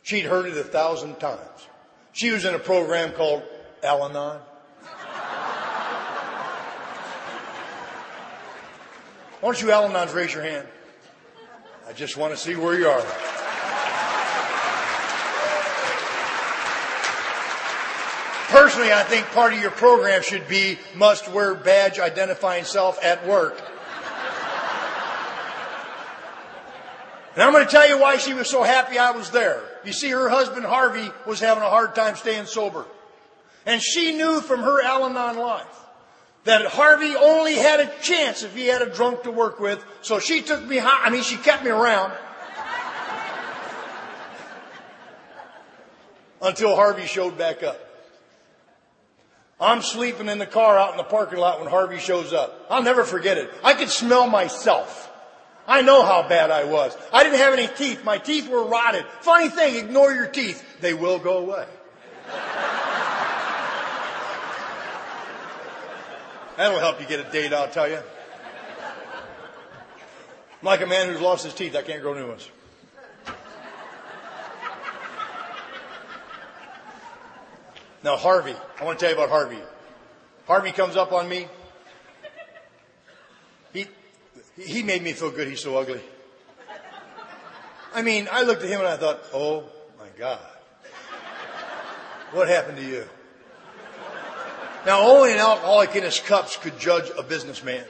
She'd 0.00 0.24
heard 0.24 0.46
it 0.46 0.56
a 0.56 0.64
thousand 0.64 1.20
times. 1.20 1.66
She 2.12 2.30
was 2.30 2.44
in 2.44 2.54
a 2.54 2.58
program 2.58 3.12
called 3.12 3.42
Al 3.82 4.04
Anon. 4.08 4.40
Why 9.40 9.52
don't 9.52 9.62
you 9.62 9.70
Al 9.72 9.88
Anons 9.88 10.14
raise 10.14 10.34
your 10.34 10.42
hand? 10.42 10.68
I 11.88 11.92
just 11.92 12.16
want 12.16 12.34
to 12.34 12.36
see 12.36 12.56
where 12.56 12.78
you 12.78 12.88
are. 12.88 13.04
Personally, 18.48 18.92
I 18.92 19.04
think 19.04 19.26
part 19.28 19.52
of 19.52 19.60
your 19.60 19.70
program 19.70 20.22
should 20.22 20.48
be 20.48 20.78
must 20.96 21.30
wear 21.30 21.54
badge 21.54 22.00
identifying 22.00 22.64
self 22.64 23.02
at 23.02 23.26
work. 23.26 23.62
And 27.34 27.42
I'm 27.42 27.52
going 27.52 27.64
to 27.64 27.70
tell 27.70 27.88
you 27.88 28.00
why 28.00 28.16
she 28.16 28.34
was 28.34 28.48
so 28.48 28.62
happy 28.62 28.98
I 28.98 29.12
was 29.12 29.30
there. 29.30 29.62
You 29.84 29.92
see, 29.92 30.10
her 30.10 30.28
husband 30.28 30.66
Harvey 30.66 31.10
was 31.26 31.40
having 31.40 31.62
a 31.62 31.70
hard 31.70 31.94
time 31.94 32.16
staying 32.16 32.46
sober. 32.46 32.84
And 33.66 33.80
she 33.80 34.12
knew 34.12 34.40
from 34.40 34.60
her 34.60 34.82
Al 34.82 35.04
Anon 35.04 35.38
life 35.38 35.66
that 36.44 36.66
Harvey 36.66 37.14
only 37.14 37.54
had 37.54 37.80
a 37.80 37.90
chance 38.02 38.42
if 38.42 38.54
he 38.54 38.66
had 38.66 38.82
a 38.82 38.90
drunk 38.90 39.22
to 39.24 39.30
work 39.30 39.60
with. 39.60 39.84
So 40.02 40.18
she 40.18 40.42
took 40.42 40.64
me, 40.64 40.80
I 40.80 41.10
mean, 41.10 41.22
she 41.22 41.36
kept 41.36 41.62
me 41.62 41.70
around. 41.70 42.12
until 46.42 46.74
Harvey 46.74 47.06
showed 47.06 47.36
back 47.36 47.62
up. 47.62 47.78
I'm 49.60 49.82
sleeping 49.82 50.28
in 50.28 50.38
the 50.38 50.46
car 50.46 50.78
out 50.78 50.92
in 50.92 50.96
the 50.96 51.04
parking 51.04 51.38
lot 51.38 51.60
when 51.60 51.68
Harvey 51.68 51.98
shows 51.98 52.32
up. 52.32 52.66
I'll 52.70 52.82
never 52.82 53.04
forget 53.04 53.36
it. 53.36 53.52
I 53.62 53.74
could 53.74 53.90
smell 53.90 54.26
myself. 54.26 55.09
I 55.66 55.82
know 55.82 56.04
how 56.04 56.28
bad 56.28 56.50
I 56.50 56.64
was. 56.64 56.96
I 57.12 57.22
didn't 57.22 57.38
have 57.38 57.52
any 57.52 57.68
teeth. 57.68 58.04
My 58.04 58.18
teeth 58.18 58.48
were 58.48 58.64
rotted. 58.64 59.04
Funny 59.20 59.48
thing, 59.48 59.76
ignore 59.76 60.12
your 60.12 60.26
teeth. 60.26 60.64
They 60.80 60.94
will 60.94 61.18
go 61.18 61.38
away. 61.38 61.66
That'll 66.56 66.78
help 66.78 67.00
you 67.00 67.06
get 67.06 67.26
a 67.26 67.30
date, 67.30 67.52
I'll 67.52 67.70
tell 67.70 67.88
you. 67.88 67.96
I'm 67.96 70.66
like 70.66 70.82
a 70.82 70.86
man 70.86 71.08
who's 71.08 71.20
lost 71.20 71.44
his 71.44 71.54
teeth. 71.54 71.74
I 71.74 71.82
can't 71.82 72.02
grow 72.02 72.12
new 72.12 72.28
ones. 72.28 72.50
Now, 78.02 78.16
Harvey, 78.16 78.54
I 78.78 78.84
want 78.84 78.98
to 78.98 79.04
tell 79.04 79.14
you 79.14 79.18
about 79.18 79.30
Harvey. 79.30 79.58
Harvey 80.46 80.72
comes 80.72 80.96
up 80.96 81.12
on 81.12 81.28
me. 81.28 81.48
He, 83.72 83.86
he 84.60 84.82
made 84.82 85.02
me 85.02 85.12
feel 85.12 85.30
good. 85.30 85.48
He's 85.48 85.60
so 85.60 85.76
ugly. 85.76 86.00
I 87.92 88.02
mean, 88.02 88.28
I 88.30 88.42
looked 88.42 88.62
at 88.62 88.68
him 88.68 88.80
and 88.80 88.88
I 88.88 88.96
thought, 88.96 89.20
oh 89.32 89.64
my 89.98 90.08
God. 90.18 90.40
What 92.32 92.48
happened 92.48 92.78
to 92.78 92.84
you? 92.84 93.04
Now, 94.86 95.02
only 95.02 95.32
an 95.32 95.38
alcoholic 95.38 95.94
in 95.96 96.04
his 96.04 96.20
cups 96.20 96.56
could 96.56 96.78
judge 96.78 97.10
a 97.18 97.22
businessman. 97.22 97.84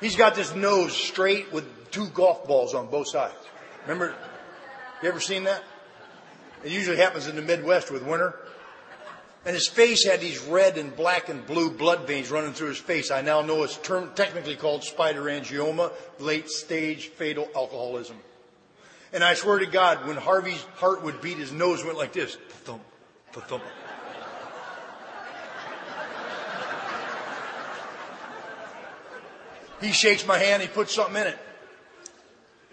He's 0.00 0.16
got 0.16 0.34
this 0.34 0.54
nose 0.54 0.94
straight 0.94 1.52
with 1.52 1.90
two 1.90 2.08
golf 2.08 2.46
balls 2.46 2.74
on 2.74 2.88
both 2.88 3.08
sides. 3.08 3.34
Remember? 3.82 4.14
You 5.02 5.08
ever 5.08 5.20
seen 5.20 5.44
that? 5.44 5.62
It 6.64 6.72
usually 6.72 6.96
happens 6.96 7.26
in 7.28 7.36
the 7.36 7.42
Midwest 7.42 7.90
with 7.90 8.02
winter. 8.02 8.34
And 9.46 9.54
his 9.54 9.68
face 9.68 10.04
had 10.04 10.20
these 10.20 10.40
red 10.40 10.78
and 10.78 10.96
black 10.96 11.28
and 11.28 11.46
blue 11.46 11.70
blood 11.70 12.06
veins 12.06 12.30
running 12.30 12.54
through 12.54 12.68
his 12.68 12.78
face. 12.78 13.10
I 13.10 13.20
now 13.20 13.42
know 13.42 13.62
it's 13.62 13.76
term, 13.76 14.10
technically 14.14 14.56
called 14.56 14.84
spider 14.84 15.24
angioma, 15.24 15.92
late 16.18 16.48
stage 16.48 17.08
fatal 17.08 17.48
alcoholism. 17.54 18.16
And 19.12 19.22
I 19.22 19.34
swear 19.34 19.58
to 19.58 19.66
God, 19.66 20.06
when 20.06 20.16
Harvey's 20.16 20.62
heart 20.76 21.04
would 21.04 21.20
beat, 21.20 21.36
his 21.36 21.52
nose 21.52 21.84
went 21.84 21.98
like 21.98 22.14
this. 22.14 22.36
Thump, 22.64 22.82
thump. 23.32 23.62
He 29.80 29.92
shakes 29.92 30.26
my 30.26 30.38
hand, 30.38 30.62
he 30.62 30.68
puts 30.68 30.94
something 30.94 31.20
in 31.20 31.26
it. 31.28 31.38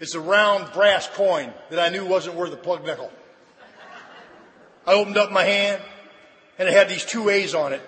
It's 0.00 0.14
a 0.14 0.20
round 0.20 0.72
brass 0.72 1.06
coin 1.08 1.52
that 1.68 1.78
I 1.78 1.90
knew 1.90 2.06
wasn't 2.06 2.36
worth 2.36 2.52
a 2.52 2.56
plug 2.56 2.86
nickel. 2.86 3.12
I 4.86 4.94
opened 4.94 5.18
up 5.18 5.30
my 5.30 5.44
hand 5.44 5.82
and 6.62 6.68
it 6.68 6.74
had 6.74 6.88
these 6.88 7.04
two 7.04 7.28
A's 7.28 7.56
on 7.56 7.72
it. 7.72 7.80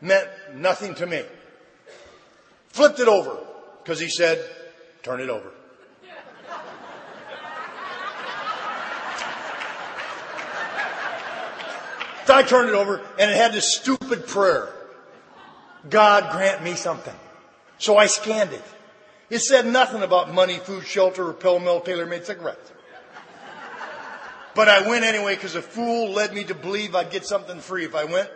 Meant 0.00 0.26
nothing 0.54 0.94
to 0.94 1.06
me. 1.06 1.22
Flipped 2.68 2.98
it 2.98 3.08
over 3.08 3.36
because 3.82 4.00
he 4.00 4.08
said, 4.08 4.42
turn 5.02 5.20
it 5.20 5.28
over. 5.28 5.50
So 12.24 12.34
I 12.34 12.42
turned 12.42 12.70
it 12.70 12.74
over 12.74 13.02
and 13.18 13.30
it 13.30 13.36
had 13.36 13.52
this 13.52 13.76
stupid 13.76 14.26
prayer. 14.26 14.72
God 15.90 16.32
grant 16.32 16.64
me 16.64 16.72
something. 16.72 17.14
So 17.76 17.98
I 17.98 18.06
scanned 18.06 18.54
it. 18.54 18.64
It 19.28 19.40
said 19.40 19.66
nothing 19.66 20.02
about 20.02 20.32
money, 20.32 20.56
food, 20.56 20.86
shelter, 20.86 21.28
or 21.28 21.34
pill 21.34 21.58
mill, 21.58 21.82
tailor-made 21.82 22.24
cigarettes. 22.24 22.72
But 24.56 24.70
I 24.70 24.88
went 24.88 25.04
anyway 25.04 25.34
because 25.34 25.54
a 25.54 25.60
fool 25.60 26.12
led 26.12 26.32
me 26.32 26.42
to 26.44 26.54
believe 26.54 26.94
I'd 26.94 27.10
get 27.10 27.26
something 27.26 27.60
free 27.60 27.84
if 27.84 27.94
I 27.94 28.04
went. 28.04 28.30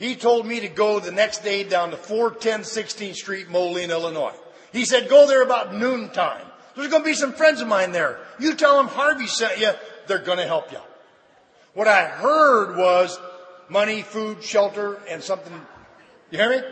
He 0.00 0.16
told 0.16 0.44
me 0.46 0.58
to 0.60 0.68
go 0.68 0.98
the 0.98 1.12
next 1.12 1.44
day 1.44 1.62
down 1.62 1.92
to 1.92 1.96
410 1.96 2.62
16th 2.62 3.14
Street, 3.14 3.48
Moline, 3.48 3.92
Illinois. 3.92 4.34
He 4.72 4.84
said, 4.84 5.08
go 5.08 5.28
there 5.28 5.44
about 5.44 5.72
noontime. 5.72 6.44
There's 6.74 6.88
going 6.88 7.04
to 7.04 7.08
be 7.08 7.14
some 7.14 7.32
friends 7.32 7.60
of 7.60 7.68
mine 7.68 7.92
there. 7.92 8.18
You 8.40 8.56
tell 8.56 8.76
them 8.78 8.88
Harvey 8.88 9.28
sent 9.28 9.60
you. 9.60 9.70
They're 10.08 10.18
going 10.18 10.38
to 10.38 10.46
help 10.46 10.72
you. 10.72 10.80
What 11.74 11.86
I 11.86 12.06
heard 12.06 12.76
was 12.76 13.16
money, 13.68 14.02
food, 14.02 14.42
shelter, 14.42 15.00
and 15.08 15.22
something. 15.22 15.52
You 16.32 16.38
hear 16.38 16.50
me? 16.50 16.62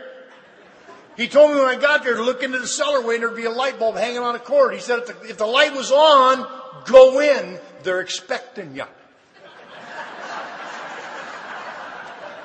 He 1.15 1.29
told 1.29 1.51
me 1.51 1.57
when 1.57 1.67
I 1.67 1.77
got 1.79 2.03
there 2.03 2.15
to 2.15 2.23
look 2.23 2.43
into 2.43 2.59
the 2.59 2.65
cellarway 2.65 3.13
and 3.13 3.23
there'd 3.23 3.35
be 3.35 3.45
a 3.45 3.49
light 3.49 3.79
bulb 3.79 3.95
hanging 3.95 4.19
on 4.19 4.35
a 4.35 4.39
cord. 4.39 4.73
He 4.73 4.81
said 4.81 4.99
if 4.99 5.07
the, 5.07 5.29
if 5.29 5.37
the 5.37 5.45
light 5.45 5.73
was 5.73 5.89
on, 5.89 6.45
go 6.85 7.21
in. 7.21 7.59
They're 7.83 8.01
expecting 8.01 8.75
you. 8.75 8.85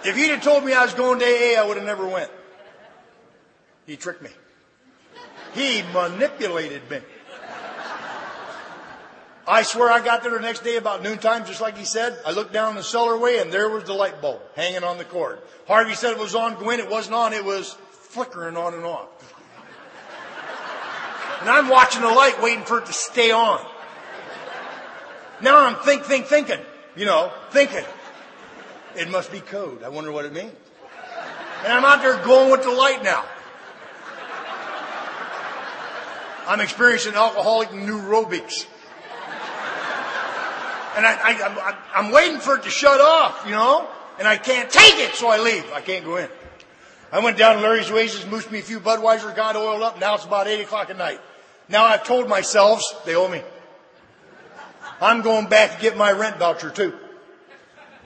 If 0.04 0.16
he'd 0.16 0.30
have 0.30 0.42
told 0.42 0.64
me 0.64 0.72
I 0.72 0.84
was 0.84 0.94
going 0.94 1.18
to 1.18 1.24
AA, 1.24 1.60
I 1.60 1.66
would 1.66 1.76
have 1.76 1.86
never 1.86 2.06
went. 2.06 2.30
He 3.86 3.96
tricked 3.96 4.22
me. 4.22 4.30
He 5.54 5.82
manipulated 5.92 6.88
me. 6.90 7.00
I 9.46 9.62
swear 9.62 9.90
I 9.90 10.04
got 10.04 10.22
there 10.22 10.32
the 10.32 10.40
next 10.40 10.62
day 10.62 10.76
about 10.76 11.02
noontime, 11.02 11.46
just 11.46 11.62
like 11.62 11.78
he 11.78 11.86
said. 11.86 12.18
I 12.26 12.32
looked 12.32 12.52
down 12.52 12.74
the 12.74 12.82
cellarway 12.82 13.40
and 13.40 13.50
there 13.50 13.70
was 13.70 13.84
the 13.84 13.94
light 13.94 14.20
bulb 14.20 14.42
hanging 14.54 14.84
on 14.84 14.98
the 14.98 15.04
cord. 15.04 15.38
Harvey 15.66 15.94
said 15.94 16.12
it 16.12 16.18
was 16.18 16.34
on. 16.34 16.56
Gwen, 16.56 16.80
it 16.80 16.90
wasn't 16.90 17.14
on. 17.14 17.32
It 17.32 17.44
was 17.44 17.72
flickering 17.90 18.58
on 18.58 18.74
and 18.74 18.84
off. 18.84 19.08
And 21.40 21.48
I'm 21.48 21.68
watching 21.68 22.02
the 22.02 22.08
light 22.08 22.42
waiting 22.42 22.64
for 22.64 22.78
it 22.78 22.86
to 22.86 22.92
stay 22.92 23.30
on. 23.30 23.64
Now 25.40 25.64
I'm 25.64 25.76
think, 25.76 26.04
think, 26.04 26.26
thinking. 26.26 26.60
You 26.96 27.06
know, 27.06 27.32
thinking. 27.50 27.84
It 28.96 29.10
must 29.10 29.30
be 29.30 29.40
code. 29.40 29.82
I 29.82 29.88
wonder 29.88 30.10
what 30.10 30.24
it 30.24 30.32
means. 30.32 30.52
And 31.64 31.72
I'm 31.72 31.84
out 31.84 32.02
there 32.02 32.16
going 32.24 32.50
with 32.50 32.62
the 32.62 32.70
light 32.70 33.02
now. 33.02 33.24
I'm 36.46 36.60
experiencing 36.60 37.14
alcoholic 37.14 37.68
neurobics. 37.70 38.66
And 40.96 41.06
I, 41.06 41.76
am 41.94 42.10
waiting 42.10 42.40
for 42.40 42.56
it 42.56 42.64
to 42.64 42.70
shut 42.70 43.00
off, 43.00 43.44
you 43.44 43.52
know, 43.52 43.88
and 44.18 44.26
I 44.26 44.36
can't 44.36 44.68
take 44.68 44.98
it, 44.98 45.14
so 45.14 45.28
I 45.28 45.38
leave. 45.38 45.64
I 45.72 45.80
can't 45.80 46.04
go 46.04 46.16
in. 46.16 46.28
I 47.12 47.20
went 47.20 47.38
down 47.38 47.56
to 47.56 47.62
Larry's 47.62 47.90
Oasis, 47.90 48.24
moosed 48.24 48.50
me 48.50 48.58
a 48.58 48.62
few 48.62 48.80
Budweiser, 48.80 49.34
got 49.36 49.56
oiled 49.56 49.82
up. 49.82 50.00
Now 50.00 50.14
it's 50.14 50.24
about 50.24 50.48
8 50.48 50.60
o'clock 50.62 50.90
at 50.90 50.98
night. 50.98 51.20
Now 51.68 51.84
I've 51.84 52.04
told 52.04 52.28
myself 52.28 52.82
they 53.04 53.14
owe 53.14 53.28
me. 53.28 53.42
I'm 55.00 55.22
going 55.22 55.48
back 55.48 55.76
to 55.76 55.80
get 55.80 55.96
my 55.96 56.12
rent 56.12 56.38
voucher 56.38 56.70
too. 56.70 56.94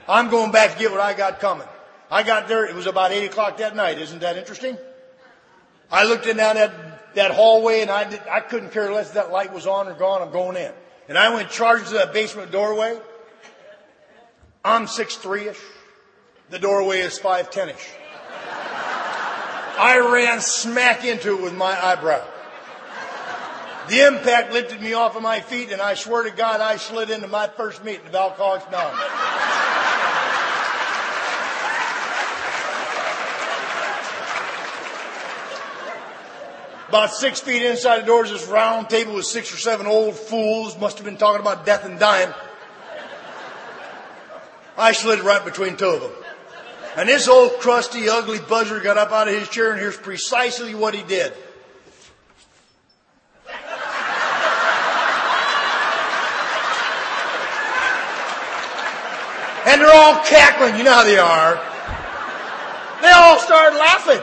I'm 0.07 0.29
going 0.29 0.51
back 0.51 0.73
to 0.73 0.79
get 0.79 0.91
what 0.91 0.99
I 0.99 1.13
got 1.13 1.39
coming. 1.39 1.67
I 2.11 2.23
got 2.23 2.47
there, 2.47 2.65
it 2.65 2.75
was 2.75 2.85
about 2.85 3.11
8 3.11 3.25
o'clock 3.25 3.57
that 3.57 3.75
night. 3.75 3.97
Isn't 3.97 4.19
that 4.19 4.37
interesting? 4.37 4.77
I 5.91 6.05
looked 6.05 6.27
in 6.27 6.37
down 6.37 6.55
that, 6.55 7.15
that 7.15 7.31
hallway 7.31 7.81
and 7.81 7.89
I, 7.89 8.09
did, 8.09 8.21
I 8.29 8.39
couldn't 8.39 8.71
care 8.71 8.91
less 8.91 9.07
if 9.07 9.13
that 9.15 9.31
light 9.31 9.53
was 9.53 9.65
on 9.65 9.87
or 9.87 9.93
gone. 9.93 10.21
I'm 10.21 10.31
going 10.31 10.57
in. 10.57 10.71
And 11.09 11.17
I 11.17 11.33
went 11.33 11.49
charging 11.49 11.87
to 11.87 11.93
that 11.95 12.13
basement 12.13 12.51
doorway. 12.51 12.99
I'm 14.63 14.85
6'3"-ish. 14.85 15.59
The 16.49 16.59
doorway 16.59 16.99
is 16.99 17.17
5'10"-ish. 17.19 17.89
I 19.75 19.97
ran 19.97 20.39
smack 20.39 21.03
into 21.03 21.37
it 21.37 21.41
with 21.41 21.55
my 21.55 21.83
eyebrow. 21.83 22.23
The 23.89 24.07
impact 24.07 24.53
lifted 24.53 24.81
me 24.81 24.93
off 24.93 25.15
of 25.15 25.21
my 25.21 25.41
feet, 25.41 25.71
and 25.71 25.81
I 25.81 25.95
swear 25.95 26.23
to 26.23 26.31
God, 26.31 26.61
I 26.61 26.77
slid 26.77 27.09
into 27.09 27.27
my 27.27 27.47
first 27.47 27.83
meeting 27.83 28.07
of 28.07 28.15
Alcoholics 28.15 28.65
Anonymous. 28.67 29.03
About 36.87 37.11
six 37.11 37.39
feet 37.39 37.63
inside 37.63 38.03
the 38.03 38.05
doors, 38.05 38.29
this 38.29 38.47
round 38.47 38.87
table 38.89 39.15
with 39.15 39.25
six 39.25 39.51
or 39.53 39.57
seven 39.57 39.87
old 39.87 40.15
fools, 40.15 40.77
must 40.79 40.97
have 40.97 41.05
been 41.05 41.17
talking 41.17 41.41
about 41.41 41.65
death 41.65 41.85
and 41.85 41.99
dying. 41.99 42.31
I 44.77 44.91
slid 44.93 45.19
right 45.21 45.43
between 45.43 45.75
two 45.75 45.87
of 45.87 46.01
them. 46.01 46.11
And 46.95 47.09
this 47.09 47.27
old 47.27 47.53
crusty, 47.59 48.07
ugly 48.07 48.39
buzzer 48.39 48.79
got 48.79 48.97
up 48.97 49.11
out 49.11 49.27
of 49.27 49.33
his 49.33 49.49
chair, 49.49 49.71
and 49.71 49.79
here's 49.79 49.97
precisely 49.97 50.75
what 50.75 50.93
he 50.93 51.01
did. 51.03 51.33
And 59.65 59.81
they're 59.81 59.93
all 59.93 60.23
cackling. 60.25 60.77
You 60.77 60.83
know 60.83 60.93
how 60.93 61.03
they 61.03 61.17
are. 61.17 61.55
They 63.01 63.11
all 63.11 63.39
started 63.39 63.77
laughing. 63.77 64.21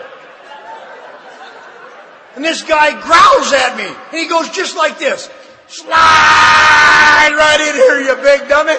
And 2.37 2.45
this 2.45 2.63
guy 2.63 2.93
growls 3.01 3.53
at 3.53 3.77
me. 3.77 3.87
And 3.87 4.19
he 4.19 4.29
goes 4.29 4.49
just 4.51 4.77
like 4.77 4.99
this. 4.99 5.29
Slide 5.67 7.33
right 7.37 7.61
in 7.61 7.75
here, 7.77 8.01
you 8.01 8.23
big 8.23 8.49
dummy. 8.49 8.77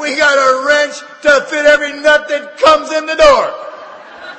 We 0.00 0.16
got 0.16 0.34
a 0.36 0.66
wrench 0.66 0.98
to 1.22 1.46
fit 1.48 1.66
every 1.66 1.92
nut 2.00 2.28
that 2.28 2.58
comes 2.58 2.90
in 2.90 3.06
the 3.06 3.14
door. 3.14 3.62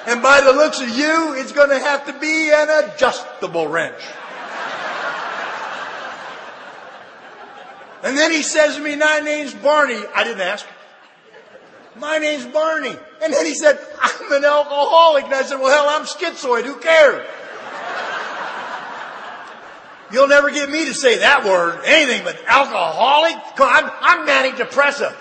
And 0.07 0.21
by 0.21 0.41
the 0.41 0.51
looks 0.51 0.81
of 0.81 0.89
you, 0.89 1.35
it's 1.35 1.53
going 1.53 1.69
to 1.69 1.79
have 1.79 2.05
to 2.07 2.19
be 2.19 2.51
an 2.51 2.67
adjustable 2.83 3.67
wrench. 3.67 4.01
And 8.03 8.17
then 8.17 8.31
he 8.31 8.43
says 8.43 8.75
to 8.75 8.81
me, 8.81 8.97
my 8.97 9.21
name's 9.23 9.53
Barney. 9.53 10.01
I 10.13 10.23
didn't 10.25 10.41
ask. 10.41 10.65
My 11.95 12.17
name's 12.17 12.45
Barney. 12.45 12.95
And 13.23 13.33
then 13.33 13.45
he 13.45 13.55
said, 13.55 13.79
I'm 14.01 14.33
an 14.33 14.43
alcoholic. 14.43 15.25
And 15.25 15.33
I 15.33 15.43
said, 15.43 15.59
well, 15.59 15.71
hell, 15.71 15.87
I'm 15.87 16.05
schizoid. 16.05 16.65
Who 16.65 16.75
cares? 16.79 17.25
You'll 20.11 20.27
never 20.27 20.51
get 20.51 20.69
me 20.69 20.85
to 20.85 20.93
say 20.93 21.19
that 21.19 21.43
word, 21.43 21.81
anything 21.85 22.23
but 22.23 22.37
alcoholic. 22.45 23.35
I'm, 23.57 23.91
I'm 23.99 24.25
manic 24.25 24.57
depressive. 24.57 25.17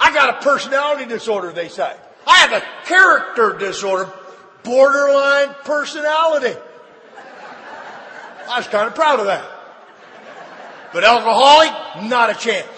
I 0.00 0.12
got 0.12 0.30
a 0.30 0.44
personality 0.44 1.04
disorder, 1.06 1.52
they 1.52 1.68
say. 1.68 1.94
I 2.26 2.36
have 2.38 2.52
a 2.52 2.86
character 2.86 3.56
disorder, 3.56 4.12
borderline 4.64 5.54
personality. 5.64 6.58
I 8.48 8.56
was 8.56 8.66
kind 8.66 8.88
of 8.88 8.96
proud 8.96 9.20
of 9.20 9.26
that. 9.26 9.61
But 10.92 11.04
alcoholic, 11.04 12.08
not 12.08 12.30
a 12.30 12.34
chance. 12.34 12.68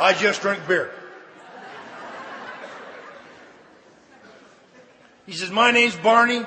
I 0.00 0.12
just 0.14 0.42
drink 0.42 0.66
beer. 0.66 0.90
He 5.26 5.32
says, 5.32 5.50
my 5.50 5.70
name's 5.70 5.96
Barney. 5.96 6.44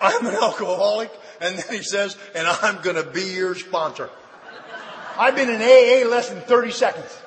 I'm 0.00 0.26
an 0.26 0.34
alcoholic. 0.34 1.10
And 1.40 1.58
then 1.58 1.76
he 1.76 1.82
says, 1.82 2.16
and 2.34 2.46
I'm 2.46 2.80
going 2.82 2.96
to 2.96 3.02
be 3.02 3.34
your 3.34 3.56
sponsor. 3.56 4.08
I've 5.18 5.34
been 5.34 5.50
in 5.50 5.60
AA 5.60 6.08
less 6.08 6.28
than 6.28 6.40
30 6.40 6.70
seconds. 6.70 7.18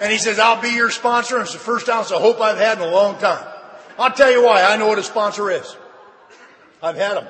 And 0.00 0.12
he 0.12 0.18
says, 0.18 0.38
I'll 0.38 0.60
be 0.60 0.70
your 0.70 0.90
sponsor. 0.90 1.36
And 1.36 1.44
it's 1.44 1.52
the 1.52 1.58
first 1.58 1.88
ounce 1.88 2.10
of 2.10 2.20
hope 2.20 2.40
I've 2.40 2.58
had 2.58 2.78
in 2.78 2.84
a 2.84 2.90
long 2.90 3.18
time. 3.18 3.46
I'll 3.98 4.12
tell 4.12 4.30
you 4.30 4.44
why. 4.44 4.62
I 4.62 4.76
know 4.76 4.86
what 4.86 4.98
a 4.98 5.02
sponsor 5.02 5.50
is. 5.50 5.76
I've 6.82 6.96
had 6.96 7.16
them. 7.16 7.26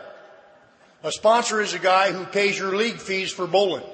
A 1.04 1.12
sponsor 1.12 1.60
is 1.60 1.74
a 1.74 1.78
guy 1.78 2.12
who 2.12 2.24
pays 2.24 2.58
your 2.58 2.74
league 2.74 2.98
fees 2.98 3.30
for 3.30 3.46
bowling. 3.46 3.84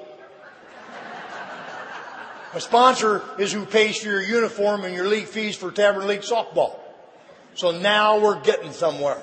A 2.53 2.61
sponsor 2.61 3.23
is 3.39 3.51
who 3.51 3.65
pays 3.65 3.97
for 3.97 4.09
your 4.09 4.21
uniform 4.21 4.83
and 4.83 4.95
your 4.95 5.07
league 5.07 5.25
fees 5.25 5.55
for 5.55 5.71
Tavern 5.71 6.07
League 6.07 6.21
softball. 6.21 6.77
So 7.55 7.71
now 7.79 8.19
we're 8.19 8.41
getting 8.41 8.71
somewhere. 8.71 9.21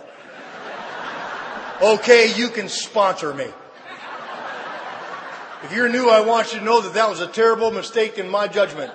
Okay, 1.82 2.32
you 2.36 2.48
can 2.48 2.68
sponsor 2.68 3.32
me. 3.32 3.46
If 5.62 5.72
you're 5.72 5.88
new, 5.88 6.08
I 6.08 6.20
want 6.20 6.52
you 6.52 6.58
to 6.58 6.64
know 6.64 6.80
that 6.80 6.94
that 6.94 7.08
was 7.08 7.20
a 7.20 7.26
terrible 7.26 7.70
mistake 7.70 8.18
in 8.18 8.28
my 8.28 8.48
judgment. 8.48 8.92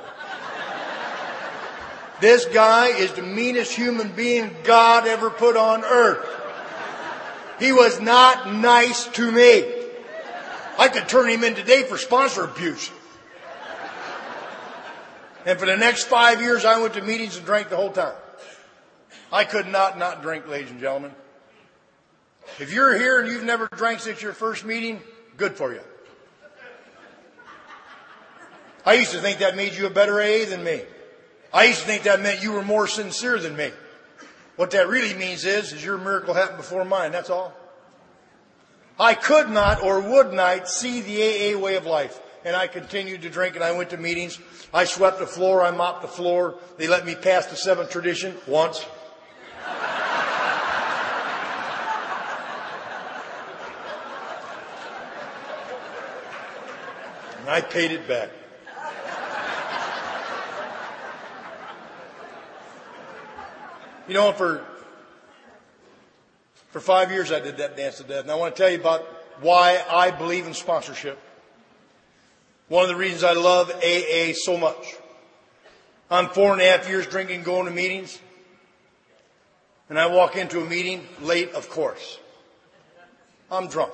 This 2.21 2.45
guy 2.45 2.87
is 2.87 3.11
the 3.13 3.21
meanest 3.21 3.73
human 3.73 4.09
being 4.09 4.55
God 4.63 5.07
ever 5.07 5.29
put 5.29 5.57
on 5.57 5.83
earth. 5.83 6.25
He 7.59 7.71
was 7.71 7.99
not 7.99 8.53
nice 8.53 9.07
to 9.09 9.31
me. 9.31 9.71
I 10.77 10.89
could 10.89 11.07
turn 11.07 11.29
him 11.29 11.43
in 11.43 11.55
today 11.55 11.83
for 11.83 11.97
sponsor 11.97 12.43
abuse. 12.43 12.91
And 15.45 15.59
for 15.59 15.65
the 15.65 15.77
next 15.77 16.05
five 16.05 16.41
years, 16.41 16.65
I 16.65 16.81
went 16.81 16.95
to 16.95 17.01
meetings 17.01 17.37
and 17.37 17.45
drank 17.45 17.69
the 17.69 17.75
whole 17.75 17.91
time. 17.91 18.15
I 19.31 19.43
could 19.43 19.67
not 19.67 19.97
not 19.97 20.21
drink, 20.21 20.47
ladies 20.47 20.71
and 20.71 20.79
gentlemen. 20.79 21.11
If 22.59 22.73
you're 22.73 22.97
here 22.97 23.19
and 23.19 23.29
you've 23.29 23.43
never 23.43 23.67
drank 23.67 23.99
since 23.99 24.21
your 24.21 24.33
first 24.33 24.65
meeting, 24.65 25.01
good 25.37 25.53
for 25.53 25.73
you. 25.73 25.81
I 28.85 28.93
used 28.93 29.11
to 29.11 29.19
think 29.19 29.39
that 29.39 29.55
made 29.55 29.73
you 29.73 29.87
a 29.87 29.89
better 29.89 30.21
AA 30.21 30.45
than 30.49 30.63
me. 30.63 30.81
I 31.55 31.63
used 31.63 31.79
to 31.79 31.85
think 31.85 32.03
that 32.03 32.19
meant 32.19 32.43
you 32.43 32.51
were 32.51 32.61
more 32.61 32.85
sincere 32.85 33.39
than 33.39 33.55
me. 33.55 33.71
What 34.57 34.71
that 34.71 34.89
really 34.89 35.13
means 35.13 35.45
is, 35.45 35.71
is 35.71 35.85
your 35.85 35.97
miracle 35.97 36.33
happened 36.33 36.57
before 36.57 36.83
mine. 36.83 37.13
That's 37.13 37.29
all. 37.29 37.53
I 38.99 39.13
could 39.13 39.49
not 39.49 39.81
or 39.81 40.01
would 40.01 40.33
not 40.33 40.67
see 40.67 40.99
the 40.99 41.55
AA 41.55 41.57
way 41.57 41.77
of 41.77 41.85
life. 41.85 42.19
And 42.43 42.57
I 42.57 42.67
continued 42.67 43.21
to 43.21 43.29
drink 43.29 43.55
and 43.55 43.63
I 43.63 43.71
went 43.71 43.91
to 43.91 43.97
meetings. 43.97 44.37
I 44.73 44.83
swept 44.83 45.19
the 45.19 45.25
floor. 45.25 45.63
I 45.63 45.71
mopped 45.71 46.01
the 46.01 46.09
floor. 46.09 46.55
They 46.75 46.87
let 46.87 47.05
me 47.05 47.15
pass 47.15 47.45
the 47.45 47.55
seventh 47.55 47.89
tradition 47.89 48.35
once. 48.47 48.85
and 57.39 57.49
I 57.49 57.61
paid 57.61 57.91
it 57.91 58.09
back. 58.09 58.29
You 64.07 64.13
know, 64.13 64.31
for 64.33 64.63
for 66.69 66.79
five 66.79 67.11
years 67.11 67.31
I 67.31 67.39
did 67.39 67.57
that 67.57 67.75
dance 67.75 67.97
to 67.97 68.03
death. 68.03 68.21
And 68.21 68.31
I 68.31 68.35
want 68.35 68.55
to 68.55 68.61
tell 68.61 68.71
you 68.71 68.79
about 68.79 69.01
why 69.41 69.83
I 69.89 70.11
believe 70.11 70.45
in 70.45 70.53
sponsorship. 70.53 71.19
One 72.67 72.83
of 72.83 72.89
the 72.89 72.95
reasons 72.95 73.23
I 73.23 73.33
love 73.33 73.71
AA 73.71 74.33
so 74.33 74.57
much. 74.57 74.95
I'm 76.09 76.29
four 76.29 76.53
and 76.53 76.61
a 76.61 76.65
half 76.65 76.87
years 76.87 77.07
drinking, 77.07 77.43
going 77.43 77.65
to 77.65 77.71
meetings. 77.71 78.19
And 79.89 79.99
I 79.99 80.07
walk 80.07 80.35
into 80.35 80.59
a 80.59 80.65
meeting 80.65 81.07
late, 81.21 81.53
of 81.53 81.69
course. 81.69 82.19
I'm 83.51 83.67
drunk. 83.67 83.93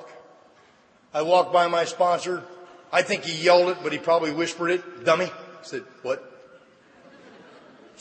I 1.14 1.22
walk 1.22 1.52
by 1.52 1.68
my 1.68 1.84
sponsor. 1.84 2.42
I 2.90 3.02
think 3.02 3.24
he 3.24 3.42
yelled 3.42 3.68
it, 3.68 3.78
but 3.82 3.92
he 3.92 3.98
probably 3.98 4.32
whispered 4.32 4.70
it. 4.70 5.04
Dummy. 5.04 5.26
I 5.26 5.62
said, 5.62 5.84
what? 6.02 6.31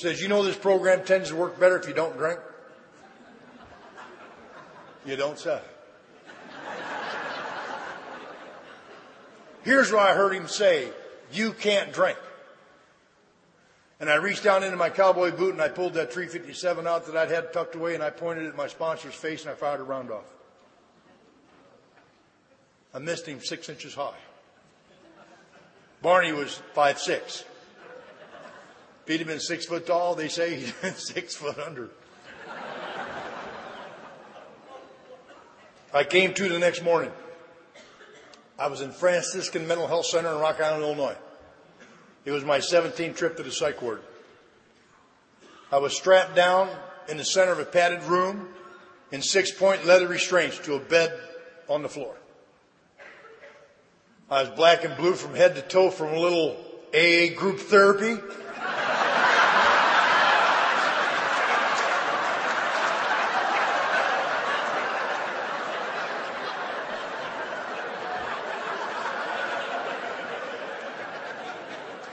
Says, 0.01 0.19
you 0.19 0.29
know 0.29 0.41
this 0.41 0.57
program 0.57 1.05
tends 1.05 1.29
to 1.29 1.35
work 1.35 1.59
better 1.59 1.77
if 1.77 1.87
you 1.87 1.93
don't 1.93 2.17
drink? 2.17 2.39
You 5.05 5.15
don't 5.15 5.37
say. 5.37 5.61
Here's 9.61 9.91
what 9.91 10.01
I 10.01 10.15
heard 10.15 10.33
him 10.33 10.47
say. 10.47 10.89
You 11.31 11.53
can't 11.53 11.93
drink. 11.93 12.17
And 13.99 14.09
I 14.09 14.15
reached 14.15 14.43
down 14.43 14.63
into 14.63 14.75
my 14.75 14.89
cowboy 14.89 15.29
boot 15.29 15.53
and 15.53 15.61
I 15.61 15.67
pulled 15.67 15.93
that 15.93 16.11
357 16.11 16.87
out 16.87 17.05
that 17.05 17.15
I'd 17.15 17.29
had 17.29 17.53
tucked 17.53 17.75
away 17.75 17.93
and 17.93 18.01
I 18.01 18.09
pointed 18.09 18.45
it 18.45 18.47
at 18.47 18.55
my 18.55 18.65
sponsor's 18.65 19.13
face 19.13 19.43
and 19.43 19.51
I 19.51 19.53
fired 19.53 19.81
a 19.81 19.83
round 19.83 20.09
off. 20.09 20.25
I 22.91 22.97
missed 22.97 23.27
him 23.27 23.39
six 23.39 23.69
inches 23.69 23.93
high. 23.93 24.17
Barney 26.01 26.31
was 26.31 26.59
five 26.73 26.97
six. 26.97 27.45
If 29.07 29.19
have 29.19 29.27
been 29.27 29.39
six 29.39 29.65
foot 29.65 29.87
tall, 29.87 30.15
they 30.15 30.27
say 30.27 30.55
he's 30.55 30.73
six 30.95 31.35
foot 31.35 31.57
under. 31.59 31.89
I 35.93 36.05
came 36.05 36.33
to 36.35 36.47
the 36.47 36.59
next 36.59 36.83
morning. 36.83 37.11
I 38.57 38.67
was 38.67 38.81
in 38.81 38.91
Franciscan 38.91 39.67
Mental 39.67 39.87
Health 39.87 40.05
Center 40.05 40.29
in 40.29 40.39
Rock 40.39 40.61
Island, 40.61 40.83
Illinois. 40.83 41.17
It 42.23 42.31
was 42.31 42.45
my 42.45 42.59
17th 42.59 43.17
trip 43.17 43.37
to 43.37 43.43
the 43.43 43.51
psych 43.51 43.81
ward. 43.81 44.01
I 45.71 45.79
was 45.79 45.95
strapped 45.95 46.35
down 46.35 46.69
in 47.09 47.17
the 47.17 47.25
center 47.25 47.51
of 47.51 47.59
a 47.59 47.65
padded 47.65 48.03
room 48.03 48.49
in 49.11 49.21
six 49.21 49.51
point 49.51 49.85
leather 49.85 50.07
restraints 50.07 50.59
to 50.59 50.75
a 50.75 50.79
bed 50.79 51.19
on 51.67 51.81
the 51.81 51.89
floor. 51.89 52.15
I 54.29 54.43
was 54.43 54.51
black 54.51 54.85
and 54.85 54.95
blue 54.95 55.13
from 55.13 55.35
head 55.35 55.55
to 55.55 55.61
toe 55.61 55.89
from 55.91 56.13
a 56.13 56.19
little 56.19 56.55
AA 56.93 57.35
group 57.37 57.59
therapy. 57.59 58.21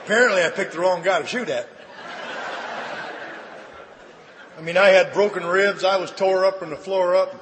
Apparently, 0.09 0.41
I 0.41 0.49
picked 0.49 0.73
the 0.73 0.79
wrong 0.79 1.03
guy 1.03 1.21
to 1.21 1.27
shoot 1.27 1.47
at. 1.49 1.69
I 4.57 4.61
mean, 4.63 4.75
I 4.75 4.87
had 4.87 5.13
broken 5.13 5.45
ribs. 5.45 5.83
I 5.83 5.97
was 5.97 6.09
tore 6.09 6.45
up 6.45 6.57
from 6.57 6.71
the 6.71 6.77
floor 6.77 7.15
up. 7.15 7.35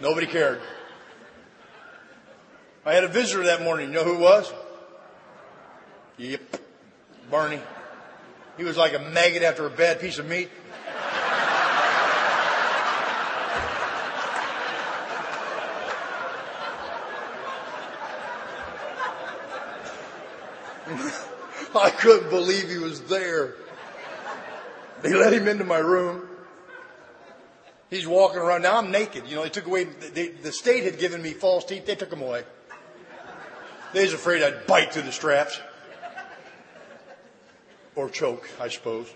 Nobody 0.00 0.28
cared. 0.28 0.60
I 2.86 2.94
had 2.94 3.02
a 3.02 3.08
visitor 3.08 3.42
that 3.46 3.62
morning. 3.62 3.88
You 3.88 3.94
know 3.94 4.04
who 4.04 4.14
it 4.14 4.20
was? 4.20 4.52
Yep. 6.18 6.40
Barney. 7.32 7.60
He 8.58 8.62
was 8.62 8.76
like 8.76 8.94
a 8.94 9.00
maggot 9.00 9.42
after 9.42 9.66
a 9.66 9.70
bad 9.70 9.98
piece 9.98 10.18
of 10.18 10.26
meat. 10.28 10.50
I 21.76 21.90
couldn't 21.90 22.30
believe 22.30 22.68
he 22.68 22.78
was 22.78 23.02
there. 23.02 23.54
They 25.02 25.12
let 25.12 25.32
him 25.32 25.48
into 25.48 25.64
my 25.64 25.78
room. 25.78 26.28
He's 27.90 28.06
walking 28.06 28.38
around. 28.38 28.62
Now 28.62 28.78
I'm 28.78 28.90
naked. 28.90 29.26
You 29.26 29.36
know, 29.36 29.42
they 29.42 29.50
took 29.50 29.66
away, 29.66 29.84
they, 29.84 30.28
the 30.28 30.52
state 30.52 30.84
had 30.84 30.98
given 30.98 31.20
me 31.22 31.32
false 31.32 31.64
teeth. 31.64 31.86
They 31.86 31.94
took 31.94 32.10
them 32.10 32.22
away. 32.22 32.44
They 33.92 34.02
was 34.02 34.12
afraid 34.12 34.42
I'd 34.42 34.66
bite 34.66 34.92
through 34.92 35.02
the 35.02 35.12
straps. 35.12 35.60
Or 37.94 38.10
choke, 38.10 38.48
I 38.60 38.68
suppose. 38.68 39.06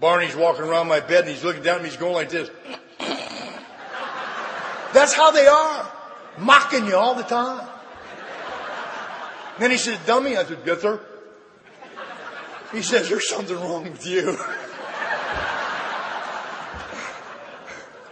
Barney's 0.00 0.36
walking 0.36 0.64
around 0.64 0.88
my 0.88 1.00
bed 1.00 1.24
and 1.24 1.28
he's 1.28 1.44
looking 1.44 1.62
down 1.62 1.76
at 1.76 1.82
me. 1.82 1.88
He's 1.88 1.98
going 1.98 2.14
like 2.14 2.30
this. 2.30 2.50
That's 4.94 5.12
how 5.12 5.30
they 5.30 5.46
are. 5.46 5.92
Mocking 6.38 6.86
you 6.86 6.96
all 6.96 7.14
the 7.14 7.24
time. 7.24 7.68
And 9.54 9.62
then 9.62 9.70
he 9.70 9.76
says, 9.76 9.98
dummy. 10.06 10.36
I 10.36 10.44
said, 10.44 10.58
yes, 10.64 10.80
sir. 10.80 11.00
He 12.72 12.82
says, 12.82 13.08
There's 13.08 13.28
something 13.28 13.56
wrong 13.56 13.84
with 13.84 14.06
you. 14.06 14.36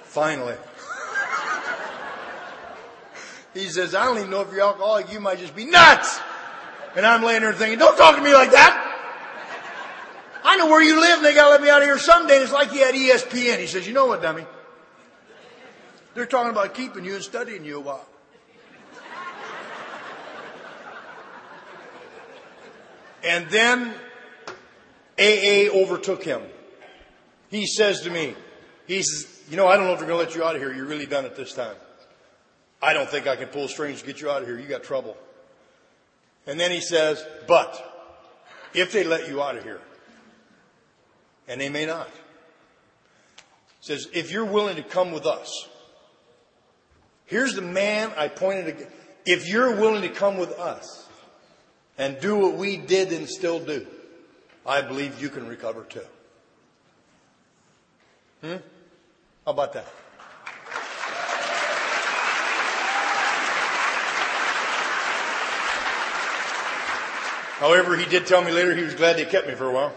Finally. 0.05 0.57
He 3.53 3.69
says, 3.69 3.95
I 3.95 4.05
don't 4.05 4.19
even 4.19 4.31
know 4.31 4.43
if 4.43 4.53
you're 4.53 4.63
alcoholic. 4.63 5.13
You 5.13 5.21
might 5.21 5.39
just 5.39 5.57
be 5.57 5.65
nuts. 5.65 6.21
And 6.95 7.07
I'm 7.07 7.23
laying 7.23 7.43
there 7.43 7.53
thinking, 7.53 7.79
Don't 7.79 7.97
talk 7.97 8.17
to 8.17 8.23
me 8.23 8.33
like 8.33 8.51
that. 8.53 8.83
I 10.45 10.57
know 10.57 10.67
where 10.67 10.83
you 10.83 11.01
live 11.01 11.19
and 11.19 11.27
they 11.27 11.35
got 11.35 11.47
to 11.47 11.51
let 11.51 11.61
me 11.61 11.69
out 11.69 11.83
of 11.83 11.89
here 11.89 11.99
someday. 11.99 12.39
It's 12.39 12.53
like 12.53 12.71
he 12.71 12.79
had 12.79 12.95
ESPN. 12.95 13.59
He 13.59 13.67
says, 13.67 13.87
You 13.87 13.93
know 13.93 14.07
what, 14.07 14.23
dummy? 14.23 14.45
They're 16.15 16.25
talking 16.25 16.51
about 16.51 16.73
keeping 16.75 17.05
you 17.05 17.15
and 17.15 17.23
studying 17.23 17.65
you 17.65 17.77
a 17.77 17.81
while. 17.81 18.07
And 23.23 23.51
then 23.51 23.93
AA 25.19 25.71
overtook 25.73 26.23
him. 26.23 26.43
He 27.51 27.67
says 27.67 28.03
to 28.03 28.11
me, 28.11 28.35
he 28.87 29.03
says, 29.03 29.43
you 29.49 29.57
know, 29.57 29.67
I 29.67 29.77
don't 29.77 29.87
know 29.87 29.93
if 29.93 29.99
they're 29.99 30.09
going 30.09 30.21
to 30.21 30.27
let 30.27 30.35
you 30.37 30.45
out 30.45 30.57
of 30.57 30.63
here. 30.63 30.73
You're 30.73 30.87
really 30.87 31.07
done 31.07 31.25
it 31.25 31.37
this 31.37 31.53
time. 31.53 31.77
I 32.83 32.93
don't 32.93 33.09
think 33.09 33.27
I 33.27 33.37
can 33.37 33.49
pull 33.49 33.69
strings 33.69 34.01
to 34.01 34.07
get 34.07 34.21
you 34.21 34.31
out 34.31 34.43
of 34.43 34.49
here. 34.49 34.59
You 34.59 34.67
got 34.67 34.83
trouble. 34.83 35.17
And 36.47 36.61
then 36.61 36.71
he 36.71 36.81
says, 36.81 37.25
but 37.49 37.83
if 38.75 38.93
they 38.93 39.05
let 39.05 39.29
you 39.29 39.43
out 39.43 39.57
of 39.57 39.65
here, 39.65 39.81
and 41.49 41.61
they 41.61 41.69
may 41.69 41.87
not, 41.87 42.11
says, 43.81 44.09
if 44.13 44.31
you're 44.33 44.45
willing 44.45 44.77
to 44.77 44.83
come 44.83 45.13
with 45.13 45.27
us, 45.27 45.69
here's 47.27 47.55
the 47.55 47.63
man 47.63 48.13
I 48.17 48.29
pointed 48.29 48.79
to. 48.79 48.87
If 49.25 49.49
you're 49.49 49.75
willing 49.77 50.03
to 50.03 50.09
come 50.09 50.37
with 50.37 50.53
us 50.53 51.07
and 51.99 52.21
do 52.21 52.37
what 52.37 52.55
we 52.55 52.77
did 52.77 53.13
and 53.13 53.29
still 53.29 53.59
do, 53.59 53.87
I 54.67 54.83
believe 54.83 55.23
you 55.23 55.29
can 55.29 55.47
recover 55.47 55.85
too. 55.85 56.01
Hmm? 58.41 58.57
How 59.45 59.53
about 59.53 59.73
that? 59.75 59.87
However, 67.59 67.97
he 67.97 68.05
did 68.07 68.27
tell 68.27 68.43
me 68.43 68.51
later 68.51 68.75
he 68.75 68.83
was 68.83 68.95
glad 68.95 69.17
they 69.17 69.25
kept 69.25 69.47
me 69.47 69.55
for 69.55 69.69
a 69.69 69.73
while. 69.73 69.93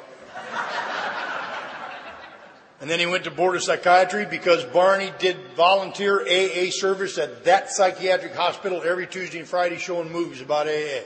And 2.80 2.89
then 2.89 2.99
he 2.99 3.05
went 3.05 3.26
to 3.26 3.32
board 3.32 3.57
of 3.57 3.63
psychiatry 3.63 4.26
because 4.26 4.63
Barney 4.63 5.11
did 5.20 5.36
volunteer 5.57 6.22
AA 6.22 6.70
service 6.70 7.17
at 7.17 7.43
that 7.43 7.70
psychiatric 7.70 8.34
hospital 8.36 8.82
every 8.86 9.07
Tuesday 9.07 9.39
and 9.39 9.47
Friday 9.47 9.78
showing 9.78 10.09
movies 10.09 10.41
about 10.41 10.67
AA 10.67 11.01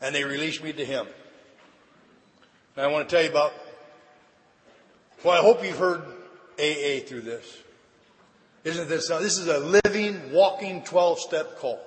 and 0.00 0.14
they 0.14 0.24
released 0.24 0.62
me 0.62 0.72
to 0.72 0.84
him. 0.84 1.06
Now 2.76 2.84
I 2.84 2.86
want 2.88 3.08
to 3.08 3.14
tell 3.14 3.24
you 3.24 3.30
about, 3.30 3.52
well, 5.24 5.38
I 5.38 5.42
hope 5.42 5.64
you've 5.64 5.78
heard 5.78 6.02
AA 6.58 7.06
through 7.06 7.22
this. 7.22 7.58
Isn't 8.64 8.88
this, 8.88 9.10
uh, 9.10 9.20
this 9.20 9.38
is 9.38 9.46
a 9.46 9.58
living, 9.58 10.32
walking 10.32 10.82
12 10.82 11.20
step 11.20 11.58
call 11.58 11.80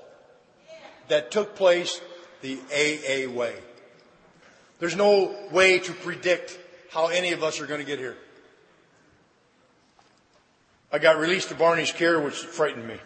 that 1.10 1.30
took 1.32 1.55
place 1.55 1.99
the 2.41 2.57
AA 2.72 3.30
way. 3.30 3.55
There's 4.80 4.95
no 4.95 5.36
way 5.51 5.80
to 5.80 5.91
predict 5.91 6.57
how 6.89 7.07
any 7.07 7.34
of 7.34 7.43
us 7.43 7.60
are 7.60 7.66
going 7.66 7.82
to 7.82 7.86
get 7.86 7.99
here. 7.99 8.18
I 10.91 10.97
got 10.97 11.18
released 11.18 11.49
to 11.49 11.55
Barney's 11.55 11.91
care, 11.91 12.20
which 12.20 12.36
frightened 12.36 12.88
me. 12.88 12.97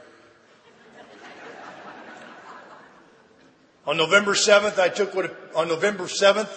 On 3.86 3.98
November 3.98 4.34
7th, 4.34 4.80
I 4.80 4.88
took 4.88 5.14
what, 5.14 5.36
on 5.56 5.68
November 5.68 6.06
7th, 6.06 6.50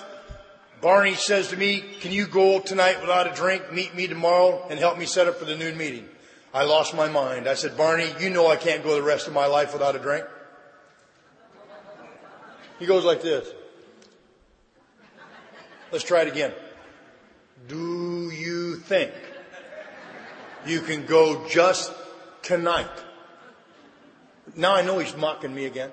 Barney 0.81 1.14
says 1.14 1.49
to 1.49 1.57
me, 1.57 1.83
can 2.01 2.12
you 2.12 2.27
go 2.27 2.61
tonight 2.61 3.01
without 3.01 3.27
a 3.27 3.35
drink, 3.35 3.72
meet 3.72 3.95
me 3.95 4.07
tomorrow, 4.07 4.64
and 4.70 4.79
help 4.79 4.97
me 4.97 5.07
set 5.07 5.27
up 5.27 5.37
for 5.37 5.45
the 5.45 5.57
noon 5.57 5.77
meeting? 5.77 6.09
I 6.55 6.64
lost 6.64 6.95
my 6.95 7.09
mind. 7.09 7.49
I 7.49 7.55
said, 7.55 7.77
Barney, 7.77 8.09
you 8.20 8.31
know 8.31 8.47
I 8.47 8.57
can't 8.57 8.85
go 8.85 8.95
the 8.95 9.03
rest 9.03 9.27
of 9.27 9.33
my 9.33 9.47
life 9.47 9.72
without 9.72 9.97
a 9.97 9.99
drink. 9.99 10.24
He 12.79 12.87
goes 12.87 13.05
like 13.05 13.22
this. 13.22 13.49
Let's 15.91 16.05
try 16.05 16.22
it 16.22 16.29
again. 16.29 16.53
Do 17.68 18.31
you 18.31 18.77
think 18.77 19.12
you 20.66 20.81
can 20.81 21.07
go 21.07 21.49
just 21.49 21.93
tonight? 22.43 22.87
Now 24.55 24.74
I 24.74 24.83
know 24.83 24.99
he's 24.99 25.16
mocking 25.16 25.55
me 25.55 25.64
again. 25.64 25.91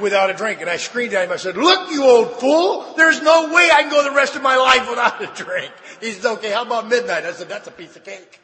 Without 0.00 0.30
a 0.30 0.34
drink. 0.34 0.60
And 0.60 0.70
I 0.70 0.76
screamed 0.76 1.14
at 1.14 1.26
him. 1.26 1.32
I 1.32 1.36
said, 1.36 1.56
look, 1.56 1.90
you 1.90 2.04
old 2.04 2.40
fool. 2.40 2.94
There's 2.96 3.22
no 3.22 3.52
way 3.52 3.68
I 3.72 3.82
can 3.82 3.90
go 3.90 4.02
the 4.02 4.14
rest 4.14 4.34
of 4.36 4.42
my 4.42 4.56
life 4.56 4.88
without 4.88 5.22
a 5.22 5.26
drink. 5.44 5.72
He 6.00 6.12
said, 6.12 6.32
okay, 6.34 6.50
how 6.50 6.62
about 6.62 6.88
midnight? 6.88 7.24
I 7.24 7.32
said, 7.32 7.48
that's 7.48 7.68
a 7.68 7.70
piece 7.70 7.94
of 7.96 8.04
cake. 8.04 8.40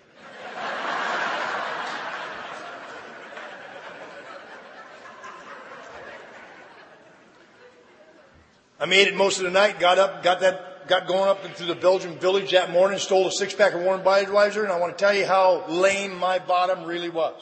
I 8.78 8.84
made 8.84 9.08
it 9.08 9.16
most 9.16 9.38
of 9.38 9.44
the 9.44 9.50
night, 9.50 9.80
got 9.80 9.98
up, 9.98 10.22
got 10.22 10.40
that, 10.40 10.86
got 10.86 11.06
going 11.08 11.30
up 11.30 11.46
into 11.46 11.64
the 11.64 11.74
Belgian 11.74 12.18
village 12.18 12.52
that 12.52 12.70
morning, 12.70 12.98
stole 12.98 13.26
a 13.26 13.32
six 13.32 13.54
pack 13.54 13.72
of 13.72 13.80
warm 13.80 14.02
Budweiser, 14.02 14.62
and 14.62 14.70
I 14.70 14.78
want 14.78 14.96
to 14.96 15.02
tell 15.02 15.14
you 15.14 15.24
how 15.24 15.64
lame 15.66 16.14
my 16.18 16.38
bottom 16.38 16.84
really 16.84 17.08
was. 17.08 17.40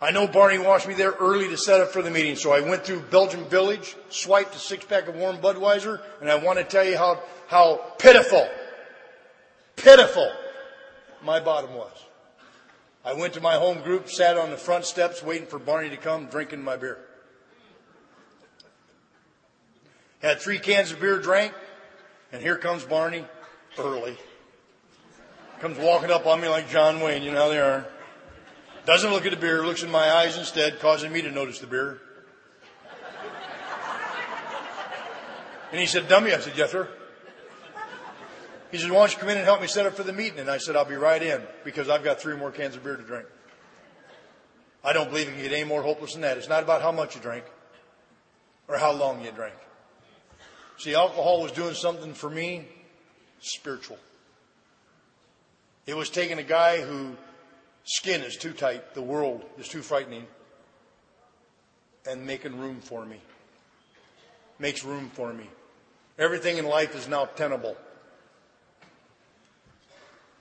I 0.00 0.12
know 0.12 0.28
Barney 0.28 0.58
wants 0.58 0.86
me 0.86 0.94
there 0.94 1.10
early 1.10 1.48
to 1.48 1.56
set 1.56 1.80
up 1.80 1.88
for 1.88 2.02
the 2.02 2.10
meeting, 2.10 2.36
so 2.36 2.52
I 2.52 2.60
went 2.60 2.84
through 2.84 3.00
Belgian 3.00 3.44
village, 3.46 3.96
swiped 4.10 4.54
a 4.54 4.58
six 4.58 4.84
pack 4.84 5.08
of 5.08 5.16
warm 5.16 5.38
Budweiser, 5.38 6.00
and 6.20 6.30
I 6.30 6.36
want 6.36 6.58
to 6.58 6.64
tell 6.64 6.84
you 6.84 6.96
how, 6.96 7.20
how 7.48 7.76
pitiful, 7.98 8.48
pitiful 9.74 10.30
my 11.24 11.40
bottom 11.40 11.74
was. 11.74 11.92
I 13.04 13.14
went 13.14 13.34
to 13.34 13.40
my 13.40 13.54
home 13.54 13.82
group, 13.82 14.08
sat 14.08 14.36
on 14.36 14.50
the 14.50 14.56
front 14.56 14.84
steps 14.84 15.20
waiting 15.20 15.48
for 15.48 15.58
Barney 15.58 15.90
to 15.90 15.96
come, 15.96 16.26
drinking 16.26 16.62
my 16.62 16.76
beer. 16.76 16.98
Had 20.20 20.40
three 20.40 20.60
cans 20.60 20.92
of 20.92 21.00
beer 21.00 21.18
drank, 21.18 21.52
and 22.32 22.40
here 22.40 22.56
comes 22.56 22.84
Barney 22.84 23.24
early. 23.78 24.16
Comes 25.58 25.76
walking 25.78 26.10
up 26.12 26.26
on 26.26 26.40
me 26.40 26.48
like 26.48 26.68
John 26.70 27.00
Wayne, 27.00 27.24
you 27.24 27.32
know 27.32 27.44
how 27.44 27.48
they 27.48 27.58
are. 27.58 27.86
Doesn't 28.88 29.10
look 29.10 29.26
at 29.26 29.32
the 29.32 29.36
beer, 29.36 29.66
looks 29.66 29.82
in 29.82 29.90
my 29.90 30.10
eyes 30.10 30.38
instead, 30.38 30.80
causing 30.80 31.12
me 31.12 31.20
to 31.20 31.30
notice 31.30 31.58
the 31.58 31.66
beer. 31.66 32.00
And 35.70 35.78
he 35.78 35.84
said, 35.84 36.08
Dummy. 36.08 36.32
I 36.32 36.38
said, 36.40 36.54
Yes, 36.56 36.70
sir. 36.70 36.88
He 38.72 38.78
said, 38.78 38.90
Why 38.90 39.00
don't 39.00 39.12
you 39.12 39.18
come 39.18 39.28
in 39.28 39.36
and 39.36 39.44
help 39.44 39.60
me 39.60 39.66
set 39.66 39.84
up 39.84 39.92
for 39.92 40.04
the 40.04 40.14
meeting? 40.14 40.38
And 40.38 40.50
I 40.50 40.56
said, 40.56 40.74
I'll 40.74 40.86
be 40.86 40.94
right 40.94 41.22
in 41.22 41.42
because 41.66 41.90
I've 41.90 42.02
got 42.02 42.18
three 42.18 42.34
more 42.34 42.50
cans 42.50 42.76
of 42.76 42.82
beer 42.82 42.96
to 42.96 43.02
drink. 43.02 43.26
I 44.82 44.94
don't 44.94 45.10
believe 45.10 45.28
it 45.28 45.32
can 45.32 45.42
get 45.42 45.52
any 45.52 45.64
more 45.64 45.82
hopeless 45.82 46.14
than 46.14 46.22
that. 46.22 46.38
It's 46.38 46.48
not 46.48 46.62
about 46.62 46.80
how 46.80 46.90
much 46.90 47.14
you 47.14 47.20
drink 47.20 47.44
or 48.68 48.78
how 48.78 48.92
long 48.92 49.22
you 49.22 49.30
drink. 49.32 49.56
See, 50.78 50.94
alcohol 50.94 51.42
was 51.42 51.52
doing 51.52 51.74
something 51.74 52.14
for 52.14 52.30
me 52.30 52.66
spiritual. 53.40 53.98
It 55.84 55.94
was 55.94 56.08
taking 56.08 56.38
a 56.38 56.42
guy 56.42 56.80
whose 56.80 57.16
skin 57.88 58.22
is 58.22 58.36
too 58.36 58.52
tight, 58.52 58.94
the 58.94 59.02
world 59.02 59.42
is 59.58 59.66
too 59.66 59.80
frightening, 59.80 60.26
and 62.08 62.26
making 62.26 62.58
room 62.58 62.80
for 62.80 63.04
me. 63.04 63.20
Makes 64.58 64.84
room 64.84 65.10
for 65.14 65.32
me. 65.32 65.48
Everything 66.18 66.58
in 66.58 66.66
life 66.66 66.94
is 66.94 67.08
now 67.08 67.24
tenable. 67.24 67.76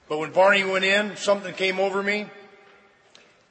But 0.09 0.17
when 0.19 0.31
Barney 0.31 0.63
went 0.63 0.83
in, 0.83 1.15
something 1.15 1.53
came 1.53 1.79
over 1.79 2.03
me, 2.03 2.27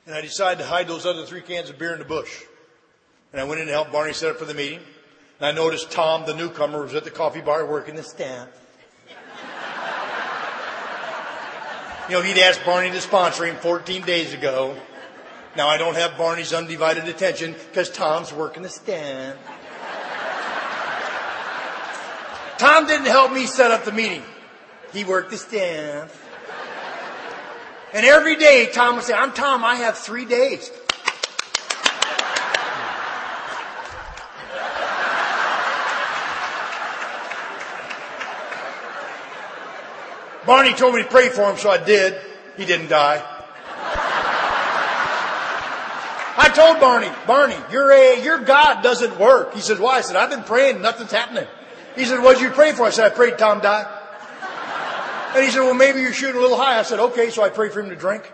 and 0.05 0.15
I 0.15 0.21
decided 0.21 0.59
to 0.63 0.69
hide 0.69 0.89
those 0.89 1.07
other 1.07 1.25
three 1.25 1.43
cans 1.43 1.71
of 1.71 1.79
beer 1.79 1.93
in 1.93 1.99
the 1.99 2.05
bush. 2.05 2.43
And 3.33 3.41
I 3.41 3.45
went 3.45 3.61
in 3.61 3.67
to 3.67 3.73
help 3.73 3.93
Barney 3.93 4.13
set 4.13 4.31
up 4.31 4.39
for 4.39 4.45
the 4.45 4.55
meeting. 4.55 4.81
And 5.39 5.47
I 5.47 5.53
noticed 5.53 5.91
Tom, 5.91 6.25
the 6.27 6.35
newcomer, 6.35 6.83
was 6.83 6.95
at 6.95 7.05
the 7.05 7.11
coffee 7.11 7.41
bar 7.41 7.67
working 7.67 7.97
the 7.97 8.03
stand. 8.03 8.49
You 12.09 12.15
know, 12.15 12.23
he'd 12.23 12.39
asked 12.39 12.65
Barney 12.65 12.91
to 12.91 13.01
sponsor 13.01 13.47
him 13.47 13.57
14 13.57 14.03
days 14.03 14.33
ago. 14.33 14.77
Now 15.57 15.67
I 15.67 15.77
don't 15.77 15.97
have 15.97 16.17
Barney's 16.17 16.53
undivided 16.53 17.09
attention 17.09 17.55
because 17.69 17.91
Tom's 17.91 18.33
working 18.33 18.63
the 18.63 18.69
stand. 18.69 19.37
Tom 22.59 22.87
didn't 22.87 23.07
help 23.07 23.33
me 23.33 23.47
set 23.47 23.73
up 23.73 23.85
the 23.85 23.93
meeting. 23.93 24.23
He 24.93 25.03
worked 25.03 25.33
the 25.33 25.37
stand. 25.37 26.09
And 27.93 28.07
every 28.07 28.37
day 28.37 28.71
Tom 28.73 28.95
would 28.97 29.05
say, 29.05 29.13
I'm 29.13 29.33
Tom, 29.33 29.65
I 29.65 29.77
have 29.77 29.99
three 29.99 30.27
days. 30.27 30.71
Barney 40.47 40.73
told 40.75 40.95
me 40.95 41.03
to 41.03 41.09
pray 41.09 41.29
for 41.29 41.51
him, 41.51 41.57
so 41.57 41.71
I 41.71 41.79
did. 41.79 42.17
He 42.57 42.65
didn't 42.65 42.89
die. 42.89 43.23
I 46.39 46.49
told 46.55 46.81
Barney, 46.81 47.11
Barney, 47.27 47.57
your, 47.73 47.93
your 48.17 48.39
God 48.39 48.83
doesn't 48.83 49.19
work. 49.19 49.55
He 49.55 49.61
said, 49.61 49.79
why? 49.79 49.99
I 49.99 50.01
said, 50.03 50.17
I've 50.17 50.31
been 50.31 50.45
praying, 50.45 50.83
nothing's 50.83 51.11
happening. 51.11 51.47
He 51.97 52.05
said, 52.05 52.23
what 52.23 52.35
did 52.35 52.43
you 52.43 52.51
pray 52.51 52.73
for? 52.73 52.85
I 52.85 52.91
said, 52.91 53.11
I 53.11 53.15
prayed 53.15 53.39
Tom 53.39 53.61
die. 53.61 53.85
And 55.35 55.45
he 55.45 55.51
said, 55.51 55.61
well, 55.61 55.75
maybe 55.75 56.01
you're 56.01 56.13
shooting 56.13 56.37
a 56.37 56.41
little 56.41 56.57
high. 56.57 56.79
I 56.79 56.83
said, 56.83 57.01
okay, 57.01 57.31
so 57.31 57.43
I 57.43 57.49
prayed 57.49 57.73
for 57.73 57.81
him 57.81 57.89
to 57.91 57.97
drink. 57.97 58.31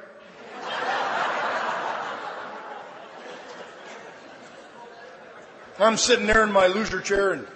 I'm 5.78 5.96
sitting 5.96 6.26
there 6.26 6.44
in 6.44 6.52
my 6.52 6.66
loser 6.66 7.00
chair 7.00 7.32
and 7.32 7.46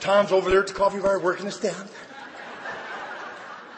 Tom's 0.00 0.32
over 0.32 0.50
there 0.50 0.60
at 0.60 0.66
the 0.66 0.74
coffee 0.74 1.00
bar 1.00 1.18
working 1.18 1.46
his 1.46 1.54
stand. 1.54 1.88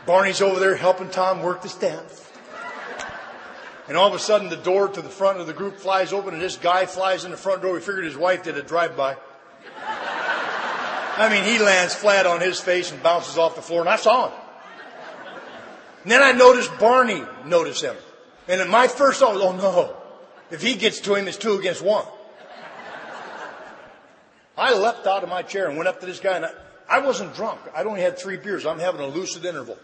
Barney's 0.07 0.41
over 0.41 0.59
there 0.59 0.77
helping 0.77 1.11
Tom 1.11 1.43
work 1.43 1.63
the 1.63 1.69
stamps. 1.69 2.27
And 3.89 3.97
all 3.97 4.07
of 4.07 4.15
a 4.15 4.19
sudden 4.21 4.49
the 4.49 4.57
door 4.57 4.89
to 4.89 5.03
the 5.03 5.09
front 5.09 5.41
of 5.41 5.47
the 5.47 5.53
group 5.53 5.79
flies 5.79 6.13
open 6.13 6.33
and 6.33 6.43
this 6.43 6.57
guy 6.57 6.87
flies 6.87 7.25
in 7.25 7.33
the 7.33 7.37
front 7.37 7.63
door. 7.63 7.75
We 7.75 7.81
figured 7.81 8.05
his 8.05 8.17
wife 8.17 8.45
did 8.45 8.57
a 8.57 8.63
drive-by. 8.63 9.17
I 11.17 11.29
mean, 11.29 11.45
he 11.45 11.59
lands 11.59 11.95
flat 11.95 12.25
on 12.25 12.41
his 12.41 12.61
face 12.61 12.93
and 12.93 13.03
bounces 13.03 13.37
off 13.37 13.57
the 13.57 13.63
floor 13.63 13.81
and 13.81 13.89
I 13.89 13.97
saw 13.97 14.29
him. 14.29 14.39
And 16.05 16.13
then 16.13 16.23
I 16.23 16.33
noticed 16.33 16.71
Barney 16.79 17.23
notice 17.45 17.81
him. 17.81 17.97
And 18.49 18.71
my 18.71 18.87
first 18.87 19.21
thought 19.21 19.35
was, 19.35 19.43
oh 19.43 19.57
no, 19.57 19.97
if 20.51 20.63
he 20.63 20.77
gets 20.77 21.01
to 21.01 21.15
him, 21.15 21.29
it's 21.29 21.37
two 21.37 21.55
against 21.55 21.83
one. 21.83 22.07
I 24.57 24.75
leapt 24.75 25.07
out 25.07 25.23
of 25.23 25.29
my 25.29 25.43
chair 25.43 25.69
and 25.69 25.77
went 25.77 25.89
up 25.89 26.01
to 26.01 26.07
this 26.07 26.21
guy 26.21 26.37
and 26.37 26.47
I, 26.47 26.53
I 26.89 26.99
wasn't 27.01 27.35
drunk. 27.35 27.61
I'd 27.75 27.87
only 27.87 28.03
had 28.03 28.19
three 28.19 28.37
beers. 28.37 28.67
I'm 28.67 28.79
having 28.79 29.01
a 29.01 29.07
lucid 29.07 29.45
interval. 29.45 29.79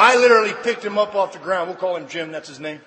I 0.00 0.16
literally 0.16 0.54
picked 0.62 0.82
him 0.82 0.96
up 0.96 1.14
off 1.14 1.34
the 1.34 1.38
ground. 1.38 1.68
We'll 1.68 1.78
call 1.78 1.96
him 1.96 2.08
Jim. 2.08 2.32
That's 2.32 2.48
his 2.48 2.58
name. 2.58 2.80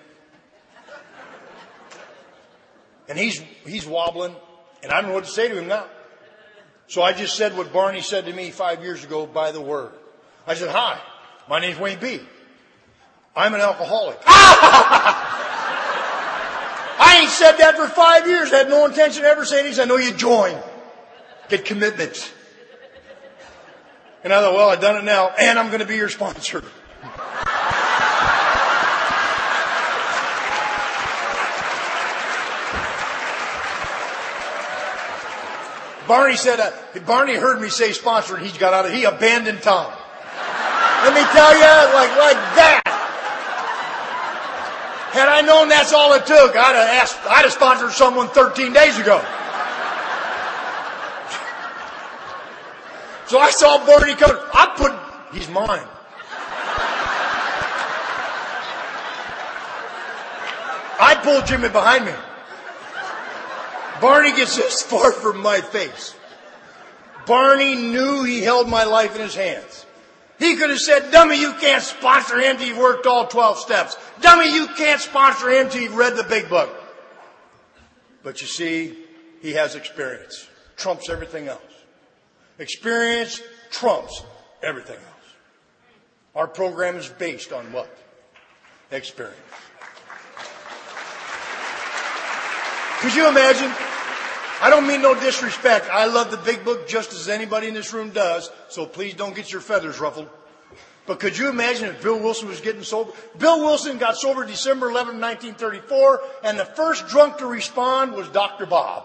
And 3.08 3.18
he's, 3.20 3.40
he's 3.66 3.86
wobbling 3.86 4.36
and 4.82 4.92
I 4.92 5.00
don't 5.00 5.10
know 5.10 5.16
what 5.16 5.24
to 5.24 5.30
say 5.32 5.48
to 5.48 5.58
him 5.58 5.68
now. 5.68 5.86
So 6.88 7.04
I 7.04 7.14
just 7.14 7.36
said 7.36 7.56
what 7.56 7.72
Barney 7.72 8.02
said 8.02 8.26
to 8.26 8.34
me 8.34 8.52
five 8.52 8.84
years 8.84 9.04
ago 9.04 9.26
by 9.26 9.52
the 9.52 9.62
word. 9.62 9.92
I 10.46 10.56
said, 10.56 10.70
hi, 10.70 11.00
my 11.50 11.60
name's 11.60 11.80
Wayne 11.80 12.00
B. 12.00 12.20
I'm 13.36 13.54
an 13.54 13.62
alcoholic. 13.62 14.20
I 16.96 17.20
ain't 17.22 17.30
said 17.30 17.58
that 17.58 17.78
for 17.78 17.88
five 17.88 18.28
years. 18.28 18.52
I 18.52 18.58
Had 18.58 18.70
no 18.70 18.86
intention 18.86 19.24
of 19.24 19.30
ever 19.30 19.46
saying 19.46 19.66
this. 19.66 19.80
I 19.80 19.86
know 19.86 19.98
you 19.98 20.14
join. 20.14 20.56
Get 21.50 21.66
commitments. 21.66 22.32
And 24.24 24.34
I 24.34 24.42
thought, 24.42 24.54
well, 24.54 24.70
I've 24.70 24.82
done 24.82 24.98
it 24.98 25.04
now 25.04 25.30
and 25.30 25.58
I'm 25.60 25.68
going 25.68 25.80
to 25.80 25.86
be 25.86 25.96
your 25.96 26.10
sponsor. 26.10 26.64
Barney 36.08 36.36
said, 36.36 36.60
uh, 36.60 36.72
Barney 37.06 37.36
heard 37.36 37.62
me 37.62 37.70
say 37.70 37.94
sponsor 37.94 38.36
and 38.36 38.46
he 38.46 38.58
got 38.58 38.74
out 38.74 38.86
of, 38.86 38.94
he 38.94 39.04
abandoned 39.06 39.62
Tom. 39.62 39.92
Let 41.04 41.14
me 41.14 41.24
tell 41.32 41.54
you, 41.54 41.74
like, 41.94 42.14
like 42.18 42.42
that. 42.56 42.82
Had 45.12 45.30
I 45.30 45.42
known 45.42 45.70
that's 45.70 45.94
all 45.94 46.14
it 46.14 46.26
took, 46.26 46.56
I'd 46.56 46.76
have 46.76 47.02
asked, 47.02 47.20
I'd 47.30 47.44
have 47.44 47.54
sponsored 47.54 47.92
someone 47.92 48.28
13 48.30 48.74
days 48.74 48.98
ago. 48.98 49.24
So 53.28 53.40
I 53.40 53.52
saw 53.52 53.86
Barney 53.86 54.16
coming. 54.16 54.38
I 54.54 54.74
put 54.78 54.92
He's 55.34 55.50
mine. 55.50 55.82
I 61.00 61.16
pulled 61.24 61.48
Jimmy 61.48 61.70
behind 61.70 62.06
me. 62.06 62.12
Barney 64.04 64.36
gets 64.36 64.58
this 64.58 64.82
far 64.82 65.14
from 65.14 65.42
my 65.42 65.62
face. 65.62 66.14
Barney 67.26 67.74
knew 67.74 68.26
he 68.26 68.42
held 68.42 68.68
my 68.68 68.84
life 68.84 69.16
in 69.16 69.22
his 69.22 69.34
hands. 69.34 69.86
He 70.40 70.58
could 70.58 70.72
have 70.72 70.80
said, 70.80 71.10
dummy, 71.10 71.40
you 71.40 71.54
can't 71.54 71.82
sponsor 71.82 72.38
him 72.38 72.58
till 72.58 72.68
you've 72.68 72.78
worked 72.78 73.06
all 73.06 73.28
12 73.28 73.60
steps. 73.60 73.96
Dummy, 74.20 74.54
you 74.54 74.68
can't 74.76 75.00
sponsor 75.00 75.50
him 75.50 75.70
till 75.70 75.84
you've 75.84 75.96
read 75.96 76.18
the 76.18 76.24
big 76.24 76.50
book. 76.50 76.70
But 78.24 78.42
you 78.42 78.48
see, 78.48 78.98
he 79.42 79.54
has 79.54 79.76
experience. 79.76 80.50
Trumps 80.76 81.10
everything 81.10 81.48
else. 81.48 81.62
Experience 82.60 83.42
trumps 83.72 84.22
everything 84.62 84.98
else. 84.98 85.34
Our 86.36 86.48
program 86.48 86.98
is 86.98 87.08
based 87.08 87.54
on 87.54 87.72
what? 87.72 87.90
Experience. 88.92 89.40
Could 93.00 93.16
you 93.16 93.30
imagine? 93.30 93.72
I 94.64 94.70
don't 94.70 94.88
mean 94.88 95.02
no 95.02 95.14
disrespect. 95.14 95.90
I 95.92 96.06
love 96.06 96.32
the 96.32 96.38
big 96.38 96.64
book 96.64 96.88
just 96.88 97.12
as 97.12 97.28
anybody 97.28 97.68
in 97.68 97.74
this 97.74 97.92
room 97.92 98.12
does, 98.12 98.50
so 98.70 98.86
please 98.86 99.14
don't 99.14 99.36
get 99.36 99.52
your 99.52 99.60
feathers 99.60 100.00
ruffled. 100.00 100.30
But 101.06 101.20
could 101.20 101.38
you 101.38 101.50
imagine 101.50 101.90
if 101.90 102.02
Bill 102.02 102.18
Wilson 102.18 102.48
was 102.48 102.62
getting 102.62 102.82
sober? 102.82 103.12
Bill 103.38 103.60
Wilson 103.60 103.98
got 103.98 104.16
sober 104.16 104.46
December 104.46 104.90
11, 104.90 105.20
1934, 105.20 106.22
and 106.46 106.58
the 106.58 106.64
first 106.64 107.10
drunk 107.10 107.40
to 107.40 107.46
respond 107.46 108.14
was 108.14 108.30
Dr. 108.30 108.66
Bob. 108.66 109.04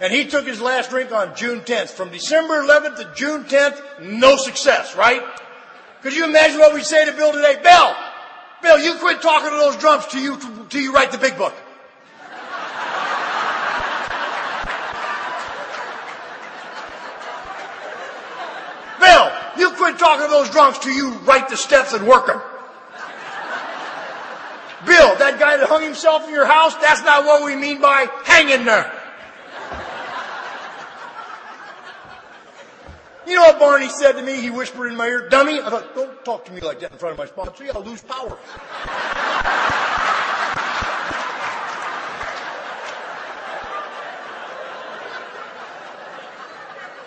And 0.00 0.12
he 0.12 0.26
took 0.26 0.46
his 0.46 0.60
last 0.60 0.90
drink 0.90 1.12
on 1.12 1.34
June 1.34 1.62
10th. 1.62 1.88
From 1.88 2.10
December 2.10 2.62
11th 2.62 2.96
to 2.98 3.12
June 3.16 3.44
10th, 3.44 4.02
no 4.02 4.36
success, 4.36 4.94
right? 4.94 5.22
Could 6.02 6.12
you 6.12 6.26
imagine 6.26 6.58
what 6.58 6.74
we 6.74 6.82
say 6.82 7.06
to 7.06 7.12
Bill 7.12 7.32
today? 7.32 7.58
Bill! 7.62 7.96
Bill, 8.60 8.78
you 8.78 8.96
quit 8.96 9.22
talking 9.22 9.48
to 9.48 9.56
those 9.56 9.78
drunks 9.78 10.08
till 10.08 10.20
you, 10.20 10.36
till 10.68 10.82
you 10.82 10.92
write 10.92 11.10
the 11.10 11.16
big 11.16 11.38
book. 11.38 11.54
Bill, 19.00 19.30
you 19.56 19.70
quit 19.88 19.98
talking 19.98 20.26
to 20.26 20.30
those 20.30 20.50
drunks 20.50 20.78
till 20.78 20.92
you 20.92 21.12
write 21.20 21.48
the 21.48 21.56
steps 21.56 21.92
and 21.92 22.06
work 22.06 22.26
them. 22.26 22.40
Bill, 24.86 25.16
that 25.16 25.38
guy 25.40 25.56
that 25.56 25.68
hung 25.68 25.82
himself 25.82 26.26
in 26.28 26.30
your 26.30 26.46
house, 26.46 26.74
that's 26.76 27.02
not 27.02 27.24
what 27.24 27.44
we 27.44 27.56
mean 27.56 27.80
by 27.80 28.06
hanging 28.24 28.64
there. 28.64 28.92
You 33.26 33.34
know 33.34 33.42
what 33.42 33.58
Barney 33.58 33.88
said 33.88 34.12
to 34.12 34.22
me? 34.22 34.40
He 34.40 34.50
whispered 34.50 34.88
in 34.88 34.96
my 34.96 35.06
ear, 35.06 35.28
dummy. 35.28 35.60
I 35.60 35.68
thought, 35.68 35.94
don't 35.94 36.24
talk 36.24 36.44
to 36.46 36.52
me 36.52 36.60
like 36.60 36.80
that 36.80 36.92
in 36.92 36.98
front 36.98 37.12
of 37.12 37.18
my 37.18 37.26
sponsor. 37.26 37.66
I'll 37.74 37.82
lose 37.82 38.02
power. 38.02 38.38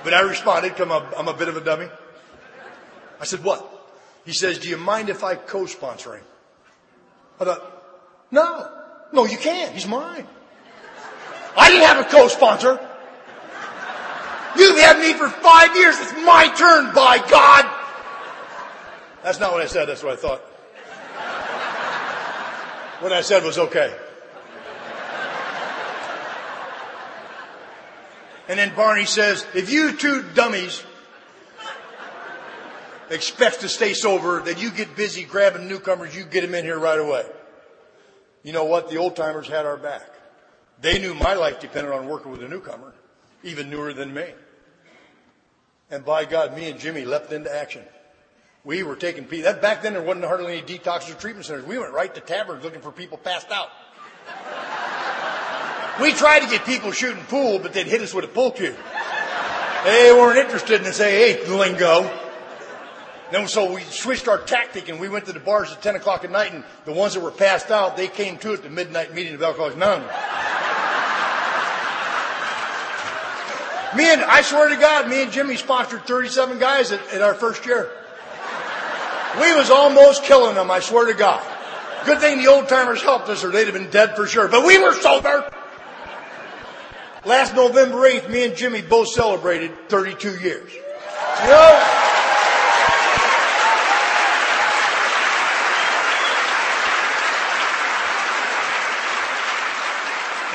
But 0.03 0.13
I 0.13 0.21
responded, 0.21 0.79
I'm, 0.79 0.91
I'm 0.91 1.27
a 1.27 1.33
bit 1.33 1.47
of 1.47 1.57
a 1.57 1.61
dummy. 1.61 1.87
I 3.21 3.25
said, 3.25 3.43
what? 3.43 3.63
He 4.25 4.33
says, 4.33 4.57
do 4.57 4.67
you 4.67 4.77
mind 4.77 5.09
if 5.09 5.23
I 5.23 5.35
co-sponsor 5.35 6.15
him? 6.15 6.23
I 7.39 7.45
thought, 7.45 7.83
no, 8.31 8.67
no, 9.13 9.25
you 9.25 9.37
can't. 9.37 9.71
He's 9.73 9.87
mine. 9.87 10.27
I 11.55 11.69
didn't 11.69 11.85
have 11.85 12.05
a 12.05 12.09
co-sponsor. 12.09 12.79
You've 14.57 14.79
had 14.79 14.99
me 14.99 15.13
for 15.13 15.29
five 15.29 15.75
years. 15.75 15.95
It's 15.99 16.13
my 16.13 16.51
turn, 16.57 16.93
by 16.95 17.19
God. 17.29 17.65
That's 19.23 19.39
not 19.39 19.51
what 19.51 19.61
I 19.61 19.67
said. 19.67 19.85
That's 19.85 20.03
what 20.03 20.13
I 20.13 20.15
thought. 20.15 20.41
What 23.01 23.13
I 23.13 23.21
said 23.21 23.43
was 23.43 23.57
okay. 23.57 23.95
And 28.47 28.59
then 28.59 28.73
Barney 28.75 29.05
says, 29.05 29.45
if 29.53 29.71
you 29.71 29.95
two 29.95 30.23
dummies 30.33 30.83
expect 33.11 33.61
to 33.61 33.69
stay 33.69 33.93
sober, 33.93 34.41
then 34.41 34.57
you 34.57 34.71
get 34.71 34.95
busy 34.95 35.23
grabbing 35.23 35.67
newcomers, 35.67 36.15
you 36.15 36.23
get 36.23 36.41
them 36.41 36.55
in 36.55 36.63
here 36.63 36.79
right 36.79 36.99
away. 36.99 37.25
You 38.43 38.53
know 38.53 38.65
what? 38.65 38.89
The 38.89 38.97
old 38.97 39.15
timers 39.15 39.47
had 39.47 39.65
our 39.65 39.77
back. 39.77 40.07
They 40.81 40.97
knew 40.99 41.13
my 41.13 41.35
life 41.35 41.59
depended 41.59 41.93
on 41.93 42.07
working 42.07 42.31
with 42.31 42.41
a 42.41 42.47
newcomer, 42.47 42.93
even 43.43 43.69
newer 43.69 43.93
than 43.93 44.13
me. 44.13 44.25
And 45.91 46.03
by 46.05 46.25
God, 46.25 46.55
me 46.55 46.69
and 46.69 46.79
Jimmy 46.79 47.05
leapt 47.05 47.31
into 47.31 47.53
action. 47.53 47.83
We 48.63 48.83
were 48.83 48.95
taking 48.95 49.25
people. 49.25 49.51
That 49.51 49.61
back 49.61 49.81
then 49.81 49.93
there 49.93 50.01
wasn't 50.01 50.25
hardly 50.25 50.57
any 50.57 50.61
detox 50.61 51.11
or 51.11 51.15
treatment 51.15 51.45
centers. 51.45 51.65
We 51.65 51.77
went 51.77 51.93
right 51.93 52.13
to 52.13 52.21
taverns 52.21 52.63
looking 52.63 52.81
for 52.81 52.91
people 52.91 53.17
passed 53.17 53.51
out. 53.51 53.69
We 56.01 56.13
tried 56.13 56.39
to 56.41 56.47
get 56.47 56.65
people 56.65 56.91
shooting 56.91 57.23
pool, 57.25 57.59
but 57.59 57.73
they'd 57.73 57.87
hit 57.87 58.01
us 58.01 58.13
with 58.13 58.25
a 58.25 58.27
pool 58.27 58.51
cue. 58.51 58.75
They 59.83 60.11
weren't 60.13 60.37
interested 60.37 60.85
in 60.85 60.93
say, 60.93 61.33
hey, 61.33 61.47
lingo. 61.47 62.20
Then 63.31 63.47
so 63.47 63.73
we 63.73 63.81
switched 63.81 64.27
our 64.27 64.39
tactic 64.39 64.89
and 64.89 64.99
we 64.99 65.07
went 65.07 65.25
to 65.25 65.33
the 65.33 65.39
bars 65.39 65.71
at 65.71 65.81
10 65.81 65.95
o'clock 65.95 66.25
at 66.25 66.31
night 66.31 66.53
and 66.53 66.65
the 66.83 66.91
ones 66.91 67.13
that 67.13 67.21
were 67.21 67.31
passed 67.31 67.71
out, 67.71 67.95
they 67.95 68.09
came 68.09 68.37
to 68.39 68.53
at 68.53 68.63
the 68.63 68.69
midnight 68.69 69.13
meeting 69.13 69.33
of 69.33 69.41
Alcoholics 69.41 69.77
Anonymous. 69.77 70.11
me 73.95 74.11
and, 74.11 74.21
I 74.21 74.41
swear 74.41 74.67
to 74.67 74.75
God, 74.75 75.09
me 75.09 75.23
and 75.23 75.31
Jimmy 75.31 75.55
sponsored 75.55 76.05
37 76.05 76.59
guys 76.59 76.91
at, 76.91 76.99
at 77.13 77.21
our 77.21 77.33
first 77.33 77.65
year. 77.65 77.89
We 79.39 79.55
was 79.55 79.69
almost 79.69 80.23
killing 80.23 80.55
them, 80.55 80.69
I 80.69 80.81
swear 80.81 81.05
to 81.05 81.13
God. 81.13 81.41
Good 82.05 82.19
thing 82.19 82.39
the 82.39 82.47
old 82.47 82.67
timers 82.67 83.01
helped 83.01 83.29
us 83.29 83.45
or 83.45 83.51
they'd 83.51 83.65
have 83.65 83.73
been 83.73 83.91
dead 83.91 84.17
for 84.17 84.27
sure. 84.27 84.49
But 84.49 84.65
we 84.65 84.77
were 84.77 84.93
sober. 84.93 85.49
Last 87.23 87.55
November 87.55 87.97
8th, 87.97 88.29
me 88.29 88.43
and 88.43 88.55
Jimmy 88.57 88.81
both 88.81 89.07
celebrated 89.09 89.71
32 89.87 90.39
years. 90.39 90.73
You 90.73 91.47
know? 91.47 92.10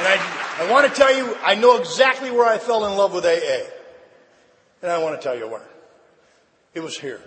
And 0.06 0.20
I, 0.20 0.66
I 0.66 0.70
want 0.70 0.88
to 0.88 0.94
tell 0.96 1.14
you, 1.14 1.36
I 1.42 1.56
know 1.56 1.78
exactly 1.78 2.30
where 2.30 2.46
I 2.46 2.58
fell 2.58 2.86
in 2.86 2.96
love 2.96 3.12
with 3.12 3.24
AA. 3.24 3.68
And 4.82 4.90
I 4.90 4.98
want 4.98 5.20
to 5.20 5.22
tell 5.22 5.36
you 5.36 5.48
where. 5.48 5.68
It 6.74 6.80
was 6.80 6.96
here. 6.96 7.20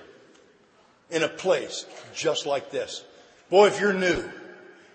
In 1.11 1.23
a 1.23 1.27
place 1.27 1.85
just 2.13 2.45
like 2.45 2.71
this. 2.71 3.03
Boy, 3.49 3.67
if 3.67 3.81
you're 3.81 3.93
new 3.93 4.23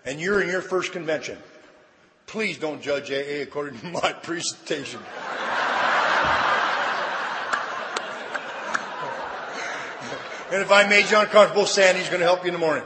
and 0.07 0.21
you're 0.21 0.41
in 0.41 0.49
your 0.49 0.63
first 0.63 0.93
convention, 0.93 1.37
please 2.27 2.57
don't 2.57 2.81
judge 2.81 3.11
AA 3.11 3.43
according 3.43 3.79
to 3.81 3.87
my 3.87 4.13
presentation. 4.23 5.01
and 10.53 10.63
if 10.63 10.71
I 10.71 10.87
made 10.89 11.11
you 11.11 11.19
uncomfortable, 11.19 11.67
Sandy's 11.67 12.09
going 12.09 12.21
to 12.21 12.27
help 12.27 12.45
you 12.45 12.49
in 12.49 12.55
the 12.55 12.61
morning. 12.61 12.85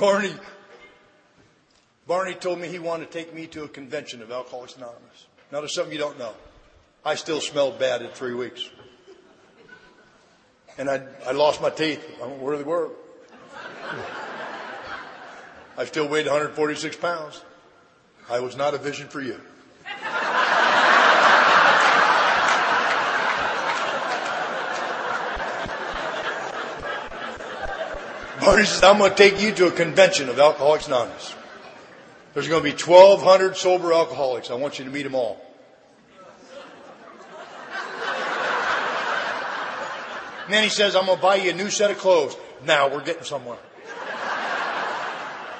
Barney, 0.00 0.32
Barney 2.06 2.32
told 2.32 2.58
me 2.58 2.68
he 2.68 2.78
wanted 2.78 3.10
to 3.10 3.18
take 3.18 3.34
me 3.34 3.46
to 3.48 3.64
a 3.64 3.68
convention 3.68 4.22
of 4.22 4.32
Alcoholics 4.32 4.74
Anonymous. 4.76 5.26
Now 5.52 5.60
there's 5.60 5.74
something 5.74 5.92
you 5.92 5.98
don't 5.98 6.18
know. 6.18 6.32
I 7.04 7.16
still 7.16 7.42
smelled 7.42 7.78
bad 7.78 8.00
in 8.00 8.08
three 8.08 8.32
weeks. 8.32 8.66
And 10.78 10.88
I, 10.88 11.02
I 11.26 11.32
lost 11.32 11.60
my 11.60 11.68
teeth. 11.68 12.02
I 12.16 12.20
don't 12.20 12.38
know 12.38 12.44
where 12.44 12.56
they 12.56 12.64
were. 12.64 12.88
I 15.76 15.84
still 15.84 16.08
weighed 16.08 16.24
146 16.24 16.96
pounds. 16.96 17.44
I 18.30 18.40
was 18.40 18.56
not 18.56 18.72
a 18.72 18.78
vision 18.78 19.08
for 19.08 19.20
you. 19.20 19.38
Barney 28.40 28.64
says, 28.64 28.82
I'm 28.82 28.98
going 28.98 29.10
to 29.10 29.16
take 29.16 29.40
you 29.40 29.52
to 29.52 29.66
a 29.66 29.70
convention 29.70 30.28
of 30.28 30.38
Alcoholics 30.38 30.86
Anonymous. 30.86 31.34
There's 32.32 32.48
going 32.48 32.62
to 32.62 32.64
be 32.64 32.76
1,200 32.82 33.56
sober 33.56 33.92
alcoholics. 33.92 34.50
I 34.50 34.54
want 34.54 34.78
you 34.78 34.84
to 34.84 34.90
meet 34.90 35.02
them 35.02 35.14
all. 35.14 35.40
And 40.44 40.54
then 40.54 40.64
he 40.64 40.70
says, 40.70 40.96
I'm 40.96 41.06
going 41.06 41.18
to 41.18 41.22
buy 41.22 41.36
you 41.36 41.50
a 41.50 41.54
new 41.54 41.70
set 41.70 41.90
of 41.90 41.98
clothes. 41.98 42.36
Now 42.64 42.88
we're 42.88 43.04
getting 43.04 43.24
somewhere. 43.24 43.58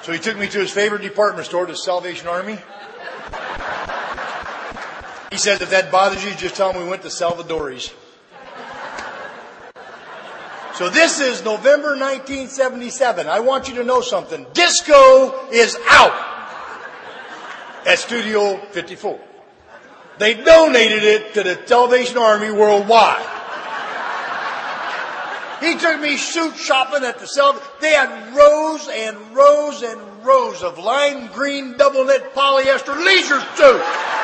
So 0.01 0.11
he 0.11 0.19
took 0.19 0.37
me 0.37 0.47
to 0.47 0.59
his 0.59 0.71
favorite 0.71 1.01
department 1.01 1.45
store, 1.45 1.65
the 1.65 1.75
Salvation 1.75 2.27
Army. 2.27 2.57
He 5.31 5.37
said, 5.37 5.61
if 5.61 5.69
that 5.69 5.91
bothers 5.91 6.25
you, 6.25 6.33
just 6.35 6.55
tell 6.55 6.73
him 6.73 6.83
we 6.83 6.89
went 6.89 7.03
to 7.03 7.07
Salvadori's. 7.07 7.93
So 10.75 10.89
this 10.89 11.19
is 11.19 11.43
November 11.43 11.89
1977. 11.89 13.27
I 13.27 13.41
want 13.41 13.67
you 13.67 13.75
to 13.75 13.83
know 13.83 14.01
something. 14.01 14.45
Disco 14.53 15.49
is 15.49 15.77
out 15.89 16.13
at 17.85 17.99
Studio 17.99 18.57
54. 18.71 19.19
They 20.17 20.35
donated 20.35 21.03
it 21.03 21.33
to 21.33 21.43
the 21.43 21.59
Salvation 21.65 22.17
Army 22.17 22.51
worldwide. 22.51 23.27
He 25.61 25.75
took 25.75 25.99
me 25.99 26.17
suit 26.17 26.55
shopping 26.55 27.03
at 27.03 27.19
the 27.19 27.27
Salvation. 27.27 27.67
They 27.81 27.91
had 27.91 28.35
rows 28.35 28.87
and 28.87 29.35
rows 29.35 29.83
and 29.83 30.25
rows 30.25 30.63
of 30.63 30.79
lime 30.79 31.27
green 31.33 31.75
double 31.77 32.05
knit 32.05 32.33
polyester 32.33 32.95
leisure 32.95 33.41
suits. 33.55 34.20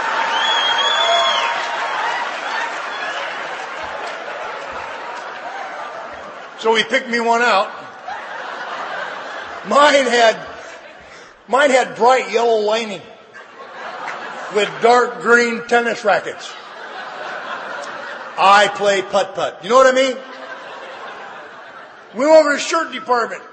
So 6.59 6.73
he 6.75 6.83
picked 6.83 7.09
me 7.09 7.19
one 7.19 7.41
out. 7.41 7.71
Mine 9.67 10.05
had, 10.05 10.39
mine 11.47 11.69
had 11.69 11.95
bright 11.95 12.31
yellow 12.31 12.61
lining 12.61 13.01
with 14.55 14.69
dark 14.81 15.21
green 15.21 15.67
tennis 15.67 16.03
rackets. 16.05 16.51
I 18.39 18.71
play 18.75 19.01
putt 19.01 19.35
putt. 19.35 19.63
You 19.63 19.69
know 19.69 19.75
what 19.75 19.87
I 19.87 19.95
mean? 19.95 20.17
We 22.15 22.25
went 22.25 22.39
over 22.39 22.51
to 22.51 22.55
the 22.55 22.61
shirt 22.61 22.93
department. 22.93 23.43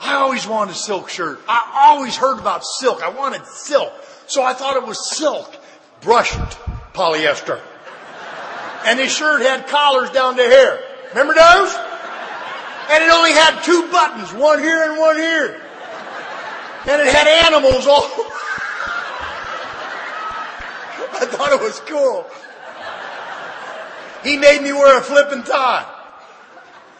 I 0.00 0.14
always 0.14 0.46
wanted 0.46 0.72
a 0.72 0.74
silk 0.74 1.08
shirt. 1.08 1.40
I 1.48 1.88
always 1.88 2.16
heard 2.16 2.38
about 2.38 2.64
silk. 2.64 3.02
I 3.02 3.10
wanted 3.10 3.44
silk. 3.46 3.92
So 4.26 4.42
I 4.42 4.54
thought 4.54 4.76
it 4.76 4.86
was 4.86 5.10
silk. 5.16 5.54
Brushed 6.00 6.58
polyester. 6.94 7.60
And 8.86 8.98
his 8.98 9.12
shirt 9.12 9.42
had 9.42 9.66
collars 9.68 10.10
down 10.10 10.36
to 10.36 10.42
here. 10.42 10.80
Remember 11.10 11.34
those? 11.34 11.74
And 12.90 13.02
it 13.02 13.10
only 13.10 13.32
had 13.32 13.62
two 13.62 13.88
buttons, 13.90 14.32
one 14.32 14.58
here 14.58 14.90
and 14.90 14.98
one 14.98 15.16
here. 15.16 15.60
And 16.86 17.00
it 17.00 17.08
had 17.14 17.26
animals 17.46 17.86
all. 17.86 18.02
I 21.16 21.26
thought 21.26 21.52
it 21.52 21.60
was 21.60 21.80
cool. 21.80 22.26
He 24.22 24.36
made 24.36 24.62
me 24.62 24.72
wear 24.72 24.98
a 24.98 25.02
flip 25.02 25.32
and 25.32 25.44
tie. 25.44 25.86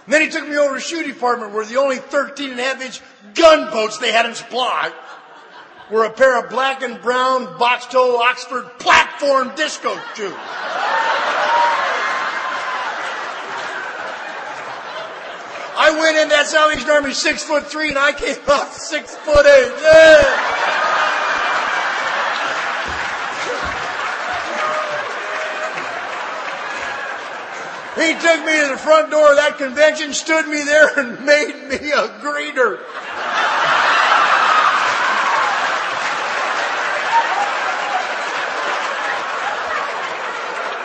And 0.05 0.13
then 0.13 0.23
he 0.23 0.29
took 0.29 0.47
me 0.49 0.57
over 0.57 0.75
to 0.75 0.81
shoe 0.81 1.03
department 1.03 1.53
where 1.53 1.65
the 1.65 1.77
only 1.77 1.97
13 1.97 2.51
and 2.51 2.61
a 2.61 2.63
half 2.63 2.83
inch 2.83 3.01
gunboats 3.35 3.99
they 3.99 4.13
had 4.13 4.27
in 4.27 4.35
supply 4.35 4.93
were 5.91 6.05
a 6.05 6.11
pair 6.11 6.39
of 6.43 6.51
black 6.51 6.83
and 6.83 7.01
brown 7.01 7.59
box 7.59 7.87
toe 7.87 8.23
Oxford 8.23 8.79
platform 8.79 9.53
disco 9.57 9.99
shoes. 10.15 10.33
I 15.77 15.91
went 15.99 16.17
in 16.17 16.29
that 16.29 16.47
Salvation 16.47 16.89
Army 16.89 17.13
six 17.13 17.43
foot 17.43 17.67
three 17.67 17.89
and 17.89 17.99
I 17.99 18.13
came 18.13 18.37
out 18.49 18.73
six 18.73 19.15
foot 19.17 19.45
eight. 19.47 19.73
Yeah. 19.83 20.55
He 27.95 28.13
took 28.15 28.45
me 28.45 28.61
to 28.61 28.69
the 28.73 28.77
front 28.77 29.13
door 29.13 29.31
of 29.31 29.37
that 29.37 29.57
convention, 29.57 30.13
stood 30.13 30.49
me 30.49 30.65
there, 30.65 30.99
and 30.99 31.25
made 31.25 31.55
me 31.69 31.93
a 31.93 32.09
greeter. 32.19 32.81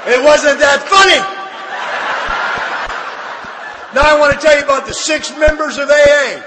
It 0.06 0.24
wasn't 0.24 0.60
that 0.60 0.86
funny. 0.88 1.39
Now 4.00 4.16
I 4.16 4.18
want 4.18 4.34
to 4.34 4.40
tell 4.40 4.58
you 4.58 4.64
about 4.64 4.88
the 4.88 4.94
six 4.94 5.38
members 5.38 5.78
of 5.78 5.90
AA 5.90 6.42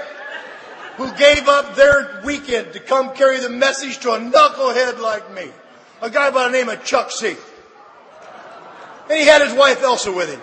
who 0.97 1.13
gave 1.13 1.47
up 1.47 1.75
their 1.75 2.19
weekend 2.25 2.73
to 2.73 2.79
come 2.79 3.13
carry 3.13 3.39
the 3.39 3.49
message 3.51 3.99
to 3.99 4.13
a 4.13 4.17
knucklehead 4.17 4.99
like 4.99 5.31
me. 5.35 5.51
A 6.01 6.09
guy 6.09 6.31
by 6.31 6.47
the 6.47 6.49
name 6.49 6.67
of 6.67 6.83
Chuck 6.83 7.11
C. 7.11 7.35
And 9.07 9.19
he 9.19 9.27
had 9.27 9.43
his 9.43 9.53
wife 9.53 9.83
Elsa 9.83 10.11
with 10.11 10.31
him. 10.31 10.41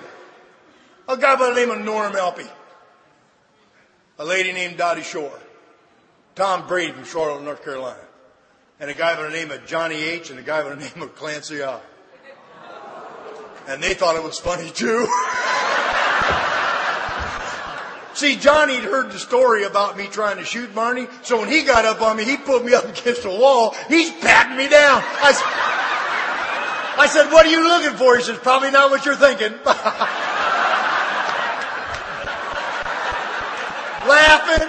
A 1.09 1.17
guy 1.17 1.35
by 1.35 1.49
the 1.49 1.57
name 1.57 1.71
of 1.71 1.81
Norm 1.81 2.13
Alpy. 2.13 2.49
A 4.21 4.25
lady 4.25 4.53
named 4.53 4.77
Dottie 4.77 5.03
Shore. 5.03 5.37
Tom 6.37 6.69
Brady 6.69 6.93
from 6.93 7.05
Charlotte, 7.05 7.43
North 7.43 7.65
Carolina. 7.65 7.99
And 8.79 8.89
a 8.89 8.95
guy 8.95 9.17
by 9.17 9.25
the 9.25 9.31
name 9.31 9.51
of 9.51 9.67
Johnny 9.67 9.97
H. 9.97 10.31
and 10.31 10.39
a 10.39 10.43
guy 10.43 10.63
by 10.63 10.77
the 10.77 10.77
name 10.95 11.03
of 11.03 11.17
Clancy 11.17 11.61
I. 11.61 11.81
And 13.67 13.83
they 13.83 13.95
thought 13.95 14.15
it 14.15 14.23
was 14.23 14.39
funny 14.39 14.71
too. 14.71 15.09
See, 18.21 18.37
Johnny 18.37 18.75
had 18.75 18.85
heard 18.85 19.11
the 19.13 19.19
story 19.19 19.65
about 19.65 19.97
me 19.97 20.07
trying 20.07 20.37
to 20.37 20.45
shoot 20.45 20.75
Barney, 20.75 21.07
so 21.23 21.41
when 21.41 21.49
he 21.49 21.63
got 21.63 21.87
up 21.87 22.03
on 22.03 22.19
me, 22.19 22.25
he 22.25 22.37
put 22.37 22.63
me 22.63 22.75
up 22.75 22.85
against 22.85 23.23
the 23.23 23.31
wall. 23.31 23.75
He's 23.89 24.11
patting 24.11 24.59
me 24.59 24.69
down. 24.69 25.01
I, 25.03 25.33
I 26.99 27.07
said, 27.07 27.33
what 27.33 27.47
are 27.47 27.49
you 27.49 27.67
looking 27.67 27.97
for? 27.97 28.19
He 28.19 28.23
says, 28.23 28.37
probably 28.37 28.73
not 28.73 28.91
what 28.91 29.07
you're 29.07 29.17
thinking. 29.17 29.53
Laughing. 34.07 34.69